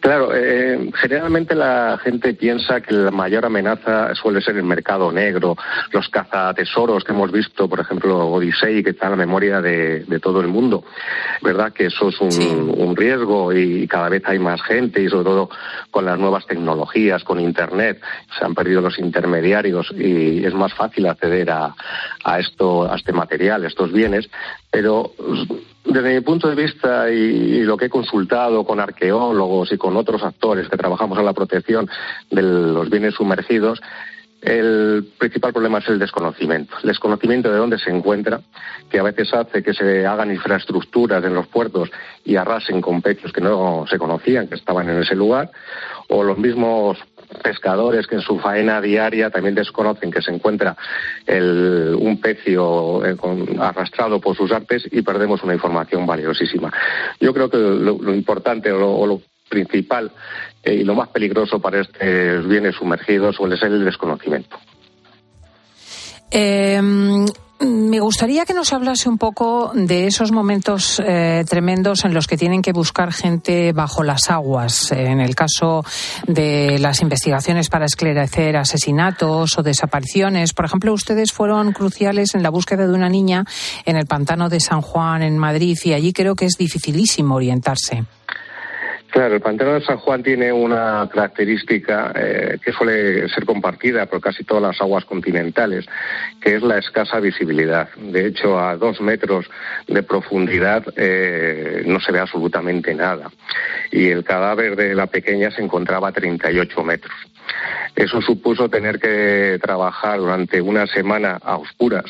Claro, 0.00 0.34
eh, 0.34 0.90
generalmente 0.94 1.54
la 1.54 1.98
gente 2.02 2.34
piensa 2.34 2.80
que 2.80 2.92
la 2.92 3.10
mayor 3.10 3.46
amenaza 3.46 4.14
suele 4.14 4.40
ser 4.40 4.56
el 4.56 4.64
mercado 4.64 5.12
negro, 5.12 5.56
los 5.92 6.08
cazatesoros 6.08 7.04
que 7.04 7.12
hemos 7.12 7.30
visto, 7.30 7.68
por 7.68 7.80
ejemplo, 7.80 8.26
Odisei, 8.28 8.82
que 8.82 8.90
está 8.90 9.06
en 9.06 9.12
la 9.12 9.16
memoria 9.16 9.60
de, 9.60 10.04
todo 10.20 10.40
el 10.40 10.48
mundo. 10.48 10.84
¿Verdad? 11.40 11.72
Que 11.72 11.86
eso 11.86 12.08
es 12.08 12.20
un, 12.20 12.74
un, 12.76 12.96
riesgo 12.96 13.52
y 13.52 13.86
cada 13.88 14.08
vez 14.08 14.22
hay 14.26 14.38
más 14.38 14.62
gente 14.62 15.02
y 15.02 15.08
sobre 15.08 15.24
todo 15.24 15.50
con 15.90 16.04
las 16.04 16.18
nuevas 16.18 16.46
tecnologías, 16.46 17.24
con 17.24 17.40
Internet, 17.40 18.00
se 18.38 18.44
han 18.44 18.54
perdido 18.54 18.80
los 18.80 18.98
intermediarios 18.98 19.92
y 19.96 20.44
es 20.44 20.54
más 20.54 20.74
fácil 20.74 21.06
acceder 21.06 21.50
a, 21.50 21.74
a 22.24 22.38
esto, 22.38 22.90
a 22.90 22.96
este 22.96 23.12
material, 23.12 23.64
a 23.64 23.68
estos 23.68 23.92
bienes. 23.92 24.28
Pero 24.70 25.12
desde 25.84 26.14
mi 26.14 26.20
punto 26.20 26.48
de 26.48 26.54
vista 26.54 27.10
y, 27.10 27.62
lo 27.62 27.76
que 27.76 27.86
he 27.86 27.90
consultado 27.90 28.64
con 28.64 28.80
arqueólogos 28.80 29.72
y 29.72 29.78
con 29.78 29.96
otros 29.96 30.22
actores 30.22 30.68
que 30.68 30.76
trabajamos 30.76 31.18
en 31.18 31.24
la 31.24 31.32
protección 31.32 31.88
de 32.30 32.42
los 32.42 32.88
bienes 32.88 33.14
sumergidos, 33.14 33.80
el 34.42 35.06
principal 35.18 35.52
problema 35.52 35.78
es 35.78 35.88
el 35.88 36.00
desconocimiento. 36.00 36.74
El 36.82 36.88
desconocimiento 36.88 37.50
de 37.50 37.58
dónde 37.58 37.78
se 37.78 37.90
encuentra, 37.90 38.40
que 38.90 38.98
a 38.98 39.04
veces 39.04 39.32
hace 39.32 39.62
que 39.62 39.72
se 39.72 40.04
hagan 40.04 40.32
infraestructuras 40.32 41.24
en 41.24 41.34
los 41.34 41.46
puertos 41.46 41.90
y 42.24 42.34
arrasen 42.36 42.80
con 42.80 43.02
pechos 43.02 43.32
que 43.32 43.40
no 43.40 43.84
se 43.88 43.98
conocían, 43.98 44.48
que 44.48 44.56
estaban 44.56 44.88
en 44.88 45.00
ese 45.00 45.14
lugar, 45.14 45.50
o 46.08 46.24
los 46.24 46.38
mismos 46.38 46.98
pescadores 47.42 48.06
que 48.06 48.16
en 48.16 48.20
su 48.20 48.38
faena 48.38 48.80
diaria 48.80 49.30
también 49.30 49.54
desconocen 49.54 50.10
que 50.10 50.22
se 50.22 50.30
encuentra 50.30 50.76
un 51.28 52.18
pecio 52.20 53.04
eh, 53.04 53.16
arrastrado 53.60 54.20
por 54.20 54.36
sus 54.36 54.52
artes 54.52 54.88
y 54.90 55.02
perdemos 55.02 55.42
una 55.42 55.54
información 55.54 56.06
valiosísima. 56.06 56.72
Yo 57.20 57.32
creo 57.32 57.48
que 57.48 57.58
lo, 57.58 58.14
importante 58.14 58.70
o 58.72 59.06
lo, 59.06 59.20
principal 59.48 60.10
eh, 60.62 60.76
y 60.76 60.84
lo 60.84 60.94
más 60.94 61.08
peligroso 61.08 61.60
para 61.60 61.82
estos 61.82 62.48
bienes 62.48 62.74
sumergidos 62.74 63.36
suele 63.36 63.58
ser 63.58 63.70
el 63.72 63.84
desconocimiento. 63.84 64.56
Eh, 66.30 66.80
me 67.64 68.00
gustaría 68.00 68.44
que 68.44 68.54
nos 68.54 68.72
hablase 68.72 69.08
un 69.08 69.18
poco 69.18 69.72
de 69.74 70.06
esos 70.06 70.32
momentos 70.32 71.00
eh, 71.04 71.44
tremendos 71.48 72.04
en 72.04 72.14
los 72.14 72.26
que 72.26 72.36
tienen 72.36 72.62
que 72.62 72.72
buscar 72.72 73.12
gente 73.12 73.72
bajo 73.72 74.02
las 74.02 74.30
aguas. 74.30 74.92
En 74.92 75.20
el 75.20 75.34
caso 75.34 75.84
de 76.26 76.78
las 76.78 77.00
investigaciones 77.02 77.68
para 77.68 77.86
esclarecer 77.86 78.56
asesinatos 78.56 79.58
o 79.58 79.62
desapariciones. 79.62 80.52
Por 80.52 80.64
ejemplo, 80.64 80.92
ustedes 80.92 81.32
fueron 81.32 81.72
cruciales 81.72 82.34
en 82.34 82.42
la 82.42 82.50
búsqueda 82.50 82.86
de 82.86 82.94
una 82.94 83.08
niña 83.08 83.44
en 83.84 83.96
el 83.96 84.06
pantano 84.06 84.48
de 84.48 84.60
San 84.60 84.82
Juan, 84.82 85.22
en 85.22 85.38
Madrid, 85.38 85.78
y 85.84 85.92
allí 85.92 86.12
creo 86.12 86.34
que 86.34 86.46
es 86.46 86.56
dificilísimo 86.58 87.34
orientarse. 87.34 88.04
Claro, 89.12 89.34
el 89.34 89.42
pantano 89.42 89.74
de 89.74 89.82
San 89.82 89.98
Juan 89.98 90.22
tiene 90.22 90.50
una 90.54 91.06
característica 91.12 92.12
eh, 92.14 92.56
que 92.64 92.72
suele 92.72 93.28
ser 93.28 93.44
compartida 93.44 94.06
por 94.06 94.22
casi 94.22 94.42
todas 94.42 94.62
las 94.62 94.80
aguas 94.80 95.04
continentales, 95.04 95.84
que 96.40 96.54
es 96.56 96.62
la 96.62 96.78
escasa 96.78 97.20
visibilidad. 97.20 97.90
De 97.94 98.26
hecho, 98.26 98.58
a 98.58 98.74
dos 98.78 99.02
metros 99.02 99.44
de 99.86 100.02
profundidad 100.02 100.82
eh, 100.96 101.82
no 101.84 102.00
se 102.00 102.10
ve 102.10 102.20
absolutamente 102.20 102.94
nada. 102.94 103.30
Y 103.90 104.08
el 104.08 104.24
cadáver 104.24 104.76
de 104.76 104.94
la 104.94 105.08
pequeña 105.08 105.50
se 105.50 105.60
encontraba 105.60 106.08
a 106.08 106.12
38 106.12 106.82
metros. 106.82 107.14
Eso 107.94 108.22
supuso 108.22 108.70
tener 108.70 108.98
que 108.98 109.58
trabajar 109.60 110.20
durante 110.20 110.62
una 110.62 110.86
semana 110.86 111.38
a 111.42 111.58
oscuras, 111.58 112.06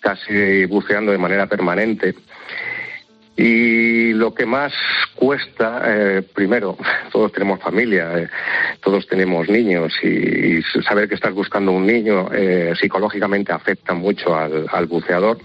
casi 0.00 0.64
buceando 0.64 1.12
de 1.12 1.18
manera 1.18 1.48
permanente 1.48 2.14
Y 3.42 4.12
lo 4.12 4.34
que 4.34 4.44
más 4.44 4.70
cuesta, 5.14 5.80
eh, 5.86 6.22
primero, 6.34 6.76
todos 7.10 7.32
tenemos 7.32 7.58
familia, 7.58 8.18
eh, 8.18 8.28
todos 8.82 9.06
tenemos 9.06 9.48
niños 9.48 9.94
y, 10.02 10.60
saber 10.82 11.08
que 11.08 11.14
estás 11.14 11.32
buscando 11.32 11.72
un 11.72 11.86
niño 11.86 12.28
eh, 12.32 12.74
psicológicamente 12.78 13.50
afecta 13.52 13.94
mucho 13.94 14.36
al, 14.36 14.86
buceador 14.86 15.38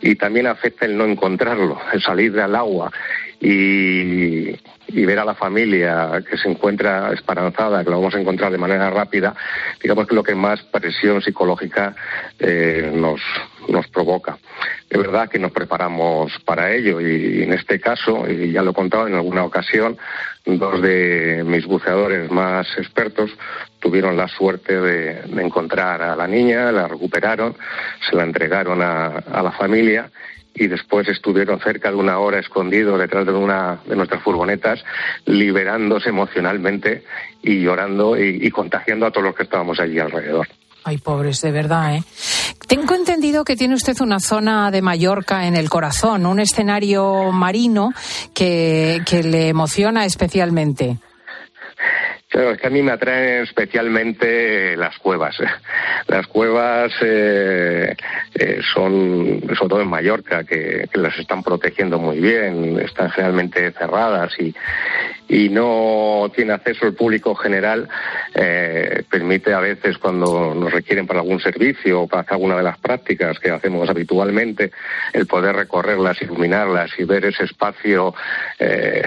y 0.00 0.14
también 0.14 0.46
afecta 0.46 0.86
el 0.86 0.96
no 0.96 1.04
encontrarlo, 1.04 1.80
el 1.92 2.00
salir 2.00 2.38
al 2.38 2.54
agua 2.54 2.92
y, 3.40 4.50
y 4.88 5.04
ver 5.04 5.18
a 5.18 5.24
la 5.24 5.34
familia 5.34 6.22
que 6.28 6.36
se 6.36 6.48
encuentra 6.48 7.12
esperanzada, 7.12 7.82
que 7.82 7.90
lo 7.90 7.96
vamos 7.96 8.14
a 8.14 8.20
encontrar 8.20 8.52
de 8.52 8.58
manera 8.58 8.90
rápida, 8.90 9.34
digamos 9.82 10.06
que 10.06 10.14
lo 10.14 10.22
que 10.22 10.34
más 10.34 10.62
presión 10.62 11.20
psicológica 11.20 11.94
eh, 12.38 12.92
nos, 12.94 13.20
nos 13.68 13.86
provoca. 13.88 14.38
De 14.88 14.98
verdad 14.98 15.28
que 15.28 15.40
nos 15.40 15.50
preparamos 15.50 16.32
para 16.44 16.72
ello 16.72 17.00
y 17.00 17.42
en 17.42 17.52
este 17.52 17.80
caso, 17.80 18.30
y 18.30 18.52
ya 18.52 18.62
lo 18.62 18.70
he 18.70 18.74
contado 18.74 19.08
en 19.08 19.14
alguna 19.14 19.44
ocasión, 19.44 19.98
dos 20.44 20.80
de 20.80 21.42
mis 21.44 21.66
buceadores 21.66 22.30
más 22.30 22.68
expertos 22.78 23.30
tuvieron 23.80 24.16
la 24.16 24.28
suerte 24.28 24.80
de, 24.80 25.42
encontrar 25.42 26.02
a 26.02 26.14
la 26.14 26.28
niña, 26.28 26.70
la 26.70 26.86
recuperaron, 26.86 27.56
se 28.08 28.14
la 28.14 28.22
entregaron 28.22 28.80
a, 28.80 29.24
la 29.42 29.52
familia 29.52 30.10
y 30.54 30.68
después 30.68 31.08
estuvieron 31.08 31.60
cerca 31.60 31.90
de 31.90 31.96
una 31.96 32.18
hora 32.20 32.38
escondidos 32.38 32.98
detrás 32.98 33.26
de 33.26 33.32
una 33.32 33.80
de 33.86 33.96
nuestras 33.96 34.22
furgonetas, 34.22 34.84
liberándose 35.24 36.10
emocionalmente 36.10 37.02
y 37.42 37.60
llorando 37.60 38.16
y 38.18 38.48
contagiando 38.50 39.06
a 39.06 39.10
todos 39.10 39.24
los 39.24 39.34
que 39.34 39.42
estábamos 39.42 39.80
allí 39.80 39.98
alrededor. 39.98 40.46
Ay, 40.88 40.98
pobres, 40.98 41.40
de 41.42 41.50
verdad, 41.50 41.96
¿eh? 41.96 42.04
Tengo 42.68 42.94
entendido 42.94 43.42
que 43.42 43.56
tiene 43.56 43.74
usted 43.74 44.00
una 44.00 44.20
zona 44.20 44.70
de 44.70 44.82
Mallorca 44.82 45.48
en 45.48 45.56
el 45.56 45.68
corazón, 45.68 46.26
un 46.26 46.38
escenario 46.38 47.32
marino 47.32 47.92
que, 48.32 49.02
que 49.04 49.24
le 49.24 49.48
emociona 49.48 50.04
especialmente. 50.04 50.98
Claro, 52.28 52.52
es 52.52 52.60
que 52.60 52.68
a 52.68 52.70
mí 52.70 52.82
me 52.82 52.92
atraen 52.92 53.42
especialmente 53.42 54.76
las 54.76 54.96
cuevas. 54.98 55.36
Las 56.06 56.28
cuevas 56.28 56.92
eh, 57.00 57.96
eh, 58.34 58.60
son, 58.72 59.40
sobre 59.56 59.68
todo 59.68 59.80
en 59.80 59.88
Mallorca, 59.88 60.44
que, 60.44 60.88
que, 60.92 61.00
las 61.00 61.18
están 61.18 61.42
protegiendo 61.42 61.98
muy 61.98 62.20
bien, 62.20 62.78
están 62.78 63.10
generalmente 63.10 63.72
cerradas 63.72 64.32
y, 64.38 64.54
y 65.28 65.48
no 65.48 66.30
tiene 66.34 66.52
acceso 66.52 66.86
el 66.86 66.94
público 66.94 67.34
general, 67.34 67.88
eh, 68.34 69.02
permite 69.10 69.52
a 69.52 69.60
veces 69.60 69.98
cuando 69.98 70.54
nos 70.54 70.72
requieren 70.72 71.06
para 71.06 71.20
algún 71.20 71.40
servicio 71.40 72.02
o 72.02 72.06
para 72.06 72.22
hacer 72.22 72.34
alguna 72.34 72.56
de 72.56 72.62
las 72.62 72.78
prácticas 72.78 73.38
que 73.38 73.50
hacemos 73.50 73.88
habitualmente, 73.88 74.70
el 75.12 75.26
poder 75.26 75.56
recorrerlas, 75.56 76.20
iluminarlas 76.22 76.90
y 76.98 77.04
ver 77.04 77.24
ese 77.24 77.44
espacio 77.44 78.14
eh, 78.58 79.02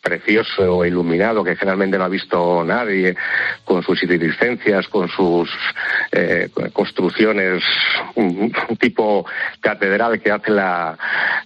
precioso 0.00 0.76
o 0.76 0.84
iluminado 0.84 1.42
que 1.42 1.56
generalmente 1.56 1.98
no 1.98 2.04
ha 2.04 2.08
visto 2.08 2.62
nadie, 2.64 3.16
con 3.64 3.82
sus 3.82 4.02
iridiscencias, 4.02 4.86
con 4.88 5.08
sus 5.08 5.50
eh, 6.12 6.50
construcciones, 6.72 7.64
un, 8.14 8.52
tipo 8.78 9.24
catedral 9.60 10.20
que 10.20 10.30
hace 10.30 10.50
la 10.50 10.96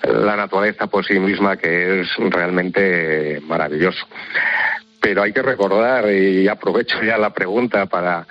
naturaleza 0.03 0.87
por 0.89 1.05
sí 1.07 1.18
misma, 1.18 1.57
que 1.57 2.01
es 2.01 2.09
realmente 2.16 3.41
maravilloso. 3.47 4.07
Pero 5.01 5.23
hay 5.23 5.33
que 5.33 5.43
recordar, 5.43 6.11
y 6.11 6.49
aprovecho 6.49 7.03
ya 7.03 7.16
la 7.16 7.31
pregunta 7.31 7.87
para, 7.87 8.27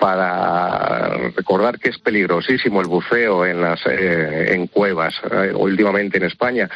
para 0.00 1.30
recordar 1.36 1.78
que 1.78 1.90
es 1.90 1.98
peligrosísimo 1.98 2.80
el 2.80 2.86
buceo 2.86 3.44
en 3.44 3.60
las 3.60 3.80
eh, 3.86 4.54
en 4.54 4.66
cuevas. 4.66 5.14
Eh, 5.30 5.52
últimamente 5.54 6.16
en 6.16 6.24
España 6.24 6.70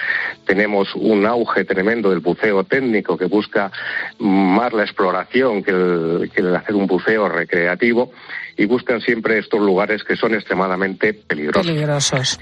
tenemos 0.46 0.94
un 0.94 1.24
auge 1.24 1.64
tremendo 1.64 2.10
del 2.10 2.20
buceo 2.20 2.64
técnico 2.64 3.16
que 3.16 3.24
busca 3.24 3.72
más 4.18 4.74
la 4.74 4.82
exploración 4.82 5.62
que 5.62 5.70
el, 5.70 6.30
que 6.32 6.42
el 6.42 6.54
hacer 6.54 6.74
un 6.74 6.86
buceo 6.86 7.28
recreativo 7.28 8.12
y 8.56 8.66
buscan 8.66 9.00
siempre 9.00 9.38
estos 9.38 9.60
lugares 9.60 10.04
que 10.04 10.16
son 10.16 10.34
extremadamente 10.34 11.14
peligrosos. 11.14 11.66
Peligrosos. 11.66 12.38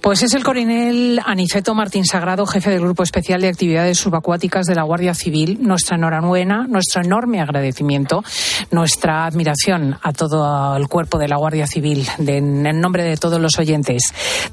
Pues 0.00 0.22
es 0.22 0.34
el 0.34 0.42
coronel 0.42 1.20
Aniceto 1.24 1.74
Martín 1.74 2.04
Sagrado, 2.04 2.46
jefe 2.46 2.70
del 2.70 2.80
Grupo 2.80 3.02
Especial 3.02 3.40
de 3.40 3.48
Actividades 3.48 3.98
Subacuáticas 3.98 4.66
de 4.66 4.74
la 4.74 4.82
Guardia 4.82 5.14
Civil. 5.14 5.58
Nuestra 5.60 5.96
enhorabuena, 5.96 6.66
nuestro 6.68 7.02
enorme 7.02 7.40
agradecimiento, 7.40 8.22
nuestra 8.70 9.26
admiración 9.26 9.98
a 10.04 10.12
todo 10.12 10.76
el 10.76 10.86
cuerpo 10.86 11.18
de 11.18 11.28
la 11.28 11.36
Guardia 11.36 11.66
Civil. 11.66 12.06
De, 12.18 12.36
en 12.36 12.80
nombre 12.80 13.02
de 13.02 13.16
todos 13.16 13.40
los 13.40 13.58
oyentes, 13.58 14.02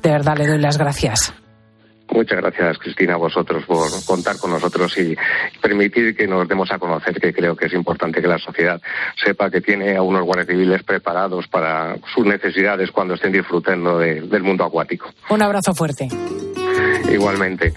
de 0.01 0.09
verdad 0.09 0.37
le 0.37 0.47
doy 0.47 0.59
las 0.59 0.77
gracias. 0.77 1.33
Muchas 2.09 2.41
gracias, 2.41 2.77
Cristina, 2.77 3.13
a 3.13 3.17
vosotros 3.17 3.63
por 3.65 3.87
contar 4.05 4.37
con 4.37 4.51
nosotros 4.51 4.97
y 4.97 5.15
permitir 5.61 6.15
que 6.15 6.27
nos 6.27 6.47
demos 6.47 6.69
a 6.71 6.77
conocer, 6.77 7.19
que 7.21 7.33
creo 7.33 7.55
que 7.55 7.67
es 7.67 7.73
importante 7.73 8.21
que 8.21 8.27
la 8.27 8.37
sociedad 8.37 8.81
sepa 9.23 9.49
que 9.49 9.61
tiene 9.61 9.95
a 9.95 10.01
unos 10.01 10.23
guardias 10.23 10.47
civiles 10.47 10.83
preparados 10.83 11.47
para 11.47 11.95
sus 12.13 12.25
necesidades 12.25 12.91
cuando 12.91 13.13
estén 13.13 13.31
disfrutando 13.31 13.97
de, 13.97 14.21
del 14.21 14.43
mundo 14.43 14.65
acuático. 14.65 15.09
Un 15.29 15.41
abrazo 15.41 15.73
fuerte. 15.73 16.09
Igualmente. 17.09 17.73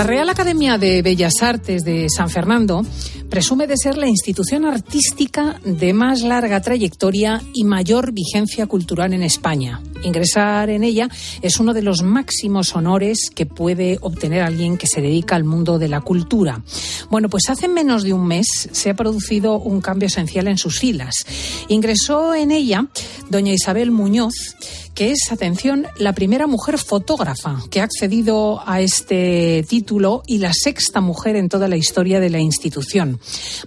La 0.00 0.06
Real 0.06 0.30
Academia 0.30 0.78
de 0.78 1.02
Bellas 1.02 1.42
Artes 1.42 1.84
de 1.84 2.06
San 2.08 2.30
Fernando 2.30 2.82
presume 3.28 3.66
de 3.66 3.76
ser 3.76 3.98
la 3.98 4.08
institución 4.08 4.64
artística 4.64 5.60
de 5.62 5.92
más 5.92 6.22
larga 6.22 6.62
trayectoria 6.62 7.42
y 7.52 7.64
mayor 7.64 8.10
vigencia 8.10 8.66
cultural 8.66 9.12
en 9.12 9.22
España. 9.22 9.82
Ingresar 10.02 10.70
en 10.70 10.84
ella 10.84 11.10
es 11.42 11.60
uno 11.60 11.74
de 11.74 11.82
los 11.82 12.02
máximos 12.02 12.74
honores 12.74 13.28
que 13.34 13.44
puede 13.44 13.98
obtener 14.00 14.42
alguien 14.42 14.78
que 14.78 14.86
se 14.86 15.02
dedica 15.02 15.36
al 15.36 15.44
mundo 15.44 15.78
de 15.78 15.88
la 15.88 16.00
cultura. 16.00 16.62
Bueno, 17.10 17.28
pues 17.28 17.50
hace 17.50 17.68
menos 17.68 18.02
de 18.02 18.14
un 18.14 18.26
mes 18.26 18.70
se 18.72 18.88
ha 18.88 18.94
producido 18.94 19.58
un 19.58 19.82
cambio 19.82 20.06
esencial 20.06 20.48
en 20.48 20.56
sus 20.56 20.78
filas. 20.78 21.26
Ingresó 21.68 22.34
en 22.34 22.52
ella 22.52 22.86
doña 23.28 23.52
Isabel 23.52 23.90
Muñoz, 23.90 24.56
que 25.00 25.12
es, 25.12 25.32
atención, 25.32 25.86
la 25.96 26.12
primera 26.12 26.46
mujer 26.46 26.76
fotógrafa 26.76 27.56
que 27.70 27.80
ha 27.80 27.84
accedido 27.84 28.62
a 28.66 28.82
este 28.82 29.64
título 29.66 30.22
y 30.26 30.36
la 30.36 30.52
sexta 30.52 31.00
mujer 31.00 31.36
en 31.36 31.48
toda 31.48 31.68
la 31.68 31.78
historia 31.78 32.20
de 32.20 32.28
la 32.28 32.38
institución. 32.38 33.18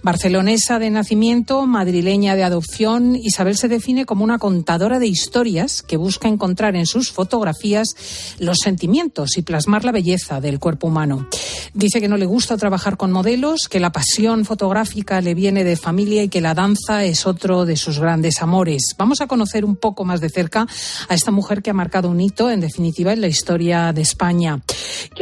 Barcelonesa 0.04 0.78
de 0.78 0.90
nacimiento, 0.90 1.66
madrileña 1.66 2.36
de 2.36 2.44
adopción, 2.44 3.16
Isabel 3.16 3.56
se 3.56 3.66
define 3.66 4.06
como 4.06 4.22
una 4.22 4.38
contadora 4.38 5.00
de 5.00 5.08
historias 5.08 5.82
que 5.82 5.96
busca 5.96 6.28
encontrar 6.28 6.76
en 6.76 6.86
sus 6.86 7.10
fotografías 7.10 7.96
los 8.38 8.58
sentimientos 8.58 9.36
y 9.36 9.42
plasmar 9.42 9.84
la 9.84 9.90
belleza 9.90 10.40
del 10.40 10.60
cuerpo 10.60 10.86
humano. 10.86 11.26
Dice 11.72 12.00
que 12.00 12.06
no 12.06 12.16
le 12.16 12.26
gusta 12.26 12.56
trabajar 12.56 12.96
con 12.96 13.10
modelos, 13.10 13.66
que 13.68 13.80
la 13.80 13.90
pasión 13.90 14.44
fotográfica 14.44 15.20
le 15.20 15.34
viene 15.34 15.64
de 15.64 15.74
familia 15.74 16.22
y 16.22 16.28
que 16.28 16.40
la 16.40 16.54
danza 16.54 17.04
es 17.04 17.26
otro 17.26 17.64
de 17.64 17.76
sus 17.76 17.98
grandes 17.98 18.40
amores. 18.40 18.94
Vamos 18.96 19.20
a 19.20 19.26
conocer 19.26 19.64
un 19.64 19.74
poco 19.74 20.04
más 20.04 20.20
de 20.20 20.28
cerca 20.28 20.68
a 21.08 21.23
esta 21.24 21.32
mujer 21.32 21.62
que 21.62 21.70
ha 21.70 21.72
marcado 21.74 22.10
un 22.10 22.20
hito, 22.20 22.50
en 22.50 22.60
definitiva, 22.60 23.14
en 23.14 23.22
la 23.22 23.28
historia 23.28 23.94
de 23.94 24.02
España. 24.02 24.60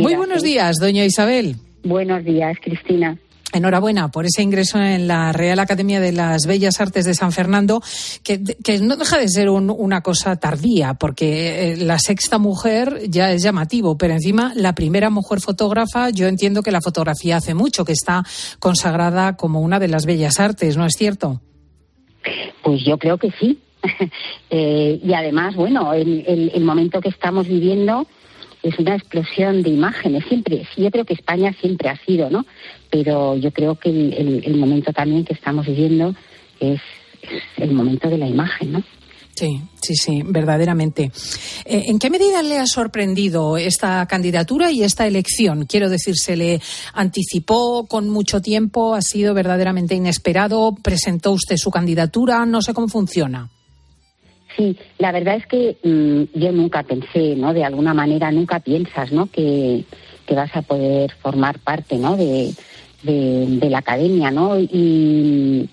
Muy 0.00 0.16
buenos 0.16 0.42
días, 0.42 0.78
doña 0.80 1.04
Isabel. 1.04 1.54
Buenos 1.84 2.24
días, 2.24 2.56
Cristina. 2.60 3.16
Enhorabuena 3.52 4.10
por 4.10 4.26
ese 4.26 4.42
ingreso 4.42 4.80
en 4.80 5.06
la 5.06 5.30
Real 5.30 5.60
Academia 5.60 6.00
de 6.00 6.10
las 6.10 6.44
Bellas 6.48 6.80
Artes 6.80 7.04
de 7.04 7.14
San 7.14 7.30
Fernando, 7.30 7.80
que, 8.24 8.42
que 8.42 8.80
no 8.80 8.96
deja 8.96 9.16
de 9.16 9.28
ser 9.28 9.48
un, 9.48 9.70
una 9.70 10.00
cosa 10.00 10.34
tardía, 10.34 10.94
porque 10.94 11.74
eh, 11.74 11.76
la 11.76 12.00
sexta 12.00 12.38
mujer 12.38 13.02
ya 13.08 13.30
es 13.30 13.44
llamativo, 13.44 13.96
pero 13.96 14.14
encima 14.14 14.52
la 14.56 14.74
primera 14.74 15.08
mujer 15.08 15.38
fotógrafa, 15.40 16.10
yo 16.10 16.26
entiendo 16.26 16.64
que 16.64 16.72
la 16.72 16.80
fotografía 16.80 17.36
hace 17.36 17.54
mucho, 17.54 17.84
que 17.84 17.92
está 17.92 18.24
consagrada 18.58 19.36
como 19.36 19.60
una 19.60 19.78
de 19.78 19.86
las 19.86 20.04
bellas 20.04 20.40
artes, 20.40 20.76
¿no 20.76 20.84
es 20.84 20.94
cierto? 20.94 21.40
Pues 22.64 22.80
yo 22.84 22.98
creo 22.98 23.18
que 23.18 23.30
sí. 23.38 23.60
eh, 24.50 25.00
y 25.02 25.12
además, 25.12 25.54
bueno, 25.54 25.92
el, 25.92 26.24
el, 26.54 26.64
momento 26.64 27.00
que 27.00 27.08
estamos 27.08 27.46
viviendo 27.46 28.06
es 28.62 28.78
una 28.78 28.94
explosión 28.94 29.62
de 29.62 29.70
imágenes. 29.70 30.24
Siempre, 30.28 30.66
yo 30.76 30.90
creo 30.90 31.04
que 31.04 31.14
España 31.14 31.54
siempre 31.60 31.88
ha 31.88 31.96
sido, 32.04 32.30
¿no? 32.30 32.46
Pero 32.90 33.36
yo 33.36 33.50
creo 33.50 33.74
que 33.74 33.88
el, 33.88 34.42
el, 34.44 34.56
momento 34.56 34.92
también 34.92 35.24
que 35.24 35.34
estamos 35.34 35.66
viviendo 35.66 36.14
es, 36.60 36.80
es, 37.22 37.42
el 37.56 37.72
momento 37.72 38.08
de 38.08 38.18
la 38.18 38.28
imagen, 38.28 38.72
¿no? 38.72 38.82
Sí, 39.34 39.62
sí, 39.80 39.94
sí, 39.96 40.22
verdaderamente. 40.24 41.10
Eh, 41.64 41.84
¿En 41.86 41.98
qué 41.98 42.10
medida 42.10 42.42
le 42.42 42.58
ha 42.58 42.66
sorprendido 42.66 43.56
esta 43.56 44.04
candidatura 44.06 44.70
y 44.70 44.82
esta 44.82 45.06
elección? 45.06 45.64
Quiero 45.64 45.88
decir, 45.88 46.16
¿se 46.16 46.36
le 46.36 46.60
anticipó 46.92 47.86
con 47.86 48.10
mucho 48.10 48.42
tiempo? 48.42 48.94
¿Ha 48.94 49.00
sido 49.00 49.32
verdaderamente 49.32 49.94
inesperado? 49.94 50.74
¿Presentó 50.82 51.32
usted 51.32 51.56
su 51.56 51.70
candidatura? 51.70 52.44
No 52.44 52.60
sé 52.60 52.74
cómo 52.74 52.88
funciona. 52.88 53.48
Sí, 54.56 54.76
la 54.98 55.12
verdad 55.12 55.36
es 55.36 55.46
que 55.46 55.76
mm, 55.82 56.38
yo 56.38 56.52
nunca 56.52 56.82
pensé, 56.82 57.36
¿no? 57.36 57.54
De 57.54 57.64
alguna 57.64 57.94
manera 57.94 58.30
nunca 58.30 58.60
piensas, 58.60 59.12
¿no? 59.12 59.26
Que, 59.26 59.84
que 60.26 60.34
vas 60.34 60.54
a 60.54 60.62
poder 60.62 61.12
formar 61.22 61.58
parte, 61.58 61.96
¿no? 61.96 62.16
De, 62.16 62.54
de, 63.02 63.70
la 63.70 63.78
academia, 63.78 64.30
¿no? 64.30 64.58
Y, 64.58 65.68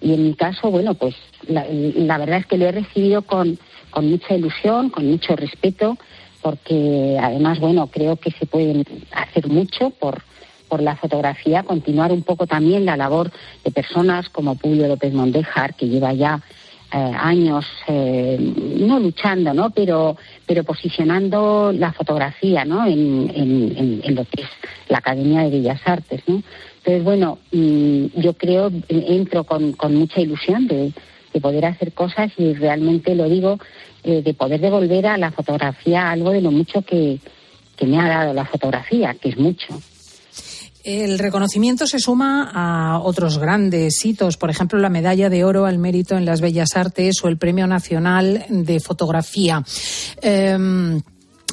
y 0.00 0.14
en 0.14 0.24
mi 0.24 0.34
caso, 0.34 0.70
bueno, 0.70 0.94
pues 0.94 1.14
la, 1.48 2.18
verdad 2.18 2.38
es 2.38 2.46
que 2.46 2.58
lo 2.58 2.66
he 2.66 2.72
recibido 2.72 3.22
con, 3.22 3.58
con 3.90 4.08
mucha 4.08 4.34
ilusión, 4.34 4.90
con 4.90 5.06
mucho 5.06 5.34
respeto, 5.34 5.96
porque 6.42 7.18
además, 7.20 7.58
bueno, 7.58 7.88
creo 7.88 8.16
que 8.16 8.30
se 8.30 8.46
puede 8.46 8.84
hacer 9.12 9.48
mucho 9.48 9.90
por, 9.90 10.22
por 10.68 10.82
la 10.82 10.96
fotografía, 10.96 11.62
continuar 11.62 12.12
un 12.12 12.22
poco 12.22 12.46
también 12.46 12.84
la 12.84 12.96
labor 12.96 13.32
de 13.64 13.70
personas 13.70 14.28
como 14.28 14.56
Julio 14.56 14.86
López 14.86 15.12
Mondejar, 15.12 15.74
que 15.74 15.88
lleva 15.88 16.12
ya 16.12 16.42
eh, 16.92 16.96
años, 16.96 17.66
eh, 17.86 18.38
no 18.78 18.98
luchando, 18.98 19.52
¿no? 19.52 19.70
Pero, 19.70 20.16
pero 20.46 20.64
posicionando 20.64 21.70
la 21.72 21.92
fotografía, 21.92 22.64
¿no? 22.64 22.86
En, 22.86 24.00
en, 24.02 24.14
lo 24.14 24.24
que 24.24 24.42
es 24.42 24.48
la 24.88 24.98
Academia 24.98 25.42
de 25.42 25.50
Bellas 25.50 25.80
Artes, 25.84 26.22
¿no? 26.26 26.42
Entonces, 26.78 27.04
bueno, 27.04 27.38
mm, 27.52 28.06
yo 28.16 28.32
creo, 28.32 28.70
entro 28.88 29.44
con, 29.44 29.72
con 29.72 29.94
mucha 29.94 30.20
ilusión 30.20 30.66
de, 30.66 30.92
de 31.32 31.40
poder 31.40 31.66
hacer 31.66 31.92
cosas 31.92 32.32
y 32.38 32.54
realmente 32.54 33.14
lo 33.14 33.28
digo, 33.28 33.58
eh, 34.04 34.22
de 34.22 34.34
poder 34.34 34.60
devolver 34.60 35.06
a 35.06 35.18
la 35.18 35.30
fotografía 35.30 36.10
algo 36.10 36.30
de 36.30 36.40
lo 36.40 36.50
mucho 36.50 36.82
que, 36.82 37.18
que 37.76 37.86
me 37.86 37.98
ha 37.98 38.08
dado 38.08 38.32
la 38.32 38.44
fotografía, 38.44 39.14
que 39.14 39.28
es 39.28 39.36
mucho. 39.36 39.78
El 40.88 41.18
reconocimiento 41.18 41.86
se 41.86 41.98
suma 41.98 42.50
a 42.50 43.00
otros 43.00 43.36
grandes 43.36 44.02
hitos, 44.02 44.38
por 44.38 44.48
ejemplo, 44.48 44.78
la 44.78 44.88
medalla 44.88 45.28
de 45.28 45.44
oro 45.44 45.66
al 45.66 45.76
mérito 45.76 46.16
en 46.16 46.24
las 46.24 46.40
bellas 46.40 46.76
artes 46.76 47.22
o 47.22 47.28
el 47.28 47.36
Premio 47.36 47.66
Nacional 47.66 48.46
de 48.48 48.80
Fotografía. 48.80 49.62
Eh, 50.22 50.56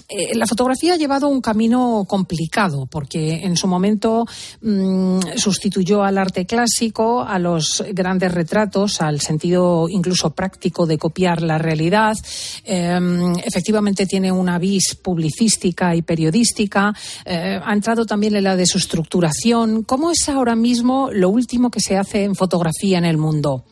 eh, 0.08 0.36
la 0.36 0.46
fotografía 0.46 0.94
ha 0.94 0.98
llevado 0.98 1.28
un 1.28 1.42
camino 1.42 2.06
complicado 2.08 2.86
porque 2.86 3.44
en 3.44 3.58
su 3.58 3.68
momento 3.68 4.26
mmm, 4.62 5.20
sustituyó 5.36 6.04
al 6.04 6.18
arte 6.18 6.46
clásico, 6.46 7.22
a 7.22 7.40
los 7.40 7.84
grandes 7.94 8.34
retratos, 8.34 9.02
al 9.02 9.20
sentido 9.22 9.88
incluso 9.90 10.32
práctico 10.32 10.86
de 10.86 10.98
copiar 10.98 11.42
la 11.42 11.58
realidad. 11.58 12.16
Eh, 12.64 13.00
efectivamente 13.44 14.06
tiene 14.06 14.32
una 14.32 14.60
vis 14.60 14.96
publicística 15.02 15.96
y 15.96 16.02
periodística. 16.02 16.94
Eh, 17.26 17.60
ha 17.64 17.74
entrado 17.74 18.06
también 18.06 18.36
en 18.36 18.44
la 18.44 18.56
de 18.56 18.66
su 18.66 18.78
estructuración. 18.78 19.84
¿Cómo 19.84 20.12
es 20.12 20.30
ahora 20.30 20.56
mismo 20.56 21.10
lo 21.12 21.30
último 21.30 21.72
que 21.72 21.80
se 21.80 21.98
hace 21.98 22.24
en 22.24 22.36
fotografía 22.36 22.98
en 22.98 23.06
el 23.06 23.18
mundo? 23.18 23.64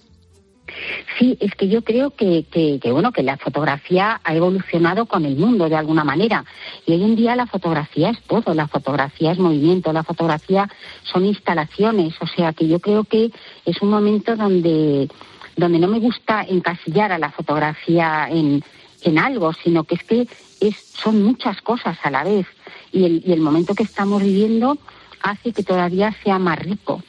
Sí, 1.18 1.38
es 1.40 1.54
que 1.56 1.68
yo 1.68 1.84
creo 1.84 2.12
que, 2.12 2.46
que, 2.52 2.92
bueno 2.92 3.12
que 3.12 3.24
la 3.24 3.38
fotografía 3.38 4.20
ha 4.24 4.36
evolucionado 4.36 5.06
con 5.06 5.26
el 5.26 5.36
mundo 5.36 5.70
de 5.70 5.76
alguna 5.76 6.04
manera. 6.04 6.46
Y 6.86 6.94
hoy 6.94 7.04
en 7.04 7.16
día 7.16 7.36
la 7.36 7.46
fotografía 7.46 8.10
es 8.10 8.22
todo, 8.24 8.54
la 8.54 8.68
fotografía 8.68 9.32
es 9.32 9.40
movimiento, 9.40 9.94
la 9.94 10.04
fotografía 10.04 10.70
son 11.04 11.26
instalaciones, 11.26 12.16
o 12.20 12.28
sea 12.28 12.54
que 12.54 12.68
yo 12.68 12.80
creo 12.80 13.04
que 13.04 13.32
es 13.66 13.82
un 13.82 13.90
momento 13.90 14.36
donde 14.36 15.08
donde 15.56 15.78
no 15.78 15.88
me 15.88 16.00
gusta 16.00 16.44
encasillar 16.50 17.12
a 17.12 17.20
la 17.20 17.30
fotografía 17.30 18.28
en, 18.28 18.64
en 19.04 19.20
algo, 19.20 19.54
sino 19.54 19.84
que 19.84 19.96
es 19.96 20.04
que 20.04 20.28
es, 20.60 20.76
son 20.96 21.22
muchas 21.24 21.62
cosas 21.62 21.96
a 22.02 22.10
la 22.10 22.24
vez. 22.24 22.48
Y 22.92 23.06
el, 23.06 23.24
y 23.24 23.34
el 23.34 23.40
momento 23.40 23.76
que 23.76 23.84
estamos 23.84 24.24
viviendo 24.24 24.80
hace 25.22 25.54
que 25.54 25.62
todavía 25.62 26.12
sea 26.24 26.40
más 26.40 26.58
rico 26.58 27.04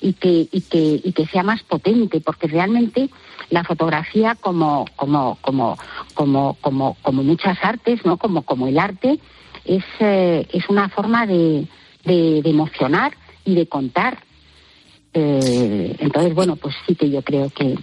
y 0.00 0.14
que, 0.14 0.48
y 0.50 0.60
que, 0.62 1.00
y 1.02 1.12
que 1.12 1.26
sea 1.26 1.42
más 1.42 1.62
potente, 1.62 2.20
porque 2.20 2.46
realmente 2.46 3.10
la 3.50 3.64
fotografía 3.64 4.34
como, 4.34 4.86
como, 4.96 5.38
como, 5.40 5.78
como, 6.14 6.54
como, 6.60 6.96
como 7.02 7.22
muchas 7.22 7.58
artes, 7.62 8.04
¿no? 8.04 8.16
Como, 8.16 8.42
como 8.42 8.68
el 8.68 8.78
arte, 8.78 9.18
es, 9.64 9.84
eh, 10.00 10.46
es 10.52 10.68
una 10.68 10.88
forma 10.88 11.26
de, 11.26 11.66
de, 12.04 12.42
de, 12.42 12.50
emocionar 12.50 13.12
y 13.44 13.54
de 13.54 13.66
contar. 13.66 14.18
Eh, 15.12 15.96
entonces, 15.98 16.34
bueno, 16.34 16.56
pues 16.56 16.74
sí 16.86 16.94
que 16.94 17.10
yo 17.10 17.22
creo 17.22 17.50
que, 17.50 17.76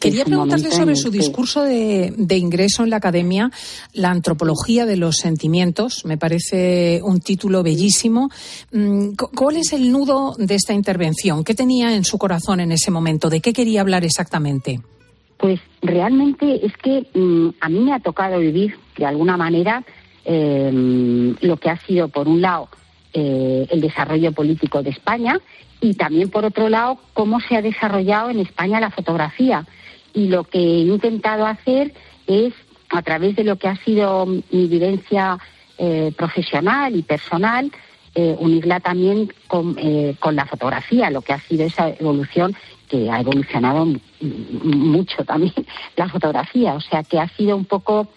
Quería 0.00 0.24
preguntarle 0.24 0.70
sobre 0.70 0.96
su 0.96 1.10
discurso 1.10 1.62
de, 1.62 2.12
de, 2.16 2.36
ingreso 2.36 2.82
en 2.82 2.90
la 2.90 2.96
academia, 2.96 3.50
la 3.92 4.10
antropología 4.10 4.84
de 4.84 4.96
los 4.96 5.16
sentimientos. 5.16 6.04
Me 6.04 6.18
parece 6.18 7.00
un 7.02 7.20
título 7.20 7.62
bellísimo. 7.62 8.30
Mm, 8.72 9.10
¿Cuál 9.34 9.56
es 9.56 9.72
el 9.72 9.92
nudo 9.92 10.34
de 10.38 10.56
esta 10.56 10.72
intervención? 10.72 11.44
¿Qué 11.44 11.54
tenía 11.54 11.94
en 11.94 12.04
su 12.04 12.18
corazón 12.18 12.60
en 12.60 12.72
ese 12.72 12.90
momento? 12.90 13.30
¿De 13.30 13.40
qué 13.40 13.52
quería 13.52 13.80
hablar 13.80 14.04
exactamente? 14.04 14.80
Pues 15.36 15.60
realmente 15.82 16.64
es 16.64 16.72
que 16.76 17.06
mmm, 17.14 17.50
a 17.60 17.68
mí 17.68 17.78
me 17.78 17.92
ha 17.92 18.00
tocado 18.00 18.38
vivir 18.40 18.74
de 18.96 19.06
alguna 19.06 19.36
manera 19.36 19.84
eh, 20.24 21.34
lo 21.40 21.56
que 21.58 21.70
ha 21.70 21.78
sido, 21.86 22.08
por 22.08 22.26
un 22.28 22.40
lado, 22.40 22.68
eh, 23.12 23.66
el 23.70 23.80
desarrollo 23.80 24.32
político 24.32 24.82
de 24.82 24.90
España 24.90 25.38
y 25.84 25.92
también, 25.92 26.30
por 26.30 26.46
otro 26.46 26.70
lado, 26.70 26.98
cómo 27.12 27.40
se 27.40 27.56
ha 27.56 27.62
desarrollado 27.62 28.30
en 28.30 28.40
España 28.40 28.80
la 28.80 28.90
fotografía. 28.90 29.66
Y 30.14 30.28
lo 30.28 30.44
que 30.44 30.58
he 30.58 30.80
intentado 30.80 31.44
hacer 31.44 31.92
es, 32.26 32.54
a 32.88 33.02
través 33.02 33.36
de 33.36 33.44
lo 33.44 33.56
que 33.56 33.68
ha 33.68 33.76
sido 33.84 34.24
mi 34.24 34.66
vivencia 34.66 35.38
eh, 35.76 36.10
profesional 36.16 36.96
y 36.96 37.02
personal, 37.02 37.70
eh, 38.14 38.34
unirla 38.38 38.80
también 38.80 39.30
con, 39.46 39.76
eh, 39.78 40.16
con, 40.20 40.36
la 40.36 40.46
fotografía, 40.46 41.10
lo 41.10 41.20
que 41.20 41.34
ha 41.34 41.40
sido 41.40 41.66
esa 41.66 41.90
evolución 41.90 42.56
que 42.88 43.10
ha 43.10 43.20
evolucionado 43.20 43.86
mucho 44.62 45.22
también 45.24 45.52
la 45.96 46.08
fotografía, 46.08 46.74
o 46.74 46.80
sea 46.80 47.02
que 47.02 47.18
ha 47.18 47.28
sido 47.28 47.56
un 47.56 47.66
poco 47.66 48.08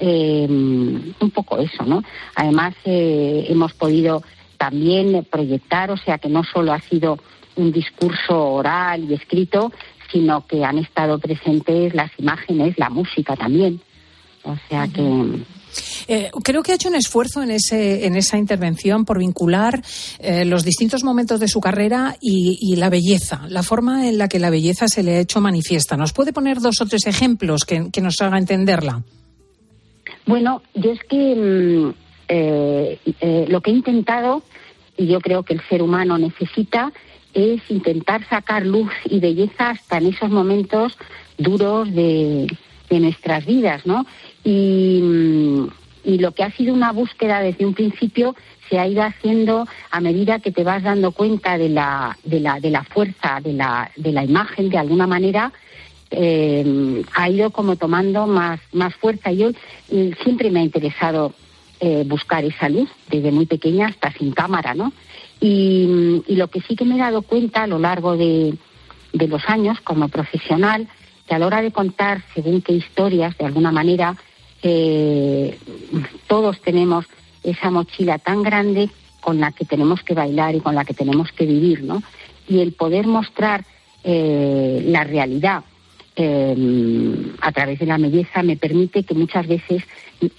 eh, 0.00 0.46
un 0.48 1.30
poco 1.32 1.58
eso, 1.58 1.84
¿no? 1.84 2.02
Además 2.34 2.74
eh, 2.84 3.46
hemos 3.48 3.72
podido 3.74 4.24
también 4.62 5.26
proyectar, 5.28 5.90
o 5.90 5.96
sea 5.96 6.18
que 6.18 6.28
no 6.28 6.44
solo 6.44 6.72
ha 6.72 6.80
sido 6.82 7.18
un 7.56 7.72
discurso 7.72 8.38
oral 8.38 9.10
y 9.10 9.14
escrito, 9.14 9.72
sino 10.12 10.46
que 10.46 10.64
han 10.64 10.78
estado 10.78 11.18
presentes 11.18 11.92
las 11.94 12.12
imágenes, 12.16 12.78
la 12.78 12.88
música 12.88 13.34
también. 13.34 13.80
O 14.44 14.56
sea 14.68 14.86
que. 14.86 15.42
Eh, 16.06 16.30
creo 16.44 16.62
que 16.62 16.70
ha 16.70 16.74
hecho 16.76 16.88
un 16.88 16.94
esfuerzo 16.94 17.42
en, 17.42 17.50
ese, 17.50 18.06
en 18.06 18.14
esa 18.14 18.38
intervención 18.38 19.04
por 19.04 19.18
vincular 19.18 19.82
eh, 20.20 20.44
los 20.44 20.62
distintos 20.62 21.02
momentos 21.02 21.40
de 21.40 21.48
su 21.48 21.60
carrera 21.60 22.14
y, 22.20 22.56
y, 22.60 22.76
la 22.76 22.88
belleza, 22.88 23.46
la 23.48 23.64
forma 23.64 24.08
en 24.08 24.16
la 24.16 24.28
que 24.28 24.38
la 24.38 24.50
belleza 24.50 24.86
se 24.86 25.02
le 25.02 25.16
ha 25.16 25.20
hecho 25.20 25.40
manifiesta. 25.40 25.96
¿Nos 25.96 26.12
puede 26.12 26.32
poner 26.32 26.60
dos 26.60 26.80
o 26.80 26.86
tres 26.86 27.06
ejemplos 27.06 27.64
que, 27.64 27.90
que 27.90 28.00
nos 28.00 28.20
haga 28.20 28.38
entenderla? 28.38 29.02
Bueno, 30.24 30.62
yo 30.74 30.92
es 30.92 31.00
que 31.08 31.94
eh, 32.34 32.98
eh, 33.20 33.44
lo 33.48 33.60
que 33.60 33.70
he 33.70 33.74
intentado, 33.74 34.42
y 34.96 35.06
yo 35.06 35.20
creo 35.20 35.42
que 35.42 35.54
el 35.54 35.62
ser 35.68 35.82
humano 35.82 36.18
necesita, 36.18 36.92
es 37.34 37.62
intentar 37.70 38.26
sacar 38.28 38.66
luz 38.66 38.92
y 39.04 39.20
belleza 39.20 39.70
hasta 39.70 39.98
en 39.98 40.06
esos 40.06 40.30
momentos 40.30 40.98
duros 41.38 41.92
de, 41.92 42.46
de 42.90 43.00
nuestras 43.00 43.46
vidas, 43.46 43.86
¿no? 43.86 44.06
Y, 44.44 45.02
y, 46.04 46.18
lo 46.18 46.32
que 46.32 46.44
ha 46.44 46.50
sido 46.50 46.74
una 46.74 46.92
búsqueda 46.92 47.40
desde 47.40 47.64
un 47.64 47.74
principio 47.74 48.34
se 48.68 48.78
ha 48.78 48.86
ido 48.86 49.02
haciendo 49.02 49.66
a 49.90 50.00
medida 50.00 50.40
que 50.40 50.52
te 50.52 50.64
vas 50.64 50.82
dando 50.82 51.12
cuenta 51.12 51.58
de 51.58 51.68
la, 51.68 52.18
de 52.24 52.40
la, 52.40 52.60
de 52.60 52.70
la 52.70 52.84
fuerza 52.84 53.40
de 53.42 53.52
la, 53.54 53.90
de 53.96 54.12
la 54.12 54.24
imagen, 54.24 54.68
de 54.68 54.78
alguna 54.78 55.06
manera, 55.06 55.52
eh, 56.10 57.02
ha 57.14 57.30
ido 57.30 57.50
como 57.50 57.76
tomando 57.76 58.26
más, 58.26 58.60
más 58.72 58.94
fuerza. 58.94 59.32
Yo 59.32 59.50
eh, 59.90 60.14
siempre 60.22 60.50
me 60.50 60.60
ha 60.60 60.64
interesado 60.64 61.32
eh, 61.84 62.04
buscar 62.06 62.44
esa 62.44 62.68
luz 62.68 62.88
desde 63.10 63.32
muy 63.32 63.44
pequeña 63.44 63.88
hasta 63.88 64.12
sin 64.12 64.30
cámara, 64.30 64.72
¿no? 64.72 64.92
Y, 65.40 66.22
lo 66.28 66.46
que 66.46 66.60
sí 66.60 66.76
que 66.76 66.84
me 66.84 66.94
he 66.94 66.98
dado 66.98 67.22
cuenta 67.22 67.64
a 67.64 67.66
lo 67.66 67.80
largo 67.80 68.16
de, 68.16 68.54
de, 69.12 69.26
los 69.26 69.42
años 69.48 69.80
como 69.80 70.06
profesional, 70.08 70.86
que 71.26 71.34
a 71.34 71.40
la 71.40 71.46
hora 71.48 71.60
de 71.60 71.72
contar 71.72 72.22
según 72.34 72.62
qué 72.62 72.72
historias, 72.74 73.36
de 73.36 73.46
alguna 73.46 73.72
manera, 73.72 74.16
eh, 74.62 75.58
todos 76.28 76.60
tenemos 76.60 77.04
esa 77.42 77.68
mochila 77.72 78.18
tan 78.18 78.44
grande 78.44 78.88
con 79.20 79.40
la 79.40 79.50
que 79.50 79.64
tenemos 79.64 80.04
que 80.04 80.14
bailar 80.14 80.54
y 80.54 80.60
con 80.60 80.76
la 80.76 80.84
que 80.84 80.94
tenemos 80.94 81.32
que 81.32 81.46
vivir, 81.46 81.82
¿no? 81.82 82.00
Y 82.46 82.60
el 82.60 82.74
poder 82.74 83.08
mostrar 83.08 83.64
eh, 84.04 84.84
la 84.86 85.02
realidad 85.02 85.64
eh, 86.16 87.32
a 87.40 87.52
través 87.52 87.78
de 87.78 87.86
la 87.86 87.96
belleza 87.96 88.42
me 88.42 88.56
permite 88.56 89.02
que 89.04 89.14
muchas 89.14 89.46
veces 89.46 89.82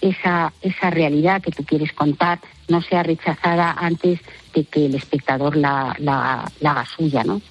esa, 0.01 0.53
esa 0.61 0.89
realidad 0.89 1.41
que 1.41 1.51
tú 1.51 1.63
quieres 1.63 1.91
contar 1.93 2.39
no 2.67 2.81
sea 2.81 3.03
rechazada 3.03 3.71
antes 3.71 4.19
de 4.53 4.63
que 4.65 4.85
el 4.85 4.95
espectador 4.95 5.55
la, 5.55 5.95
la, 5.99 6.49
la 6.59 6.71
haga 6.71 6.85
suya, 6.85 7.23
¿no? 7.23 7.41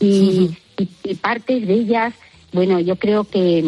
Y, 0.00 0.56
y, 0.78 0.88
y, 1.04 1.14
partes 1.16 1.66
de 1.66 1.74
ellas, 1.74 2.14
bueno, 2.52 2.78
yo 2.80 2.96
creo 2.96 3.24
que, 3.24 3.64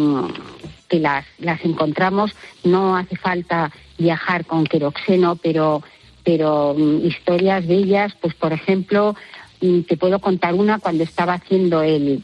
que 0.89 1.01
las, 1.01 1.25
las 1.39 1.65
encontramos, 1.65 2.33
no 2.65 2.97
hace 2.97 3.17
falta 3.17 3.73
viajar 3.99 4.45
con 4.45 4.65
queroxeno, 4.65 5.37
pero, 5.37 5.83
pero 6.25 6.73
um, 6.73 7.05
historias 7.05 7.67
de 7.67 7.75
ellas, 7.75 8.15
pues 8.21 8.35
por 8.35 8.53
ejemplo, 8.53 9.17
mm, 9.61 9.81
te 9.83 9.97
puedo 9.97 10.19
contar 10.21 10.55
una 10.55 10.79
cuando 10.79 11.05
estaba 11.05 11.35
haciendo 11.35 11.83
el 11.83 12.23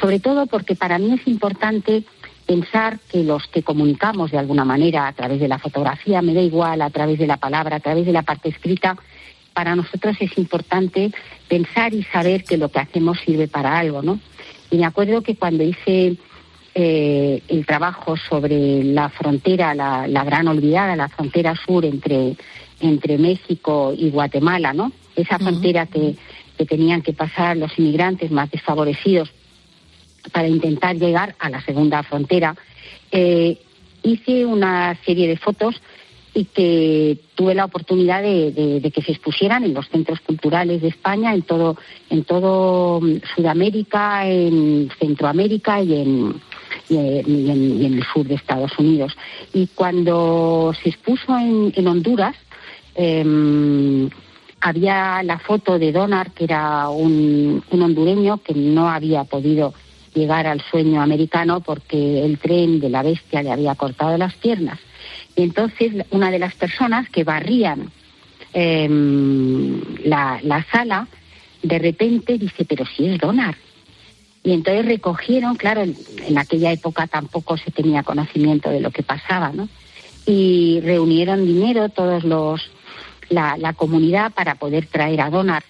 sobre 0.00 0.20
todo 0.20 0.46
porque 0.46 0.74
para 0.74 0.98
mí 0.98 1.12
es 1.12 1.26
importante 1.26 2.04
pensar 2.46 2.98
que 3.10 3.22
los 3.22 3.46
que 3.48 3.62
comunicamos 3.62 4.30
de 4.30 4.38
alguna 4.38 4.64
manera 4.64 5.06
a 5.06 5.12
través 5.12 5.40
de 5.40 5.48
la 5.48 5.58
fotografía, 5.58 6.22
me 6.22 6.34
da 6.34 6.40
igual, 6.40 6.82
a 6.82 6.90
través 6.90 7.18
de 7.18 7.26
la 7.26 7.36
palabra, 7.36 7.76
a 7.76 7.80
través 7.80 8.06
de 8.06 8.12
la 8.12 8.22
parte 8.22 8.48
escrita, 8.48 8.96
para 9.52 9.76
nosotros 9.76 10.16
es 10.20 10.36
importante 10.38 11.12
pensar 11.48 11.92
y 11.94 12.02
saber 12.04 12.44
que 12.44 12.56
lo 12.56 12.70
que 12.70 12.80
hacemos 12.80 13.18
sirve 13.20 13.48
para 13.48 13.78
algo, 13.78 14.02
¿no? 14.02 14.18
Y 14.70 14.78
me 14.78 14.86
acuerdo 14.86 15.22
que 15.22 15.36
cuando 15.36 15.62
hice 15.62 16.16
eh, 16.74 17.42
el 17.48 17.66
trabajo 17.66 18.16
sobre 18.16 18.82
la 18.82 19.10
frontera, 19.10 19.74
la, 19.74 20.08
la, 20.08 20.24
gran 20.24 20.48
olvidada, 20.48 20.96
la 20.96 21.08
frontera 21.08 21.54
sur 21.54 21.84
entre, 21.84 22.36
entre 22.80 23.18
México 23.18 23.92
y 23.96 24.08
Guatemala, 24.10 24.72
¿no? 24.72 24.90
Esa 25.14 25.38
frontera 25.38 25.86
que, 25.86 26.16
que 26.56 26.64
tenían 26.64 27.02
que 27.02 27.12
pasar 27.12 27.58
los 27.58 27.78
inmigrantes 27.78 28.30
más 28.30 28.50
desfavorecidos 28.50 29.30
para 30.30 30.48
intentar 30.48 30.96
llegar 30.96 31.34
a 31.38 31.50
la 31.50 31.60
segunda 31.62 32.02
frontera. 32.02 32.54
Eh, 33.10 33.58
hice 34.02 34.46
una 34.46 34.98
serie 35.04 35.28
de 35.28 35.36
fotos 35.36 35.80
y 36.34 36.46
que 36.46 37.18
tuve 37.34 37.54
la 37.54 37.66
oportunidad 37.66 38.22
de, 38.22 38.90
que 38.94 39.02
se 39.02 39.12
expusieran 39.12 39.64
en 39.64 39.74
los 39.74 39.88
centros 39.88 40.20
culturales 40.20 40.80
de 40.80 40.88
España, 40.88 41.34
en 41.34 41.42
todo, 41.42 41.76
en 42.08 42.24
todo 42.24 43.00
mm, 43.00 43.20
Sudamérica, 43.34 44.26
en 44.26 44.90
Centroamérica 44.98 45.82
y 45.82 45.94
en, 45.94 46.40
y 46.88 46.96
en, 46.96 47.94
el 47.94 48.04
sur 48.04 48.26
de 48.26 48.34
Estados 48.34 48.78
Unidos. 48.78 49.14
Y 49.52 49.66
cuando 49.68 50.72
se 50.82 50.88
expuso 50.88 51.36
en, 51.36 51.72
en 51.76 51.86
Honduras, 51.86 52.36
eh, 52.94 54.08
había 54.62 55.22
la 55.22 55.38
foto 55.38 55.78
de 55.78 55.92
Donar, 55.92 56.30
que 56.30 56.44
era 56.44 56.88
un, 56.88 57.62
un 57.68 57.82
hondureño 57.82 58.38
que 58.38 58.54
no 58.54 58.88
había 58.88 59.24
podido 59.24 59.74
llegar 60.14 60.46
al 60.46 60.60
sueño 60.60 61.00
americano 61.00 61.60
porque 61.60 62.24
el 62.24 62.38
tren 62.38 62.80
de 62.80 62.90
la 62.90 63.02
bestia 63.02 63.42
le 63.42 63.50
había 63.50 63.74
cortado 63.74 64.16
las 64.18 64.34
piernas. 64.34 64.78
Y 65.36 65.42
entonces 65.42 65.92
una 66.10 66.30
de 66.30 66.38
las 66.38 66.54
personas 66.54 67.08
que 67.08 67.24
barrían 67.24 67.90
eh, 68.54 68.88
la, 70.04 70.40
la, 70.42 70.64
sala, 70.70 71.08
de 71.62 71.78
repente 71.78 72.38
dice, 72.38 72.64
pero 72.64 72.84
si 72.84 73.06
es 73.06 73.18
Donar. 73.18 73.56
Y 74.44 74.52
entonces 74.52 74.84
recogieron, 74.84 75.54
claro, 75.56 75.82
en, 75.82 75.96
en, 76.26 76.36
aquella 76.36 76.72
época 76.72 77.06
tampoco 77.06 77.56
se 77.56 77.70
tenía 77.70 78.02
conocimiento 78.02 78.70
de 78.70 78.80
lo 78.80 78.90
que 78.90 79.02
pasaba, 79.02 79.52
¿no? 79.52 79.68
Y 80.26 80.80
reunieron 80.82 81.46
dinero 81.46 81.88
todos 81.88 82.24
los, 82.24 82.70
la, 83.30 83.56
la 83.56 83.72
comunidad 83.72 84.32
para 84.32 84.56
poder 84.56 84.86
traer 84.86 85.20
a 85.20 85.30
Donar. 85.30 85.62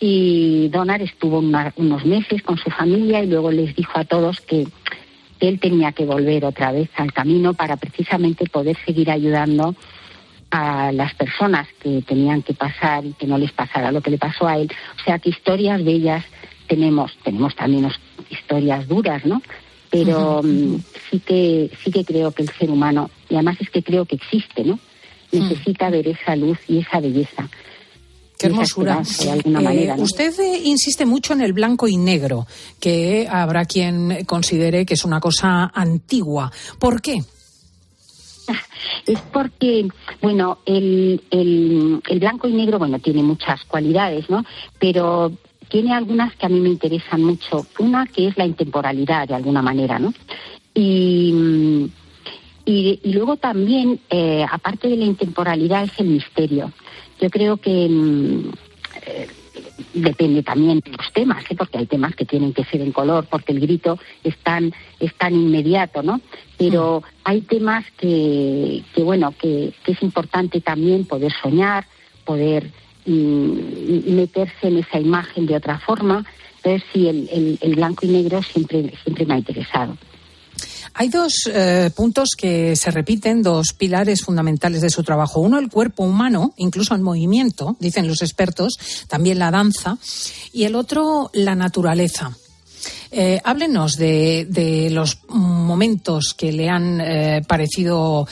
Y 0.00 0.68
Donar 0.68 1.02
estuvo 1.02 1.38
una, 1.38 1.72
unos 1.76 2.04
meses 2.04 2.42
con 2.42 2.56
su 2.56 2.70
familia 2.70 3.22
y 3.22 3.26
luego 3.26 3.50
les 3.50 3.74
dijo 3.74 3.98
a 3.98 4.04
todos 4.04 4.40
que 4.40 4.66
él 5.40 5.60
tenía 5.60 5.92
que 5.92 6.04
volver 6.04 6.44
otra 6.44 6.72
vez 6.72 6.88
al 6.96 7.12
camino 7.12 7.54
para 7.54 7.76
precisamente 7.76 8.46
poder 8.48 8.76
seguir 8.84 9.10
ayudando 9.10 9.74
a 10.50 10.92
las 10.92 11.14
personas 11.14 11.68
que 11.80 12.02
tenían 12.02 12.42
que 12.42 12.54
pasar 12.54 13.04
y 13.04 13.12
que 13.12 13.26
no 13.26 13.38
les 13.38 13.52
pasara 13.52 13.92
lo 13.92 14.00
que 14.00 14.10
le 14.10 14.18
pasó 14.18 14.46
a 14.46 14.56
él. 14.56 14.70
O 15.00 15.04
sea 15.04 15.18
que 15.18 15.30
historias 15.30 15.84
bellas 15.84 16.24
tenemos, 16.66 17.16
tenemos 17.22 17.54
también 17.54 17.88
historias 18.30 18.86
duras, 18.88 19.24
¿no? 19.24 19.42
Pero 19.90 20.40
uh 20.40 20.42
-huh. 20.42 20.82
sí 21.10 21.20
que 21.20 21.70
sí 21.82 21.90
que 21.90 22.04
creo 22.04 22.32
que 22.32 22.42
el 22.42 22.50
ser 22.50 22.70
humano, 22.70 23.10
y 23.28 23.34
además 23.34 23.56
es 23.60 23.70
que 23.70 23.82
creo 23.82 24.04
que 24.04 24.16
existe, 24.16 24.64
¿no? 24.64 24.78
Necesita 25.32 25.86
uh 25.86 25.88
-huh. 25.88 25.92
ver 25.92 26.08
esa 26.08 26.36
luz 26.36 26.58
y 26.68 26.78
esa 26.78 27.00
belleza. 27.00 27.48
Qué 28.38 28.46
hermosura. 28.46 29.02
De 29.20 29.30
alguna 29.30 29.60
manera, 29.60 29.96
¿no? 29.96 30.04
Usted 30.04 30.32
eh, 30.38 30.60
insiste 30.64 31.04
mucho 31.04 31.32
en 31.32 31.40
el 31.40 31.52
blanco 31.52 31.88
y 31.88 31.96
negro, 31.96 32.46
que 32.78 33.26
habrá 33.28 33.64
quien 33.64 34.24
considere 34.26 34.86
que 34.86 34.94
es 34.94 35.04
una 35.04 35.18
cosa 35.20 35.72
antigua. 35.74 36.52
¿Por 36.78 37.02
qué? 37.02 37.24
Es 39.06 39.20
porque, 39.32 39.88
bueno, 40.22 40.58
el, 40.64 41.20
el, 41.30 42.00
el 42.08 42.18
blanco 42.20 42.46
y 42.48 42.52
negro, 42.52 42.78
bueno, 42.78 42.98
tiene 43.00 43.22
muchas 43.22 43.64
cualidades, 43.64 44.30
¿no? 44.30 44.44
Pero 44.78 45.32
tiene 45.68 45.92
algunas 45.92 46.34
que 46.36 46.46
a 46.46 46.48
mí 46.48 46.60
me 46.60 46.68
interesan 46.68 47.24
mucho. 47.24 47.66
Una 47.78 48.06
que 48.06 48.28
es 48.28 48.38
la 48.38 48.46
intemporalidad, 48.46 49.26
de 49.28 49.34
alguna 49.34 49.62
manera, 49.62 49.98
¿no? 49.98 50.14
Y, 50.74 51.90
y, 52.64 53.00
y 53.02 53.12
luego 53.12 53.36
también, 53.36 54.00
eh, 54.08 54.46
aparte 54.48 54.88
de 54.88 54.96
la 54.96 55.04
intemporalidad, 55.04 55.84
es 55.84 55.98
el 55.98 56.06
misterio. 56.06 56.72
Yo 57.20 57.30
creo 57.30 57.56
que 57.56 57.86
eh, 59.06 59.28
depende 59.94 60.42
también 60.42 60.80
de 60.80 60.90
los 60.90 61.12
temas, 61.12 61.44
¿eh? 61.50 61.54
porque 61.56 61.78
hay 61.78 61.86
temas 61.86 62.14
que 62.14 62.24
tienen 62.24 62.52
que 62.52 62.64
ser 62.64 62.80
en 62.80 62.92
color, 62.92 63.26
porque 63.28 63.52
el 63.52 63.60
grito 63.60 63.98
es 64.24 64.36
tan, 64.38 64.72
es 65.00 65.14
tan 65.14 65.34
inmediato, 65.34 66.02
¿no? 66.02 66.20
Pero 66.56 67.00
mm. 67.00 67.04
hay 67.24 67.40
temas 67.42 67.84
que, 67.96 68.82
que 68.94 69.02
bueno, 69.02 69.34
que, 69.40 69.72
que, 69.84 69.92
es 69.92 70.02
importante 70.02 70.60
también 70.60 71.04
poder 71.04 71.32
soñar, 71.32 71.86
poder 72.24 72.70
mm, 73.06 74.14
meterse 74.14 74.68
en 74.68 74.78
esa 74.78 75.00
imagen 75.00 75.46
de 75.46 75.56
otra 75.56 75.78
forma. 75.78 76.24
Entonces, 76.56 76.82
sí, 76.92 77.08
el, 77.08 77.28
el, 77.32 77.58
el 77.60 77.74
blanco 77.76 78.04
y 78.04 78.10
negro 78.10 78.42
siempre, 78.42 78.92
siempre 79.02 79.26
me 79.26 79.34
ha 79.34 79.38
interesado. 79.38 79.96
Hay 81.00 81.10
dos 81.10 81.48
eh, 81.54 81.90
puntos 81.94 82.30
que 82.36 82.74
se 82.74 82.90
repiten, 82.90 83.40
dos 83.40 83.72
pilares 83.72 84.22
fundamentales 84.22 84.80
de 84.80 84.90
su 84.90 85.04
trabajo. 85.04 85.38
Uno, 85.38 85.60
el 85.60 85.70
cuerpo 85.70 86.02
humano, 86.02 86.54
incluso 86.56 86.92
en 86.96 87.02
movimiento, 87.04 87.76
dicen 87.78 88.08
los 88.08 88.20
expertos, 88.20 88.76
también 89.06 89.38
la 89.38 89.52
danza. 89.52 89.96
Y 90.52 90.64
el 90.64 90.74
otro, 90.74 91.30
la 91.34 91.54
naturaleza. 91.54 92.36
Eh, 93.12 93.40
háblenos 93.44 93.96
de, 93.96 94.88
los 94.90 95.20
momentos 95.28 96.34
que 96.36 96.50
le 96.50 96.68
han 96.68 97.00
eh, 97.00 97.42
parecido 97.46 98.26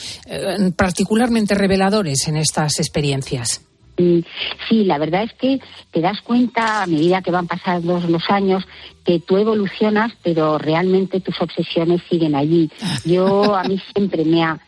particularmente 0.75 1.55
reveladores 1.55 2.27
en 2.27 2.35
estas 2.35 2.79
experiencias. 2.79 3.61
Sí, 3.97 4.83
la 4.83 4.99
verdad 4.99 5.23
es 5.23 5.33
que 5.33 5.59
te 5.91 6.01
das 6.01 6.21
cuenta 6.21 6.83
a 6.83 6.87
medida 6.87 7.23
que 7.23 7.31
van 7.31 7.47
pasando 7.47 7.99
los 8.07 8.29
años 8.29 8.63
que 9.03 9.19
tú 9.19 9.37
evolucionas, 9.37 10.13
pero 10.21 10.57
realmente 10.57 11.19
tus 11.19 11.41
obsesiones 11.41 12.01
siguen 12.09 12.35
allí. 12.35 12.69
Yo 13.05 13.55
a 13.55 13.63
mí 13.63 13.81
siempre 13.95 14.23
me 14.23 14.43
ha, 14.43 14.59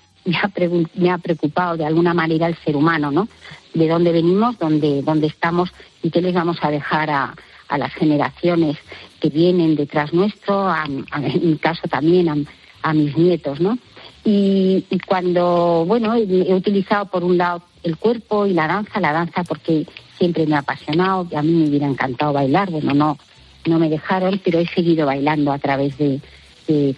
me 0.96 1.20
preocupado 1.20 1.78
de 1.78 1.86
alguna 1.86 2.14
manera 2.14 2.48
el 2.48 2.58
ser 2.66 2.76
humano, 2.76 3.12
¿no? 3.12 3.28
De 3.74 3.88
dónde 3.88 4.12
venimos, 4.12 4.58
dónde, 4.58 5.04
dónde 5.04 5.28
estamos 5.28 5.70
y 6.02 6.10
qué 6.10 6.22
les 6.22 6.34
vamos 6.34 6.58
a 6.62 6.72
dejar 6.72 7.12
a, 7.12 7.36
a 7.68 7.78
las 7.78 7.94
generaciones 7.94 8.78
que 9.20 9.30
vienen 9.30 9.76
detrás 9.76 10.12
nuestro, 10.12 10.68
a, 10.68 10.86
en 10.86 11.50
mi 11.52 11.58
caso 11.58 11.88
también 11.88 12.30
a, 12.30 12.36
a 12.82 12.94
mis 12.94 13.16
nietos, 13.16 13.60
¿no? 13.60 13.78
Y, 14.26 14.86
y, 14.90 15.00
cuando, 15.00 15.86
bueno, 15.88 16.14
he 16.14 16.54
utilizado 16.54 17.06
por 17.06 17.24
un 17.24 17.38
lado 17.38 17.64
el 17.84 17.98
cuerpo 17.98 18.46
y 18.46 18.54
la 18.54 18.68
danza, 18.68 19.00
la 19.00 19.14
danza 19.14 19.44
porque 19.44 19.86
siempre 20.18 20.46
me 20.46 20.56
ha 20.56 20.60
apasionado, 20.60 21.28
y 21.32 21.36
a 21.36 21.42
mí 21.42 21.52
me 21.52 21.70
hubiera 21.70 21.88
encantado 21.88 22.34
bailar, 22.34 22.70
bueno, 22.70 22.94
no, 22.94 23.18
no 23.66 23.80
me 23.80 23.90
dejaron, 23.90 24.40
pero 24.44 24.60
he 24.60 24.68
seguido 24.68 25.06
bailando 25.06 25.52
a 25.52 25.60
través 25.60 25.98
de, 25.98 26.20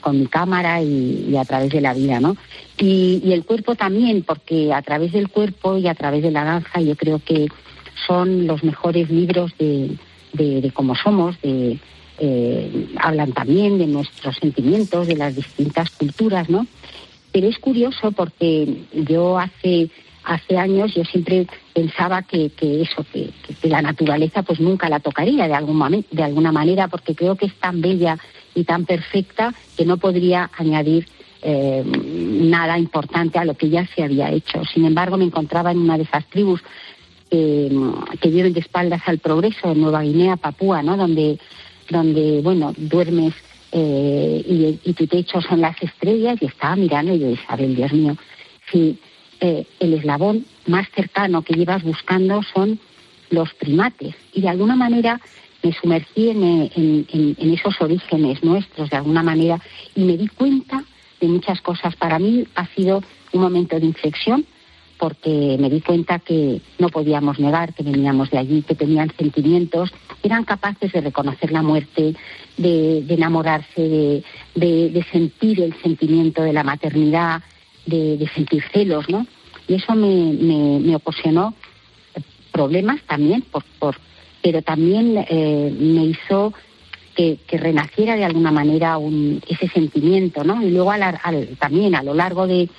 con 0.02 0.20
mi 0.20 0.28
cámara 0.28 0.82
y, 0.82 1.34
a 1.38 1.46
través 1.46 1.70
de 1.70 1.80
la 1.80 1.94
vida, 1.94 2.20
¿no? 2.20 2.36
Y, 2.78 3.32
el 3.32 3.46
cuerpo 3.46 3.76
también, 3.76 4.24
porque 4.24 4.74
a 4.74 4.82
través 4.82 5.14
del 5.14 5.30
cuerpo 5.30 5.78
y 5.78 5.88
a 5.88 5.96
través 5.96 6.24
de 6.24 6.32
la 6.32 6.44
danza 6.44 6.82
yo 6.82 6.96
creo 6.96 7.20
que 7.20 7.48
son 8.06 8.48
los 8.48 8.64
mejores 8.64 9.10
libros 9.10 9.54
de 9.58 10.72
cómo 10.74 10.96
somos, 10.96 11.40
de, 11.42 11.80
eh, 12.24 12.88
hablan 12.98 13.32
también 13.32 13.80
de 13.80 13.88
nuestros 13.88 14.36
sentimientos, 14.36 15.08
de 15.08 15.16
las 15.16 15.36
distintas 15.36 15.90
culturas, 15.90 16.52
¿no? 16.52 16.68
Pero 17.32 17.48
es 17.48 17.58
curioso 17.58 18.12
porque 18.12 18.84
yo 18.94 19.40
hace 19.40 19.90
hace 20.24 20.58
años 20.58 20.94
yo 20.94 21.04
siempre 21.04 21.48
pensaba 21.74 22.22
que, 22.24 22.50
que 22.50 22.82
eso, 22.82 23.06
que, 23.12 23.32
la 23.68 23.82
naturaleza 23.82 24.44
pues 24.44 24.60
nunca 24.60 24.90
la 24.90 25.00
tocaría 25.00 25.48
de, 25.48 25.54
algún 25.54 26.06
de 26.12 26.24
alguna 26.24 26.52
manera, 26.52 26.88
porque 26.88 27.16
creo 27.16 27.36
que 27.36 27.48
es 27.48 27.56
tan 27.56 27.82
bella 27.82 28.18
y 28.54 28.64
tan 28.64 28.86
perfecta 28.86 29.54
que 29.78 29.86
no 29.86 29.98
podría 29.98 30.50
añadir 30.58 31.08
eh, 31.42 31.84
nada 31.86 32.78
importante 32.78 33.40
a 33.40 33.46
lo 33.46 33.56
que 33.56 33.70
ya 33.70 33.88
se 33.88 34.04
había 34.04 34.32
hecho. 34.32 34.64
Sin 34.66 34.86
embargo, 34.86 35.18
me 35.18 35.26
encontraba 35.26 35.72
en 35.72 35.80
una 35.80 35.98
de 35.98 36.04
esas 36.04 36.26
tribus 36.28 36.62
que 37.32 38.28
viven 38.30 38.52
de 38.52 38.60
espaldas 38.60 39.02
al 39.06 39.20
progreso 39.20 39.72
en 39.72 39.80
Nueva 39.80 40.02
Guinea, 40.02 40.36
Papúa, 40.36 40.84
¿no? 40.84 40.98
Donde, 40.98 41.40
donde 41.90 42.42
bueno, 42.42 42.74
duermes 42.76 43.34
eh, 43.72 44.44
y, 44.46 44.90
y, 44.90 44.94
tu 44.94 45.08
techo 45.08 45.42
son 45.42 45.62
las 45.62 45.82
estrellas 45.82 46.38
y 46.42 46.46
estaba 46.48 46.76
mirando 46.76 47.14
y 47.14 47.20
yo, 47.20 47.30
Isabel, 47.30 47.74
Dios 47.74 47.94
mío, 47.94 48.18
si 48.70 49.00
eh, 49.44 49.66
el 49.80 49.96
eslabón 49.96 50.46
más 50.68 50.88
cercano 50.92 51.42
que 51.42 51.56
llevas 51.56 51.82
buscando 51.82 52.44
son 52.44 52.80
los 53.32 53.52
primates. 53.56 54.14
Y 54.34 54.42
de 54.42 54.50
alguna 54.50 54.76
manera 54.76 55.20
me 55.64 55.74
sumergí 55.74 56.30
en, 56.30 56.70
en, 56.76 57.54
esos 57.54 57.82
orígenes 57.82 58.44
nuestros, 58.44 58.92
de 58.92 58.98
alguna 58.98 59.24
manera, 59.24 59.60
y 59.96 60.04
me 60.04 60.16
di 60.16 60.28
cuenta 60.28 60.84
de 61.20 61.28
muchas 61.28 61.60
cosas. 61.62 61.96
Para 61.96 62.20
mí 62.20 62.46
ha 62.54 62.68
sido 62.68 63.04
un 63.34 63.42
momento 63.42 63.80
de 63.80 63.88
inflexión, 63.88 64.46
porque 65.00 65.58
me 65.60 65.72
di 65.72 65.82
cuenta 65.82 66.20
que 66.20 66.62
no 66.78 66.90
podíamos 66.90 67.40
negar 67.40 67.74
que 67.74 67.82
veníamos 67.82 68.30
de 68.30 68.38
allí, 68.38 68.62
que 68.62 68.76
tenían 68.76 69.12
sentimientos, 69.18 69.92
eran 70.22 70.44
capaces 70.44 70.92
de 70.92 71.02
reconocer 71.02 71.52
la 71.52 71.64
muerte, 71.64 72.16
de, 72.58 73.06
enamorarse, 73.10 74.24
de 74.54 75.06
sentir 75.12 75.62
el 75.62 75.74
sentimiento 75.82 76.44
de 76.44 76.54
la 76.54 76.64
maternidad, 76.64 77.42
de, 77.86 78.30
sentir 78.36 78.64
celos, 78.74 79.10
¿no? 79.10 79.26
Y 79.68 79.76
eso 79.76 79.96
me, 79.96 80.34
me, 80.34 80.80
me 80.80 80.96
ocasionó 80.96 81.54
problemas 82.52 83.02
también, 83.08 83.42
por, 83.42 83.64
por, 83.80 83.96
pero 84.42 84.62
también 84.62 85.26
eh, 85.30 85.74
me 85.78 86.06
hizo 86.06 86.54
que, 87.16 87.38
que 87.48 87.58
renaciera 87.58 88.16
de 88.16 88.26
alguna 88.26 88.52
manera 88.52 88.98
un, 88.98 89.42
ese 89.48 89.68
sentimiento, 89.70 90.44
¿no? 90.44 90.62
Y 90.62 90.72
luego 90.72 90.92
al, 90.92 91.04
al, 91.04 91.48
también 91.60 91.96
a 91.96 92.04
lo 92.04 92.14
largo 92.14 92.48
de, 92.48 92.70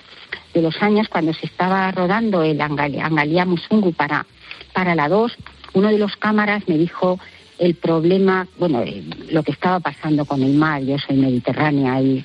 de, 0.55 0.63
los 0.63 0.81
años, 0.83 1.09
cuando 1.09 1.33
se 1.35 1.47
estaba 1.47 1.91
rodando 1.93 2.43
el 2.43 2.61
Angalia 2.61 3.45
Musungu 3.45 3.93
para, 3.93 4.27
para 4.73 4.95
la 4.95 5.09
2, 5.09 5.33
uno 5.75 5.89
de 5.89 5.99
los 5.99 6.17
cámaras 6.17 6.67
me 6.69 6.79
dijo 6.79 7.19
el 7.59 7.75
problema, 7.75 8.49
bueno, 8.59 8.83
eh, 8.83 9.05
lo 9.31 9.43
que 9.43 9.53
estaba 9.53 9.81
pasando 9.81 10.25
con 10.25 10.43
el 10.43 10.55
mar, 10.55 10.83
yo 10.83 10.99
soy 10.99 11.17
mediterránea 11.17 12.01
y, 12.01 12.25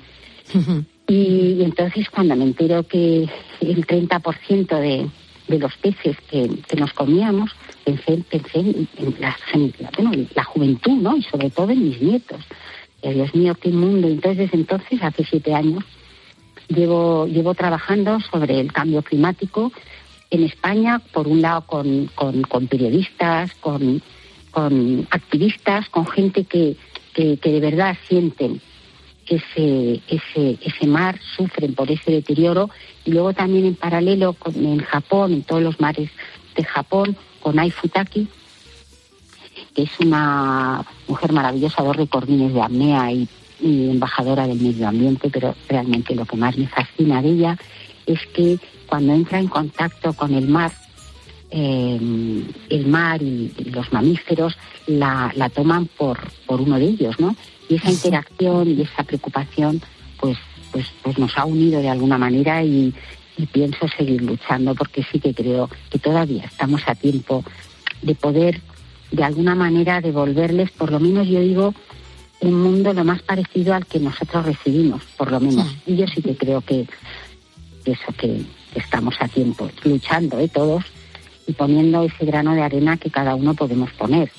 y, 1.07 1.61
entonces 1.63 2.09
cuando 2.09 2.35
me 2.35 2.43
entero 2.43 2.83
que 2.83 3.27
el 3.61 3.87
30% 3.87 4.79
de, 4.79 5.09
de 5.47 5.59
los 5.59 5.75
peces 5.77 6.17
que, 6.29 6.49
que 6.67 6.75
nos 6.75 6.93
comíamos, 6.93 7.51
pensé, 7.85 8.23
pensé 8.29 8.59
en, 8.59 8.87
la, 9.19 9.37
la 10.35 10.43
juventud, 10.43 10.97
¿no? 10.97 11.15
Y 11.15 11.23
sobre 11.23 11.49
todo 11.49 11.71
en 11.71 11.87
mis 11.89 12.01
nietos. 12.01 12.41
Eh, 13.01 13.13
Dios 13.13 13.33
mío, 13.33 13.55
qué 13.55 13.69
mundo. 13.69 14.07
Entonces, 14.07 14.37
desde 14.37 14.57
entonces, 14.57 15.01
hace 15.01 15.23
siete 15.23 15.53
años, 15.53 15.83
llevo, 16.67 17.27
llevo 17.27 17.53
trabajando 17.53 18.19
sobre 18.19 18.59
el 18.59 18.73
cambio 18.73 19.01
climático 19.01 19.71
en 20.29 20.43
España, 20.43 20.99
por 21.13 21.27
un 21.27 21.41
lado 21.41 21.61
con, 21.61 22.07
con, 22.15 22.67
periodistas, 22.67 23.53
con, 23.55 24.01
con 24.51 25.07
activistas, 25.11 25.87
con 25.89 26.05
gente 26.05 26.43
que, 26.43 26.75
que 27.13 27.37
de 27.37 27.59
verdad 27.61 27.97
sienten 28.09 28.59
ese, 29.35 30.01
ese, 30.07 30.57
ese 30.61 30.87
mar, 30.87 31.19
sufren 31.35 31.73
por 31.73 31.91
ese 31.91 32.11
deterioro. 32.11 32.69
Y 33.05 33.11
luego 33.11 33.33
también 33.33 33.65
en 33.65 33.75
paralelo 33.75 34.33
con, 34.33 34.55
en 34.55 34.79
Japón, 34.79 35.33
en 35.33 35.43
todos 35.43 35.61
los 35.61 35.79
mares 35.79 36.09
de 36.55 36.63
Japón, 36.63 37.15
con 37.41 37.59
Ai 37.59 37.71
Futaki, 37.71 38.27
que 39.73 39.83
es 39.83 39.99
una 39.99 40.83
mujer 41.07 41.31
maravillosa, 41.31 41.83
dos 41.83 41.95
recordines 41.95 42.53
de 42.53 42.61
apnea 42.61 43.11
y, 43.11 43.27
embajadora 43.59 44.45
del 44.45 44.61
medio 44.61 44.87
ambiente, 44.87 45.31
pero 45.31 45.55
realmente 45.67 46.13
lo 46.13 46.25
que 46.25 46.37
más 46.37 46.55
me 46.57 46.67
fascina 46.67 47.23
de 47.23 47.29
ella 47.29 47.57
es 48.05 48.19
que 48.27 48.59
cuando 48.85 49.13
entra 49.13 49.39
en 49.39 49.47
contacto 49.47 50.13
con 50.13 50.35
el 50.35 50.47
mar, 50.47 50.71
eh, 51.49 51.99
el 52.69 52.87
mar 52.87 53.19
y 53.23 53.51
los 53.71 53.91
mamíferos 53.91 54.55
la, 54.85 55.31
la 55.35 55.49
toman 55.49 55.87
por, 55.87 56.19
por 56.45 56.61
uno 56.61 56.77
de 56.77 56.85
ellos, 56.85 57.19
¿no? 57.19 57.35
Y 57.69 57.75
esa 57.75 57.91
interacción 57.91 58.67
y 58.69 58.81
esa 58.81 59.03
preocupación 59.03 59.81
pues 60.19 60.37
pues 60.71 60.85
pues 61.01 61.17
nos 61.17 61.37
ha 61.37 61.45
unido 61.45 61.81
de 61.81 61.89
alguna 61.89 62.17
manera 62.17 62.63
y, 62.63 62.93
y, 63.37 63.45
pienso 63.47 63.87
seguir 63.87 64.21
luchando 64.21 64.75
porque 64.75 65.03
sí 65.11 65.19
que 65.19 65.33
creo 65.33 65.69
que 65.89 65.99
todavía 65.99 66.45
estamos 66.45 66.81
a 66.87 66.95
tiempo 66.95 67.43
de 68.01 68.15
poder 68.15 68.61
de 69.11 69.23
alguna 69.23 69.55
manera 69.55 70.01
devolverles 70.01 70.71
por 70.71 70.91
lo 70.91 70.99
menos 70.99 71.27
yo 71.27 71.39
digo 71.39 71.73
un 72.41 72.61
mundo 72.61 72.93
lo 72.93 73.03
más 73.03 73.21
parecido 73.21 73.73
al 73.73 73.85
que 73.85 73.99
nosotros 73.99 74.45
recibimos 74.45 75.03
por 75.17 75.31
lo 75.31 75.39
menos 75.39 75.67
sí. 75.67 75.93
y 75.93 75.95
yo 75.97 76.07
sí 76.07 76.21
que 76.21 76.35
creo 76.35 76.61
que, 76.61 76.87
que 77.83 77.91
eso 77.91 78.11
que, 78.17 78.41
que, 78.73 78.79
estamos 78.79 79.15
a 79.19 79.27
tiempo 79.27 79.69
luchando 79.83 80.39
¿eh? 80.39 80.49
todos 80.49 80.83
y 81.47 81.53
poniendo 81.53 82.03
ese 82.03 82.25
grano 82.25 82.53
de 82.53 82.61
arena 82.61 82.97
que 82.97 83.09
cada 83.09 83.35
uno 83.35 83.53
podemos 83.53 83.91
poner 83.93 84.31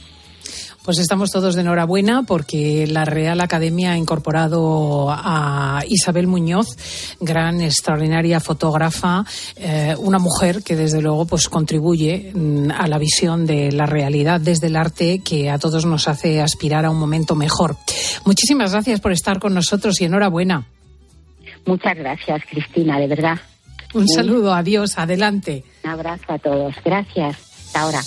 pues 0.88 1.00
estamos 1.00 1.30
todos 1.30 1.54
de 1.54 1.60
enhorabuena 1.60 2.22
porque 2.22 2.86
la 2.86 3.04
Real 3.04 3.42
Academia 3.42 3.92
ha 3.92 3.98
incorporado 3.98 5.10
a 5.10 5.82
Isabel 5.86 6.26
Muñoz, 6.26 6.78
gran, 7.20 7.60
extraordinaria 7.60 8.40
fotógrafa, 8.40 9.22
eh, 9.56 9.94
una 9.98 10.18
mujer 10.18 10.62
que 10.62 10.76
desde 10.76 11.02
luego 11.02 11.26
pues 11.26 11.50
contribuye 11.50 12.32
mm, 12.34 12.70
a 12.70 12.88
la 12.88 12.96
visión 12.96 13.44
de 13.44 13.70
la 13.70 13.84
realidad 13.84 14.40
desde 14.40 14.68
el 14.68 14.76
arte 14.76 15.18
que 15.18 15.50
a 15.50 15.58
todos 15.58 15.84
nos 15.84 16.08
hace 16.08 16.40
aspirar 16.40 16.86
a 16.86 16.90
un 16.90 16.98
momento 16.98 17.34
mejor. 17.34 17.76
Muchísimas 18.24 18.72
gracias 18.72 18.98
por 18.98 19.12
estar 19.12 19.40
con 19.40 19.52
nosotros 19.52 20.00
y 20.00 20.06
enhorabuena. 20.06 20.68
Muchas 21.66 21.98
gracias, 21.98 22.44
Cristina, 22.48 22.98
de 22.98 23.08
verdad. 23.08 23.38
Un 23.92 24.08
saludo, 24.08 24.54
adiós, 24.54 24.96
adelante. 24.96 25.64
Un 25.84 25.90
abrazo 25.90 26.32
a 26.32 26.38
todos. 26.38 26.74
Gracias. 26.82 27.36
Hasta 27.66 27.80
ahora. 27.82 28.00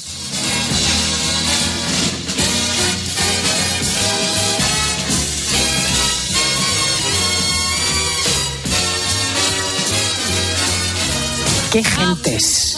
Qué 11.72 11.86
gentes. 11.86 12.78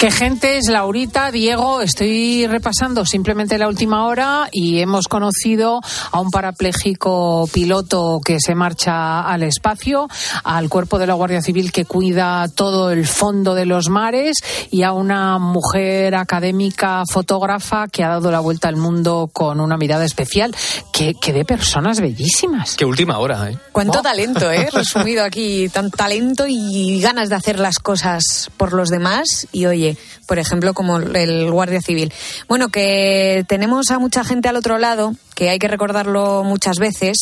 Qué 0.00 0.10
gentes, 0.10 0.68
Laurita, 0.68 1.30
Diego. 1.30 1.80
Estoy 1.80 2.48
repasando 2.48 3.06
simplemente 3.06 3.56
la 3.56 3.68
última 3.68 4.04
hora 4.04 4.48
y 4.50 4.80
hemos 4.80 5.06
conocido 5.06 5.80
a 6.10 6.20
un 6.20 6.32
parapléjico 6.32 7.48
piloto 7.52 8.20
que 8.24 8.40
se 8.40 8.56
marcha 8.56 9.20
al 9.20 9.44
espacio, 9.44 10.08
al 10.42 10.68
cuerpo 10.68 10.98
de 10.98 11.06
la 11.06 11.14
Guardia 11.14 11.40
Civil 11.40 11.70
que 11.70 11.84
cuida 11.84 12.48
todo 12.48 12.90
el 12.90 13.06
fondo 13.06 13.54
de 13.54 13.64
los 13.64 13.90
mares 13.90 14.38
y 14.72 14.82
a 14.82 14.92
una 14.92 15.38
mujer 15.38 16.16
académica 16.16 17.04
fotógrafa 17.08 17.86
que 17.86 18.02
ha 18.02 18.08
dado 18.08 18.32
la 18.32 18.40
vuelta 18.40 18.66
al 18.66 18.76
mundo 18.76 19.30
con 19.32 19.60
una 19.60 19.76
mirada 19.76 20.04
especial. 20.04 20.52
Que, 20.92 21.14
que 21.14 21.32
de 21.32 21.44
personas 21.44 22.00
bellísimas. 22.00 22.74
Qué 22.74 22.84
última 22.84 23.18
hora, 23.18 23.50
¿eh? 23.50 23.58
Cuánto 23.70 24.00
oh. 24.00 24.02
talento, 24.02 24.50
¿eh? 24.50 24.68
Resumido 24.72 25.22
aquí. 25.22 25.68
Tan 25.68 25.90
talento 25.90 26.44
y 26.48 27.00
ganas 27.00 27.28
de 27.28 27.36
hacer 27.36 27.60
las 27.60 27.78
cosas 27.78 28.15
por 28.56 28.72
los 28.72 28.88
demás. 28.88 29.46
Y 29.52 29.66
oye, 29.66 29.96
por 30.26 30.38
ejemplo, 30.38 30.74
como 30.74 30.98
el 30.98 31.50
Guardia 31.50 31.80
Civil. 31.80 32.12
Bueno, 32.48 32.68
que 32.68 33.44
tenemos 33.48 33.90
a 33.90 33.98
mucha 33.98 34.24
gente 34.24 34.48
al 34.48 34.56
otro 34.56 34.78
lado, 34.78 35.14
que 35.34 35.50
hay 35.50 35.58
que 35.58 35.68
recordarlo 35.68 36.44
muchas 36.44 36.78
veces, 36.78 37.18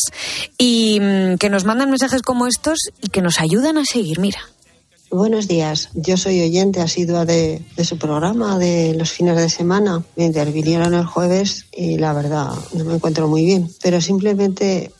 y 0.57 0.99
mm, 1.01 1.37
que 1.37 1.49
nos 1.49 1.65
mandan 1.65 1.89
mensajes 1.89 2.21
como 2.21 2.47
estos 2.47 2.79
y 3.01 3.09
que 3.09 3.21
nos 3.21 3.39
ayudan 3.39 3.77
a 3.77 3.85
seguir. 3.85 4.19
Mira. 4.19 4.39
Buenos 5.11 5.47
días, 5.47 5.89
yo 5.93 6.17
soy 6.17 6.41
oyente 6.41 6.81
asidua 6.81 7.25
de, 7.25 7.61
de, 7.77 7.85
su 7.85 7.97
programa 7.97 8.57
de 8.57 8.95
los 8.95 9.11
fines 9.11 9.37
de 9.37 9.49
semana. 9.49 10.03
Me 10.15 10.25
intervinieron 10.25 10.93
el 10.93 11.05
jueves 11.05 11.67
y 11.71 11.97
la 11.97 12.11
verdad 12.11 12.49
no 12.73 12.83
me 12.83 12.95
encuentro 12.95 13.27
muy 13.27 13.45
bien, 13.45 13.69
pero 13.81 14.01
simplemente 14.01 14.91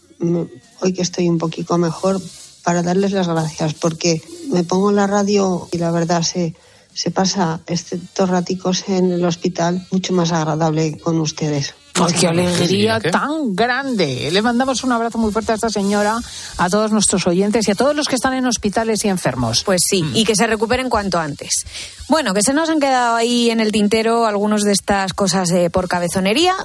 hoy 0.80 0.94
que 0.94 1.02
estoy 1.02 1.28
un 1.28 1.38
poquito 1.38 1.78
mejor 1.78 2.22
para 2.66 2.82
darles 2.82 3.12
las 3.12 3.28
gracias 3.28 3.76
porque 3.76 4.22
me 4.52 4.64
pongo 4.64 4.90
en 4.90 4.98
la 4.98 5.08
radio 5.08 5.70
y 5.72 5.78
la 5.78 5.92
verdad 5.92 6.24
se, 6.24 6.56
se 6.94 7.12
pasa 7.12 7.62
estos 7.68 8.28
raticos 8.28 8.90
en 8.90 9.12
el 9.12 9.24
hospital 9.24 9.86
mucho 9.92 10.14
más 10.14 10.32
agradable 10.32 10.98
con 10.98 11.20
ustedes. 11.22 11.76
Pues 11.94 12.14
qué 12.14 12.28
alegría 12.28 13.00
tan 13.00 13.56
grande. 13.56 14.30
Le 14.32 14.42
mandamos 14.42 14.84
un 14.84 14.92
abrazo 14.92 15.18
muy 15.18 15.32
fuerte 15.32 15.54
a 15.54 15.56
esta 15.56 15.70
señora, 15.70 16.20
a 16.58 16.70
todos 16.70 16.92
nuestros 16.92 17.26
oyentes 17.28 17.68
y 17.68 17.72
a 17.72 17.76
todos 17.76 17.96
los 17.96 18.08
que 18.08 18.16
están 18.16 18.34
en 18.34 18.46
hospitales 18.46 19.06
y 19.06 19.10
enfermos. 19.10 19.64
Pues 19.64 19.82
sí, 19.88 20.04
mm. 20.04 20.16
y 20.16 20.26
que 20.26 20.36
se 20.36 20.48
recuperen 20.48 20.90
cuanto 20.90 21.20
antes. 21.20 21.66
Bueno, 22.10 22.34
que 22.34 22.42
se 22.42 22.54
nos 22.54 22.70
han 22.70 22.82
quedado 22.82 23.16
ahí 23.16 23.50
en 23.50 23.62
el 23.62 23.72
tintero 23.72 24.26
algunos 24.26 24.64
de 24.64 24.74
estas 24.74 25.14
cosas 25.14 25.52
eh, 25.52 25.70
por 25.70 25.88
cabezonería 25.88 26.56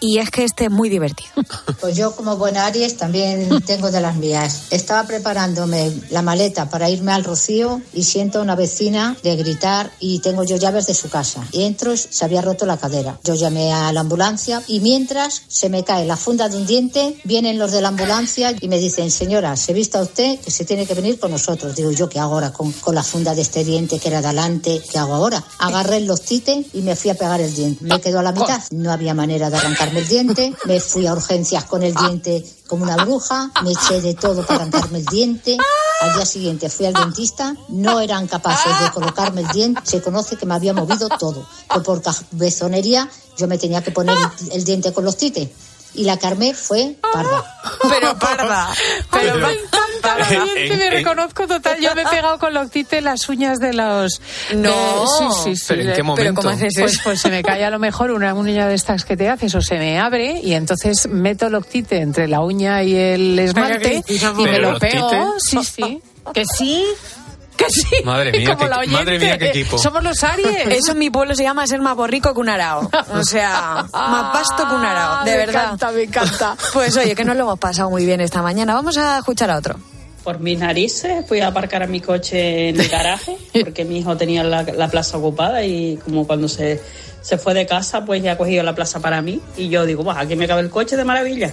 y 0.00 0.18
es 0.18 0.30
que 0.30 0.44
este 0.44 0.64
es 0.64 0.70
muy 0.70 0.88
divertido. 0.88 1.30
Pues 1.80 1.96
yo 1.96 2.16
como 2.16 2.36
buena 2.36 2.66
Aries 2.66 2.96
también 2.96 3.62
tengo 3.62 3.92
de 3.92 4.00
las 4.00 4.16
mías. 4.16 4.64
Estaba 4.70 5.06
preparándome 5.06 5.92
la 6.10 6.22
maleta 6.22 6.68
para 6.68 6.90
irme 6.90 7.12
al 7.12 7.22
Rocío 7.22 7.80
y 7.92 8.02
siento 8.02 8.40
a 8.40 8.42
una 8.42 8.56
vecina 8.56 9.16
de 9.22 9.36
gritar 9.36 9.92
y 10.00 10.18
tengo 10.18 10.42
yo 10.42 10.56
llaves 10.56 10.88
de 10.88 10.94
su 10.94 11.08
casa. 11.08 11.46
Y 11.52 11.62
entro, 11.62 11.96
se 11.96 12.24
había 12.24 12.42
roto 12.42 12.66
la 12.66 12.78
cadera. 12.78 13.20
Yo 13.22 13.36
llamé 13.36 13.72
a 13.72 13.92
la 13.92 14.00
ambulancia 14.00 14.60
y 14.66 14.80
mientras 14.80 15.42
se 15.46 15.68
me 15.68 15.84
cae 15.84 16.04
la 16.04 16.16
funda 16.16 16.48
de 16.48 16.56
un 16.56 16.66
diente, 16.66 17.16
vienen 17.22 17.60
los 17.60 17.70
de 17.70 17.80
la 17.80 17.88
ambulancia 17.88 18.52
y 18.60 18.66
me 18.66 18.78
dicen, 18.78 19.12
señora, 19.12 19.56
se 19.56 19.72
vista 19.72 20.02
usted 20.02 20.40
que 20.40 20.50
se 20.50 20.64
tiene 20.64 20.84
que 20.84 20.94
venir 20.94 21.20
con 21.20 21.30
nosotros. 21.30 21.76
Digo, 21.76 21.92
¿yo 21.92 22.08
qué 22.08 22.18
hago 22.18 22.34
ahora 22.34 22.52
con, 22.52 22.72
con 22.72 22.96
la 22.96 23.04
funda 23.04 23.36
de 23.36 23.42
este 23.42 23.62
diente 23.62 24.00
que 24.00 24.08
era 24.08 24.20
de 24.20 24.26
adelante? 24.26 24.82
¿Qué 24.90 24.98
hago 24.98 25.14
ahora? 25.14 25.44
Agarré 25.58 26.00
los 26.00 26.22
tites 26.22 26.66
y 26.72 26.82
me 26.82 26.96
fui 26.96 27.10
a 27.10 27.14
pegar 27.14 27.40
el 27.40 27.54
diente. 27.54 27.84
Me 27.84 28.00
quedó 28.00 28.18
a 28.18 28.22
la 28.22 28.32
mitad. 28.32 28.60
No 28.72 28.90
había 28.90 29.14
manera 29.14 29.48
de 29.48 29.56
arrancar 29.56 29.87
el 29.96 30.06
diente, 30.06 30.54
me 30.64 30.80
fui 30.80 31.06
a 31.06 31.12
urgencias 31.12 31.64
con 31.64 31.82
el 31.82 31.94
diente 31.94 32.44
como 32.66 32.84
una 32.84 32.96
bruja, 32.96 33.50
me 33.62 33.72
eché 33.72 34.00
de 34.00 34.14
todo 34.14 34.44
para 34.44 34.60
arrancarme 34.60 34.98
el 34.98 35.04
diente. 35.06 35.56
Al 36.00 36.14
día 36.14 36.26
siguiente 36.26 36.68
fui 36.68 36.86
al 36.86 36.94
dentista, 36.94 37.56
no 37.68 38.00
eran 38.00 38.26
capaces 38.26 38.72
de 38.80 38.90
colocarme 38.90 39.40
el 39.40 39.48
diente, 39.48 39.80
se 39.84 40.02
conoce 40.02 40.36
que 40.36 40.46
me 40.46 40.54
había 40.54 40.74
movido 40.74 41.08
todo. 41.18 41.46
Que 41.72 41.80
por 41.80 42.02
cabezonería 42.02 43.08
yo 43.36 43.48
me 43.48 43.58
tenía 43.58 43.82
que 43.82 43.90
poner 43.90 44.16
el 44.52 44.64
diente 44.64 44.92
con 44.92 45.04
los 45.04 45.16
tites. 45.16 45.48
Y 45.94 46.04
la 46.04 46.16
Carmen 46.18 46.54
fue 46.54 46.96
parda. 47.12 47.44
Pero 47.88 48.18
parda. 48.18 48.68
Pero 49.10 49.32
Pero 49.34 49.46
me 49.46 49.52
encanta 49.54 50.18
la 50.18 50.28
En- 50.34 50.40
oyente, 50.42 50.76
me 50.76 50.90
reconozco 50.90 51.46
total. 51.46 51.78
Yo 51.80 51.94
me 51.94 52.02
he 52.02 52.06
pegado 52.06 52.38
con 52.38 52.54
Loctite 52.54 53.00
las 53.00 53.28
uñas 53.28 53.58
de 53.58 53.72
los... 53.72 54.20
No. 54.54 54.70
de- 54.70 55.06
sí, 55.18 55.24
sí, 55.44 55.56
sí. 55.56 55.64
¿Pero 55.68 55.82
en 55.82 55.92
qué 55.94 56.02
momento? 56.02 56.34
¿cómo 56.42 56.48
haces 56.50 56.74
Pues, 56.78 56.92
eso? 56.92 57.00
pues 57.04 57.20
se 57.20 57.30
me 57.30 57.42
cae 57.42 57.64
a 57.64 57.70
lo 57.70 57.78
mejor 57.78 58.10
una 58.10 58.34
uña 58.34 58.66
de 58.68 58.74
estas 58.74 59.04
que 59.04 59.16
te 59.16 59.28
haces 59.28 59.54
o 59.54 59.60
se 59.60 59.78
me 59.78 59.98
abre 59.98 60.40
y 60.42 60.54
entonces 60.54 61.08
meto 61.08 61.48
Loctite 61.50 61.98
entre 62.00 62.28
la 62.28 62.40
uña 62.40 62.82
y 62.82 62.94
el 62.94 63.38
esmalte 63.38 64.04
y 64.06 64.18
me 64.36 64.44
¿Pero 64.44 64.72
lo 64.72 64.78
pego. 64.78 65.34
Sí, 65.38 65.58
sí. 65.64 66.02
Que 66.34 66.44
sí. 66.44 66.84
Que 67.58 67.66
sí. 67.70 67.96
Madre 68.04 68.30
mía, 68.32 68.46
Como 68.54 68.58
qué- 68.60 68.68
la 68.70 68.76
madre 68.76 68.86
oyente. 69.16 69.18
mía, 69.18 69.36
qué 69.38 69.48
equipo. 69.50 69.76
Somos 69.78 70.02
los 70.04 70.22
Aries. 70.22 70.68
Eso 70.68 70.92
en 70.92 70.98
mi 70.98 71.10
pueblo 71.10 71.34
se 71.34 71.42
llama 71.42 71.66
ser 71.66 71.80
más 71.80 71.96
borrico 71.96 72.32
que 72.32 72.40
un 72.40 72.48
arao. 72.48 72.88
O 73.12 73.24
sea, 73.24 73.84
más 73.92 74.32
pasto 74.32 74.66
que 74.68 74.74
un 74.74 74.84
arao, 74.84 75.24
de 75.24 75.30
me 75.32 75.36
verdad. 75.38 75.64
encanta, 75.64 75.90
me 75.92 76.02
encanta. 76.04 76.56
Pues 76.72 76.96
oye, 76.96 77.14
que 77.16 77.24
nos 77.24 77.36
lo 77.36 77.42
hemos 77.42 77.58
pasado 77.58 77.90
muy 77.90 78.06
bien 78.06 78.20
esta 78.20 78.40
mañana. 78.42 78.74
Vamos 78.74 78.96
a 78.96 79.18
escuchar 79.18 79.50
a 79.50 79.56
otro. 79.58 79.76
Por 80.24 80.38
mis 80.40 80.58
narices 80.58 81.26
fui 81.26 81.40
a 81.40 81.48
aparcar 81.48 81.82
a 81.82 81.86
mi 81.86 82.00
coche 82.00 82.68
en 82.68 82.80
el 82.80 82.88
garaje 82.88 83.36
porque 83.64 83.84
mi 83.84 83.98
hijo 83.98 84.16
tenía 84.16 84.44
la, 84.44 84.62
la 84.62 84.88
plaza 84.88 85.16
ocupada 85.18 85.64
y 85.64 85.96
como 86.04 86.26
cuando 86.26 86.48
se, 86.48 86.80
se 87.22 87.38
fue 87.38 87.54
de 87.54 87.66
casa 87.66 88.04
pues 88.04 88.22
ya 88.22 88.32
ha 88.32 88.36
cogido 88.36 88.62
la 88.62 88.74
plaza 88.74 89.00
para 89.00 89.22
mí 89.22 89.40
y 89.56 89.68
yo 89.70 89.86
digo, 89.86 90.02
"Buah, 90.04 90.20
aquí 90.20 90.36
me 90.36 90.46
cabe 90.46 90.60
el 90.60 90.70
coche 90.70 90.96
de 90.96 91.04
maravilla. 91.04 91.50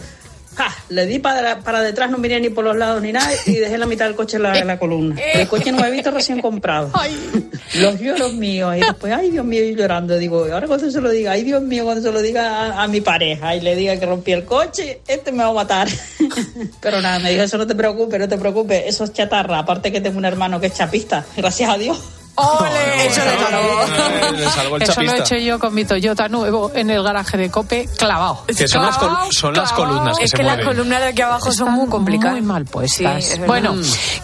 ¡Ja! 0.56 0.74
Le 0.90 1.06
di 1.06 1.20
para, 1.20 1.60
para 1.60 1.82
detrás, 1.82 2.10
no 2.10 2.18
miré 2.18 2.40
ni 2.40 2.50
por 2.50 2.64
los 2.64 2.76
lados 2.76 3.02
ni 3.02 3.12
nada 3.12 3.30
y 3.46 3.56
dejé 3.56 3.78
la 3.78 3.86
mitad 3.86 4.06
del 4.06 4.16
coche 4.16 4.38
en 4.38 4.44
la, 4.44 4.58
en 4.58 4.68
la 4.68 4.80
columna. 4.80 5.20
El 5.22 5.48
coche 5.48 5.72
nuevito 5.72 6.12
recién 6.12 6.42
comprado. 6.42 6.92
Los 7.76 8.00
lloros 8.00 8.34
míos 8.34 8.76
y 8.78 8.80
después, 8.80 9.12
ay 9.14 9.32
Dios 9.32 9.46
mío, 9.46 9.64
y 9.64 9.76
llorando. 9.76 10.18
Digo, 10.18 10.46
ahora 10.52 10.68
cuando 10.68 10.90
se 10.90 11.02
lo 11.02 11.10
diga, 11.10 11.32
ay 11.32 11.44
Dios 11.44 11.62
mío, 11.62 11.84
cuando 11.84 12.02
se 12.02 12.12
lo 12.12 12.22
diga 12.22 12.72
a, 12.72 12.84
a 12.84 12.88
mi 12.88 13.02
pareja 13.02 13.56
y 13.56 13.62
le 13.62 13.76
diga 13.76 13.98
que 14.00 14.06
rompí 14.06 14.32
el 14.32 14.46
coche, 14.46 15.02
este 15.08 15.32
me 15.32 15.44
va 15.44 15.50
a 15.50 15.54
matar. 15.54 15.88
Pero 16.82 17.02
nada, 17.02 17.20
me 17.20 17.32
dijo, 17.32 17.44
eso 17.44 17.58
no 17.58 17.68
te 17.68 17.76
preocupes, 17.76 18.20
no 18.20 18.30
te 18.30 18.38
preocupes, 18.38 18.84
eso 18.86 19.04
es 19.04 19.14
chatarra. 19.14 19.60
Aparte 19.60 19.92
que 19.92 20.02
tengo 20.02 20.18
un 20.18 20.26
hermano 20.26 20.60
que 20.60 20.68
es 20.68 20.74
chapista, 20.74 21.26
gracias 21.36 21.70
a 21.70 21.78
Dios. 21.78 22.25
¡Ole! 22.36 23.06
Eso 23.06 23.22
le 23.24 23.32
le 24.38 24.50
salvó 24.50 24.76
el 24.78 24.82
Eso 24.84 25.02
lo 25.02 25.12
he 25.12 25.20
hecho 25.20 25.36
yo 25.36 25.60
con 25.60 25.74
mi 25.74 25.86
Toyota 25.86 26.28
nuevo 26.28 26.72
en 26.74 26.90
el 26.90 27.02
garaje 27.04 27.38
de 27.38 27.50
Cope, 27.52 27.88
clavado. 27.98 28.44
Que 28.48 28.68
son 28.68 28.84
las, 28.84 28.98
col- 28.98 29.16
son 29.32 29.54
las 29.54 29.72
columnas 29.74 30.18
que 30.18 30.26
Es 30.26 30.32
se 30.32 30.38
que 30.38 30.44
las 30.44 30.64
columnas 30.66 31.00
de 31.02 31.08
aquí 31.08 31.22
abajo 31.22 31.52
son 31.52 31.72
muy 31.72 31.88
complicadas. 31.88 32.34
Muy 32.34 32.42
mal 32.42 32.66
puestas. 32.66 33.24
Sí, 33.26 33.40
bueno, 33.46 33.76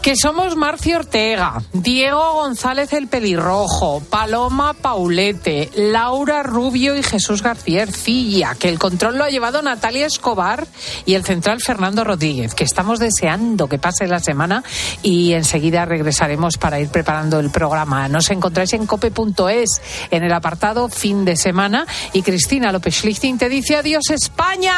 que 0.02 0.16
somos 0.16 0.56
Marcio 0.56 0.98
Ortega, 0.98 1.62
Diego 1.74 2.34
González 2.34 2.92
el 2.94 3.08
Pelirrojo, 3.08 4.02
Paloma 4.10 4.74
Paulete, 4.74 5.70
Laura 5.76 6.44
Rubio 6.44 6.96
y 6.98 7.04
Jesús 7.04 7.42
García 7.44 7.84
Ercilla, 7.84 8.56
que 8.56 8.70
el 8.70 8.80
control 8.80 9.18
lo 9.18 9.24
ha 9.24 9.30
llevado 9.30 9.62
Natalia 9.62 10.06
Escobar 10.08 10.68
y 11.06 11.14
el 11.16 11.24
central 11.24 11.62
Fernando 11.62 12.04
Rodríguez, 12.04 12.56
que 12.56 12.64
estamos 12.64 13.00
deseando 13.00 13.68
que 13.68 13.78
pase 13.78 14.08
la 14.08 14.20
semana 14.20 14.64
y 15.02 15.34
enseguida 15.34 15.86
regresaremos 15.86 16.58
para 16.58 16.80
ir 16.80 16.90
preparando 16.90 17.40
el 17.40 17.52
programa. 17.52 18.01
Nos 18.08 18.30
encontráis 18.32 18.74
en 18.74 18.86
cope.es 18.86 19.82
en 20.10 20.24
el 20.24 20.34
apartado 20.34 20.90
fin 20.90 21.26
de 21.26 21.36
semana 21.36 21.86
y 22.14 22.22
Cristina 22.22 22.72
López 22.72 22.96
Schlichting 22.96 23.38
te 23.38 23.50
dice 23.50 23.76
adiós 23.76 24.10
España. 24.10 24.76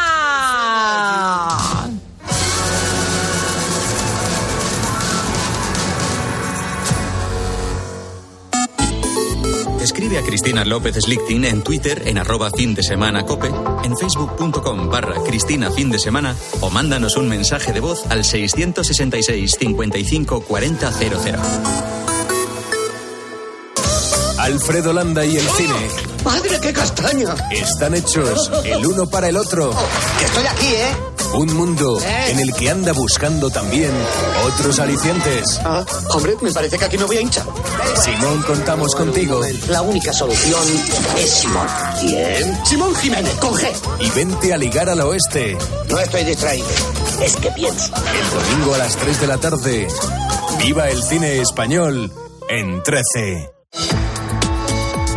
Escribe 9.83 10.17
a 10.17 10.23
Cristina 10.23 10.63
López 10.63 10.95
Slichting 10.95 11.43
en 11.43 11.61
Twitter 11.61 12.03
en 12.05 12.17
arroba 12.17 12.49
fin 12.51 12.73
de 12.73 12.81
semana 12.81 13.25
cope, 13.25 13.51
en 13.83 13.97
facebook.com 13.97 14.89
barra 14.89 15.21
Cristina 15.23 15.69
fin 15.71 15.91
de 15.91 15.99
semana 15.99 16.35
o 16.61 16.69
mándanos 16.69 17.17
un 17.17 17.27
mensaje 17.27 17.73
de 17.73 17.81
voz 17.81 18.05
al 18.09 18.23
666 18.23 19.51
55 19.59 20.41
40 20.41 20.91
00. 20.91 21.39
Alfredo 24.43 24.91
Landa 24.91 25.23
y 25.23 25.37
el 25.37 25.49
cine 25.51 25.87
¡Madre, 26.25 26.59
qué 26.61 26.73
castaña! 26.73 27.33
están 27.49 27.95
hechos 27.95 28.51
el 28.65 28.85
uno 28.85 29.07
para 29.07 29.29
el 29.29 29.37
otro. 29.37 29.71
Que 30.19 30.25
estoy 30.25 30.45
aquí, 30.45 30.67
¿eh? 30.67 30.95
Un 31.33 31.53
mundo 31.53 31.97
en 32.27 32.39
el 32.39 32.53
que 32.53 32.69
anda 32.69 32.91
buscando 32.91 33.49
también 33.49 33.91
otros 34.45 34.79
alicientes. 34.79 35.59
Ah, 35.63 35.85
hombre, 36.09 36.35
me 36.41 36.51
parece 36.51 36.77
que 36.77 36.85
aquí 36.85 36.97
no 36.97 37.07
voy 37.07 37.17
a 37.17 37.21
hinchar. 37.21 37.45
Simón, 38.03 38.41
contamos 38.43 38.93
contigo. 38.95 39.41
La 39.69 39.81
única 39.81 40.11
solución 40.11 40.61
es 41.17 41.29
Simón. 41.29 41.67
¿Quién? 42.01 42.65
Simón 42.65 42.95
Jiménez, 42.95 43.33
con 43.35 43.53
G. 43.53 43.67
Y 44.01 44.09
vente 44.11 44.53
a 44.53 44.57
ligar 44.57 44.89
al 44.89 44.99
oeste. 45.01 45.57
No 45.89 45.99
estoy 45.99 46.25
distraído. 46.25 46.67
Es 47.21 47.35
que 47.37 47.49
pienso. 47.51 47.93
El 47.95 48.29
domingo 48.29 48.75
a 48.75 48.77
las 48.77 48.95
3 48.97 49.21
de 49.21 49.27
la 49.27 49.37
tarde. 49.37 49.87
Viva 50.59 50.89
el 50.89 51.01
cine 51.01 51.39
español 51.41 52.11
en 52.49 52.83
13. 52.83 53.49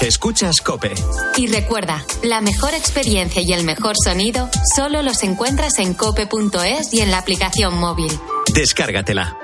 Escuchas 0.00 0.60
Cope. 0.60 0.94
Y 1.36 1.48
recuerda, 1.48 2.04
la 2.22 2.40
mejor 2.40 2.72
experiencia 2.74 3.42
y 3.42 3.52
el 3.52 3.64
mejor 3.64 3.96
sonido 4.02 4.48
solo 4.76 5.02
los 5.02 5.22
encuentras 5.24 5.78
en 5.80 5.92
cope.es 5.94 6.94
y 6.94 7.00
en 7.00 7.10
la 7.10 7.18
aplicación 7.18 7.76
móvil. 7.76 8.12
Descárgatela. 8.54 9.36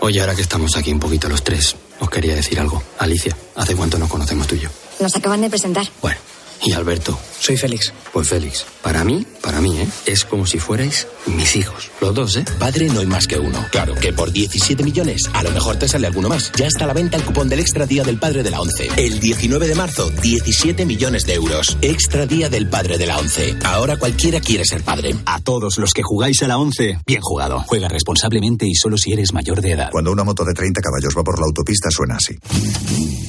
Oye, 0.00 0.20
ahora 0.20 0.34
que 0.34 0.42
estamos 0.42 0.76
aquí 0.76 0.92
un 0.92 1.00
poquito 1.00 1.28
los 1.28 1.42
tres, 1.42 1.74
os 1.98 2.10
quería 2.10 2.34
decir 2.34 2.60
algo. 2.60 2.82
Alicia, 2.98 3.34
¿hace 3.54 3.74
cuánto 3.74 3.98
nos 3.98 4.10
conocemos 4.10 4.46
tú 4.46 4.54
y 4.54 4.60
yo? 4.60 4.68
Nos 5.00 5.16
acaban 5.16 5.40
de 5.40 5.48
presentar. 5.48 5.86
Bueno, 6.02 6.18
y 6.64 6.72
Alberto. 6.72 7.18
Soy 7.38 7.56
Félix. 7.56 7.92
Pues 8.12 8.28
Félix, 8.28 8.64
para 8.82 9.04
mí, 9.04 9.26
para 9.42 9.60
mí, 9.60 9.78
¿eh? 9.78 9.88
Es 10.06 10.24
como 10.24 10.46
si 10.46 10.58
fuerais 10.58 11.06
mis 11.26 11.54
hijos. 11.54 11.90
Los 12.00 12.14
dos, 12.14 12.36
¿eh? 12.36 12.44
Padre 12.58 12.88
no 12.88 13.00
hay 13.00 13.06
más 13.06 13.26
que 13.26 13.38
uno. 13.38 13.64
Claro 13.70 13.94
que 13.94 14.12
por 14.12 14.32
17 14.32 14.82
millones 14.82 15.28
a 15.32 15.42
lo 15.42 15.50
mejor 15.50 15.76
te 15.76 15.86
sale 15.86 16.06
alguno 16.06 16.28
más. 16.28 16.50
Ya 16.56 16.66
está 16.66 16.84
a 16.84 16.86
la 16.86 16.94
venta 16.94 17.16
el 17.16 17.24
cupón 17.24 17.48
del 17.48 17.60
Extra 17.60 17.86
Día 17.86 18.04
del 18.04 18.18
Padre 18.18 18.42
de 18.42 18.50
la 18.50 18.60
ONCE. 18.60 18.88
El 18.96 19.20
19 19.20 19.68
de 19.68 19.74
marzo, 19.74 20.10
17 20.10 20.86
millones 20.86 21.26
de 21.26 21.34
euros. 21.34 21.76
Extra 21.82 22.26
Día 22.26 22.48
del 22.48 22.68
Padre 22.68 22.98
de 22.98 23.06
la 23.06 23.18
ONCE. 23.18 23.56
Ahora 23.64 23.96
cualquiera 23.96 24.40
quiere 24.40 24.64
ser 24.64 24.82
padre. 24.82 25.14
A 25.26 25.40
todos 25.40 25.78
los 25.78 25.92
que 25.92 26.02
jugáis 26.02 26.42
a 26.42 26.48
la 26.48 26.58
11, 26.58 27.00
bien 27.06 27.20
jugado. 27.20 27.64
Juega 27.66 27.88
responsablemente 27.88 28.66
y 28.66 28.74
solo 28.74 28.96
si 28.96 29.12
eres 29.12 29.32
mayor 29.32 29.60
de 29.60 29.72
edad. 29.72 29.90
Cuando 29.90 30.12
una 30.12 30.24
moto 30.24 30.44
de 30.44 30.54
30 30.54 30.80
caballos 30.80 31.14
va 31.16 31.22
por 31.22 31.38
la 31.38 31.46
autopista 31.46 31.90
suena 31.90 32.16
así. 32.16 32.36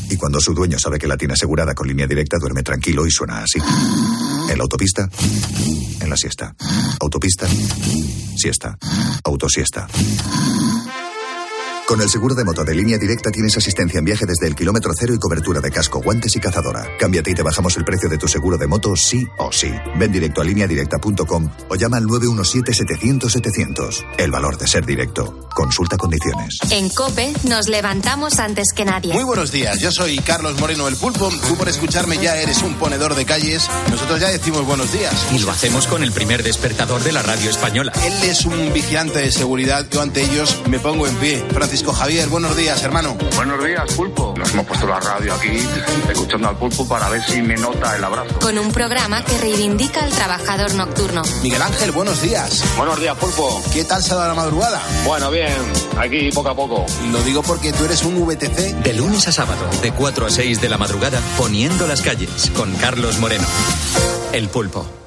Y 0.10 0.16
cuando 0.16 0.40
su 0.40 0.54
dueño 0.54 0.80
sabe 0.80 0.98
que 0.98 1.08
la 1.08 1.18
tiene 1.18 1.34
asegurada 1.34 1.74
con 1.74 1.88
línea 1.88 2.08
directa 2.08 2.38
duerme 2.40 2.64
tranquilo 2.64 3.06
y 3.06 3.12
suena 3.18 3.42
así. 3.42 3.60
En 4.50 4.58
la 4.58 4.64
autopista, 4.64 5.10
en 6.02 6.10
la 6.10 6.16
siesta. 6.16 6.54
Autopista, 7.00 7.48
siesta. 8.36 8.78
Autosiesta. 9.24 9.88
Con 11.88 12.02
el 12.02 12.10
seguro 12.10 12.36
de 12.36 12.44
moto 12.44 12.66
de 12.66 12.76
línea 12.76 12.98
directa 12.98 13.32
tienes 13.32 13.56
asistencia 13.56 14.00
en 14.00 14.04
viaje 14.04 14.26
desde 14.26 14.46
el 14.46 14.56
kilómetro 14.56 14.92
cero 14.94 15.14
y 15.14 15.20
cobertura 15.20 15.62
de 15.62 15.72
casco, 15.72 16.02
guantes 16.02 16.36
y 16.36 16.40
cazadora. 16.42 16.86
Cámbiate 17.00 17.32
y 17.32 17.34
te 17.34 17.44
bajamos 17.44 17.78
el 17.78 17.86
precio 17.86 18.10
de 18.10 18.18
tu 18.18 18.28
seguro 18.28 18.58
de 18.58 18.68
moto 18.68 18.94
sí 18.98 19.26
o 19.38 19.54
sí. 19.54 19.72
Ven 19.98 20.12
directo 20.12 20.42
a 20.42 20.44
lineadirecta.com 20.44 21.50
o 21.70 21.76
llama 21.76 21.96
al 21.96 22.04
917-700-700. 22.08 24.06
El 24.18 24.32
valor 24.32 24.58
de 24.58 24.68
ser 24.68 24.86
directo. 24.86 25.48
Consulta 25.56 25.96
condiciones. 25.96 26.58
En 26.72 26.90
Cope 26.90 27.32
nos 27.46 27.70
levantamos 27.70 28.38
antes 28.40 28.74
que 28.76 28.84
nadie. 28.84 29.14
Muy 29.14 29.24
buenos 29.24 29.54
días, 29.54 29.80
yo 29.80 29.90
soy 29.94 30.18
Carlos 30.18 30.60
Moreno 30.60 30.90
el 30.90 30.98
Pulpo. 30.98 31.30
Tú 31.48 31.56
por 31.56 31.70
escucharme 31.70 32.18
ya 32.18 32.36
eres 32.36 32.64
un 32.64 32.74
ponedor 32.74 33.16
de 33.16 33.24
calles. 33.24 33.66
Nosotros 33.90 34.20
ya 34.20 34.28
decimos 34.28 34.66
buenos 34.66 34.92
días. 34.92 35.14
Y 35.32 35.40
lo 35.40 35.52
hacemos 35.52 35.88
con 35.88 36.04
el 36.04 36.12
primer 36.12 36.44
despertador 36.44 37.02
de 37.02 37.14
la 37.14 37.22
radio 37.22 37.50
española. 37.50 37.94
Él 38.04 38.30
es 38.30 38.44
un 38.44 38.74
vigilante 38.74 39.20
de 39.20 39.32
seguridad. 39.32 39.88
Yo 39.90 40.02
ante 40.02 40.22
ellos 40.22 40.62
me 40.70 40.80
pongo 40.80 41.08
en 41.08 41.16
pie. 41.16 41.46
Francisco 41.54 41.77
Javier, 41.86 42.28
buenos 42.30 42.56
días, 42.58 42.82
hermano. 42.84 43.16
Buenos 43.36 43.64
días, 43.64 43.94
Pulpo. 43.94 44.34
Nos 44.38 44.52
hemos 44.52 44.66
puesto 44.66 44.88
la 44.88 45.00
radio 45.00 45.34
aquí, 45.34 45.60
escuchando 46.10 46.50
al 46.50 46.58
Pulpo 46.58 46.88
para 46.88 47.08
ver 47.10 47.24
si 47.24 47.42
me 47.42 47.56
nota 47.56 47.96
el 47.96 48.04
abrazo. 48.04 48.40
Con 48.40 48.58
un 48.58 48.72
programa 48.72 49.24
que 49.24 49.38
reivindica 49.38 50.04
al 50.04 50.10
trabajador 50.10 50.74
nocturno. 50.74 51.22
Miguel 51.44 51.62
Ángel, 51.62 51.92
buenos 51.92 52.22
días. 52.22 52.64
Buenos 52.78 53.00
días, 53.00 53.16
Pulpo. 53.18 53.62
¿Qué 53.72 53.84
tal 53.84 54.04
se 54.04 54.14
ha 54.14 54.18
dado 54.18 54.30
la 54.30 54.36
madrugada? 54.36 54.82
Bueno, 55.06 55.30
bien, 55.30 55.54
aquí 55.98 56.32
poco 56.32 56.50
a 56.50 56.56
poco. 56.56 56.86
Lo 57.12 57.22
digo 57.24 57.44
porque 57.44 57.72
tú 57.72 57.86
eres 57.86 58.04
un 58.04 58.26
VTC. 58.26 58.84
De 58.84 58.94
lunes 58.94 59.28
a 59.28 59.32
sábado, 59.32 59.70
de 59.82 59.92
4 59.92 60.26
a 60.26 60.30
6 60.30 60.60
de 60.60 60.70
la 60.70 60.78
madrugada, 60.78 61.22
poniendo 61.38 61.88
las 61.88 62.02
calles, 62.02 62.52
con 62.56 62.74
Carlos 62.76 63.20
Moreno. 63.20 63.48
El 64.34 64.50
pulpo. 64.50 65.07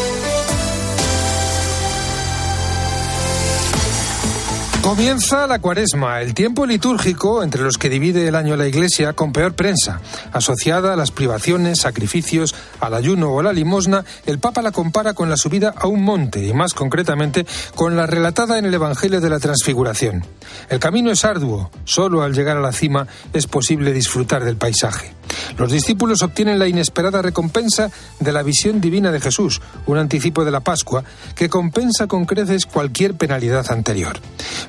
Comienza 4.81 5.45
la 5.45 5.59
cuaresma, 5.59 6.21
el 6.21 6.33
tiempo 6.33 6.65
litúrgico 6.65 7.43
entre 7.43 7.61
los 7.61 7.77
que 7.77 7.87
divide 7.87 8.27
el 8.27 8.35
año 8.35 8.57
la 8.57 8.67
Iglesia 8.67 9.13
con 9.13 9.31
peor 9.31 9.53
prensa. 9.53 10.01
Asociada 10.33 10.93
a 10.93 10.95
las 10.95 11.11
privaciones, 11.11 11.81
sacrificios, 11.81 12.55
al 12.79 12.95
ayuno 12.95 13.29
o 13.29 13.39
a 13.39 13.43
la 13.43 13.53
limosna, 13.53 14.03
el 14.25 14.39
Papa 14.39 14.63
la 14.63 14.71
compara 14.71 15.13
con 15.13 15.29
la 15.29 15.37
subida 15.37 15.71
a 15.77 15.85
un 15.85 16.03
monte 16.03 16.43
y 16.43 16.53
más 16.53 16.73
concretamente 16.73 17.45
con 17.75 17.95
la 17.95 18.07
relatada 18.07 18.57
en 18.57 18.65
el 18.65 18.73
Evangelio 18.73 19.21
de 19.21 19.29
la 19.29 19.39
Transfiguración. 19.39 20.25
El 20.67 20.79
camino 20.79 21.11
es 21.11 21.25
arduo, 21.25 21.69
solo 21.85 22.23
al 22.23 22.33
llegar 22.33 22.57
a 22.57 22.61
la 22.61 22.73
cima 22.73 23.05
es 23.33 23.45
posible 23.45 23.93
disfrutar 23.93 24.43
del 24.43 24.57
paisaje. 24.57 25.13
Los 25.57 25.71
discípulos 25.71 26.23
obtienen 26.23 26.59
la 26.59 26.67
inesperada 26.67 27.21
recompensa 27.21 27.89
de 28.19 28.31
la 28.31 28.43
visión 28.43 28.81
divina 28.81 29.11
de 29.11 29.21
Jesús, 29.21 29.61
un 29.85 29.97
anticipo 29.97 30.43
de 30.43 30.51
la 30.51 30.61
Pascua 30.61 31.03
que 31.35 31.49
compensa 31.49 32.07
con 32.07 32.25
creces 32.25 32.65
cualquier 32.65 33.15
penalidad 33.15 33.71
anterior. 33.71 34.19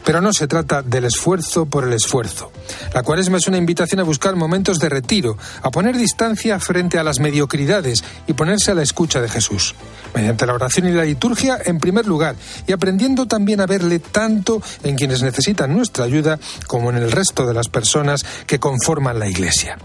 Pero 0.05 0.21
no 0.21 0.33
se 0.33 0.49
trata 0.49 0.83
del 0.83 1.05
esfuerzo 1.05 1.67
por 1.67 1.85
el 1.85 1.93
esfuerzo. 1.93 2.51
La 2.95 3.03
cuaresma 3.03 3.39
es 3.39 3.47
una 3.47 3.59
invitación 3.59 4.01
a 4.01 4.05
buscar 4.05 4.37
momentos 4.37 4.79
de 4.79 4.89
retiro, 4.89 5.37
a 5.63 5.71
poner 5.71 5.97
distancia 5.97 6.59
frente 6.59 6.99
a 6.99 7.05
las 7.05 7.21
mediocridades 7.21 8.05
y 8.27 8.33
ponerse 8.33 8.71
a 8.71 8.75
la 8.75 8.83
escucha 8.83 9.21
de 9.21 9.29
Jesús. 9.29 9.75
Mediante 10.15 10.47
la 10.47 10.55
oración 10.55 10.89
y 10.89 10.93
la 10.93 11.05
liturgia, 11.05 11.59
en 11.65 11.79
primer 11.79 12.07
lugar, 12.07 12.37
y 12.67 12.73
aprendiendo 12.73 13.27
también 13.27 13.61
a 13.61 13.67
verle 13.67 13.99
tanto 13.99 14.61
en 14.83 14.97
quienes 14.97 15.23
necesitan 15.23 15.75
nuestra 15.75 16.05
ayuda 16.05 16.39
como 16.67 16.91
en 16.91 16.97
el 16.97 17.11
resto 17.11 17.47
de 17.47 17.55
las 17.55 17.69
personas 17.69 18.25
que 18.47 18.59
conforman 18.59 19.19
la 19.19 19.29
Iglesia. 19.29 19.79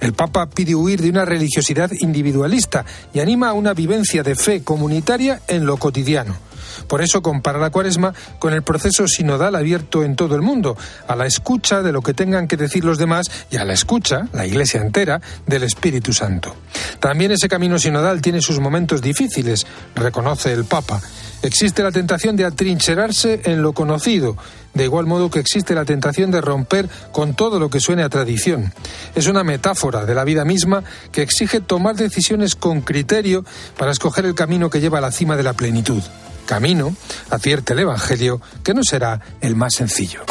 El 0.00 0.14
Papa 0.14 0.46
pide 0.46 0.74
huir 0.74 1.02
de 1.02 1.10
una 1.10 1.24
religiosidad 1.24 1.90
individualista 2.00 2.84
y 3.12 3.20
anima 3.20 3.48
a 3.48 3.52
una 3.52 3.74
vivencia 3.74 4.22
de 4.22 4.34
fe 4.34 4.62
comunitaria 4.62 5.40
en 5.48 5.66
lo 5.66 5.76
cotidiano. 5.76 6.36
Por 6.86 7.02
eso 7.02 7.22
compara 7.22 7.58
la 7.58 7.70
cuaresma 7.70 8.14
con 8.38 8.52
el 8.52 8.62
proceso 8.62 9.06
sinodal 9.06 9.54
abierto 9.54 10.04
en 10.04 10.16
todo 10.16 10.34
el 10.34 10.42
mundo, 10.42 10.76
a 11.08 11.16
la 11.16 11.26
escucha 11.26 11.82
de 11.82 11.92
lo 11.92 12.02
que 12.02 12.14
tengan 12.14 12.48
que 12.48 12.56
decir 12.56 12.84
los 12.84 12.98
demás 12.98 13.30
y 13.50 13.56
a 13.56 13.64
la 13.64 13.72
escucha, 13.72 14.28
la 14.32 14.46
Iglesia 14.46 14.80
entera, 14.80 15.20
del 15.46 15.62
Espíritu 15.62 16.12
Santo. 16.12 16.54
También 17.00 17.32
ese 17.32 17.48
camino 17.48 17.78
sinodal 17.78 18.20
tiene 18.20 18.40
sus 18.40 18.60
momentos 18.60 19.02
difíciles, 19.02 19.66
reconoce 19.94 20.52
el 20.52 20.64
Papa. 20.64 21.00
Existe 21.42 21.82
la 21.82 21.92
tentación 21.92 22.36
de 22.36 22.46
atrincherarse 22.46 23.42
en 23.44 23.60
lo 23.60 23.74
conocido, 23.74 24.34
de 24.72 24.84
igual 24.84 25.04
modo 25.04 25.30
que 25.30 25.40
existe 25.40 25.74
la 25.74 25.84
tentación 25.84 26.30
de 26.30 26.40
romper 26.40 26.88
con 27.12 27.34
todo 27.34 27.60
lo 27.60 27.68
que 27.68 27.80
suene 27.80 28.02
a 28.02 28.08
tradición. 28.08 28.72
Es 29.14 29.26
una 29.26 29.44
metáfora 29.44 30.06
de 30.06 30.14
la 30.14 30.24
vida 30.24 30.46
misma 30.46 30.84
que 31.12 31.20
exige 31.20 31.60
tomar 31.60 31.96
decisiones 31.96 32.54
con 32.56 32.80
criterio 32.80 33.44
para 33.76 33.92
escoger 33.92 34.24
el 34.24 34.34
camino 34.34 34.70
que 34.70 34.80
lleva 34.80 34.98
a 34.98 35.02
la 35.02 35.12
cima 35.12 35.36
de 35.36 35.42
la 35.42 35.52
plenitud 35.52 36.02
camino, 36.44 36.94
advierte 37.30 37.72
el 37.72 37.80
Evangelio 37.80 38.40
que 38.62 38.74
no 38.74 38.82
será 38.82 39.20
el 39.40 39.56
más 39.56 39.74
sencillo. 39.74 40.22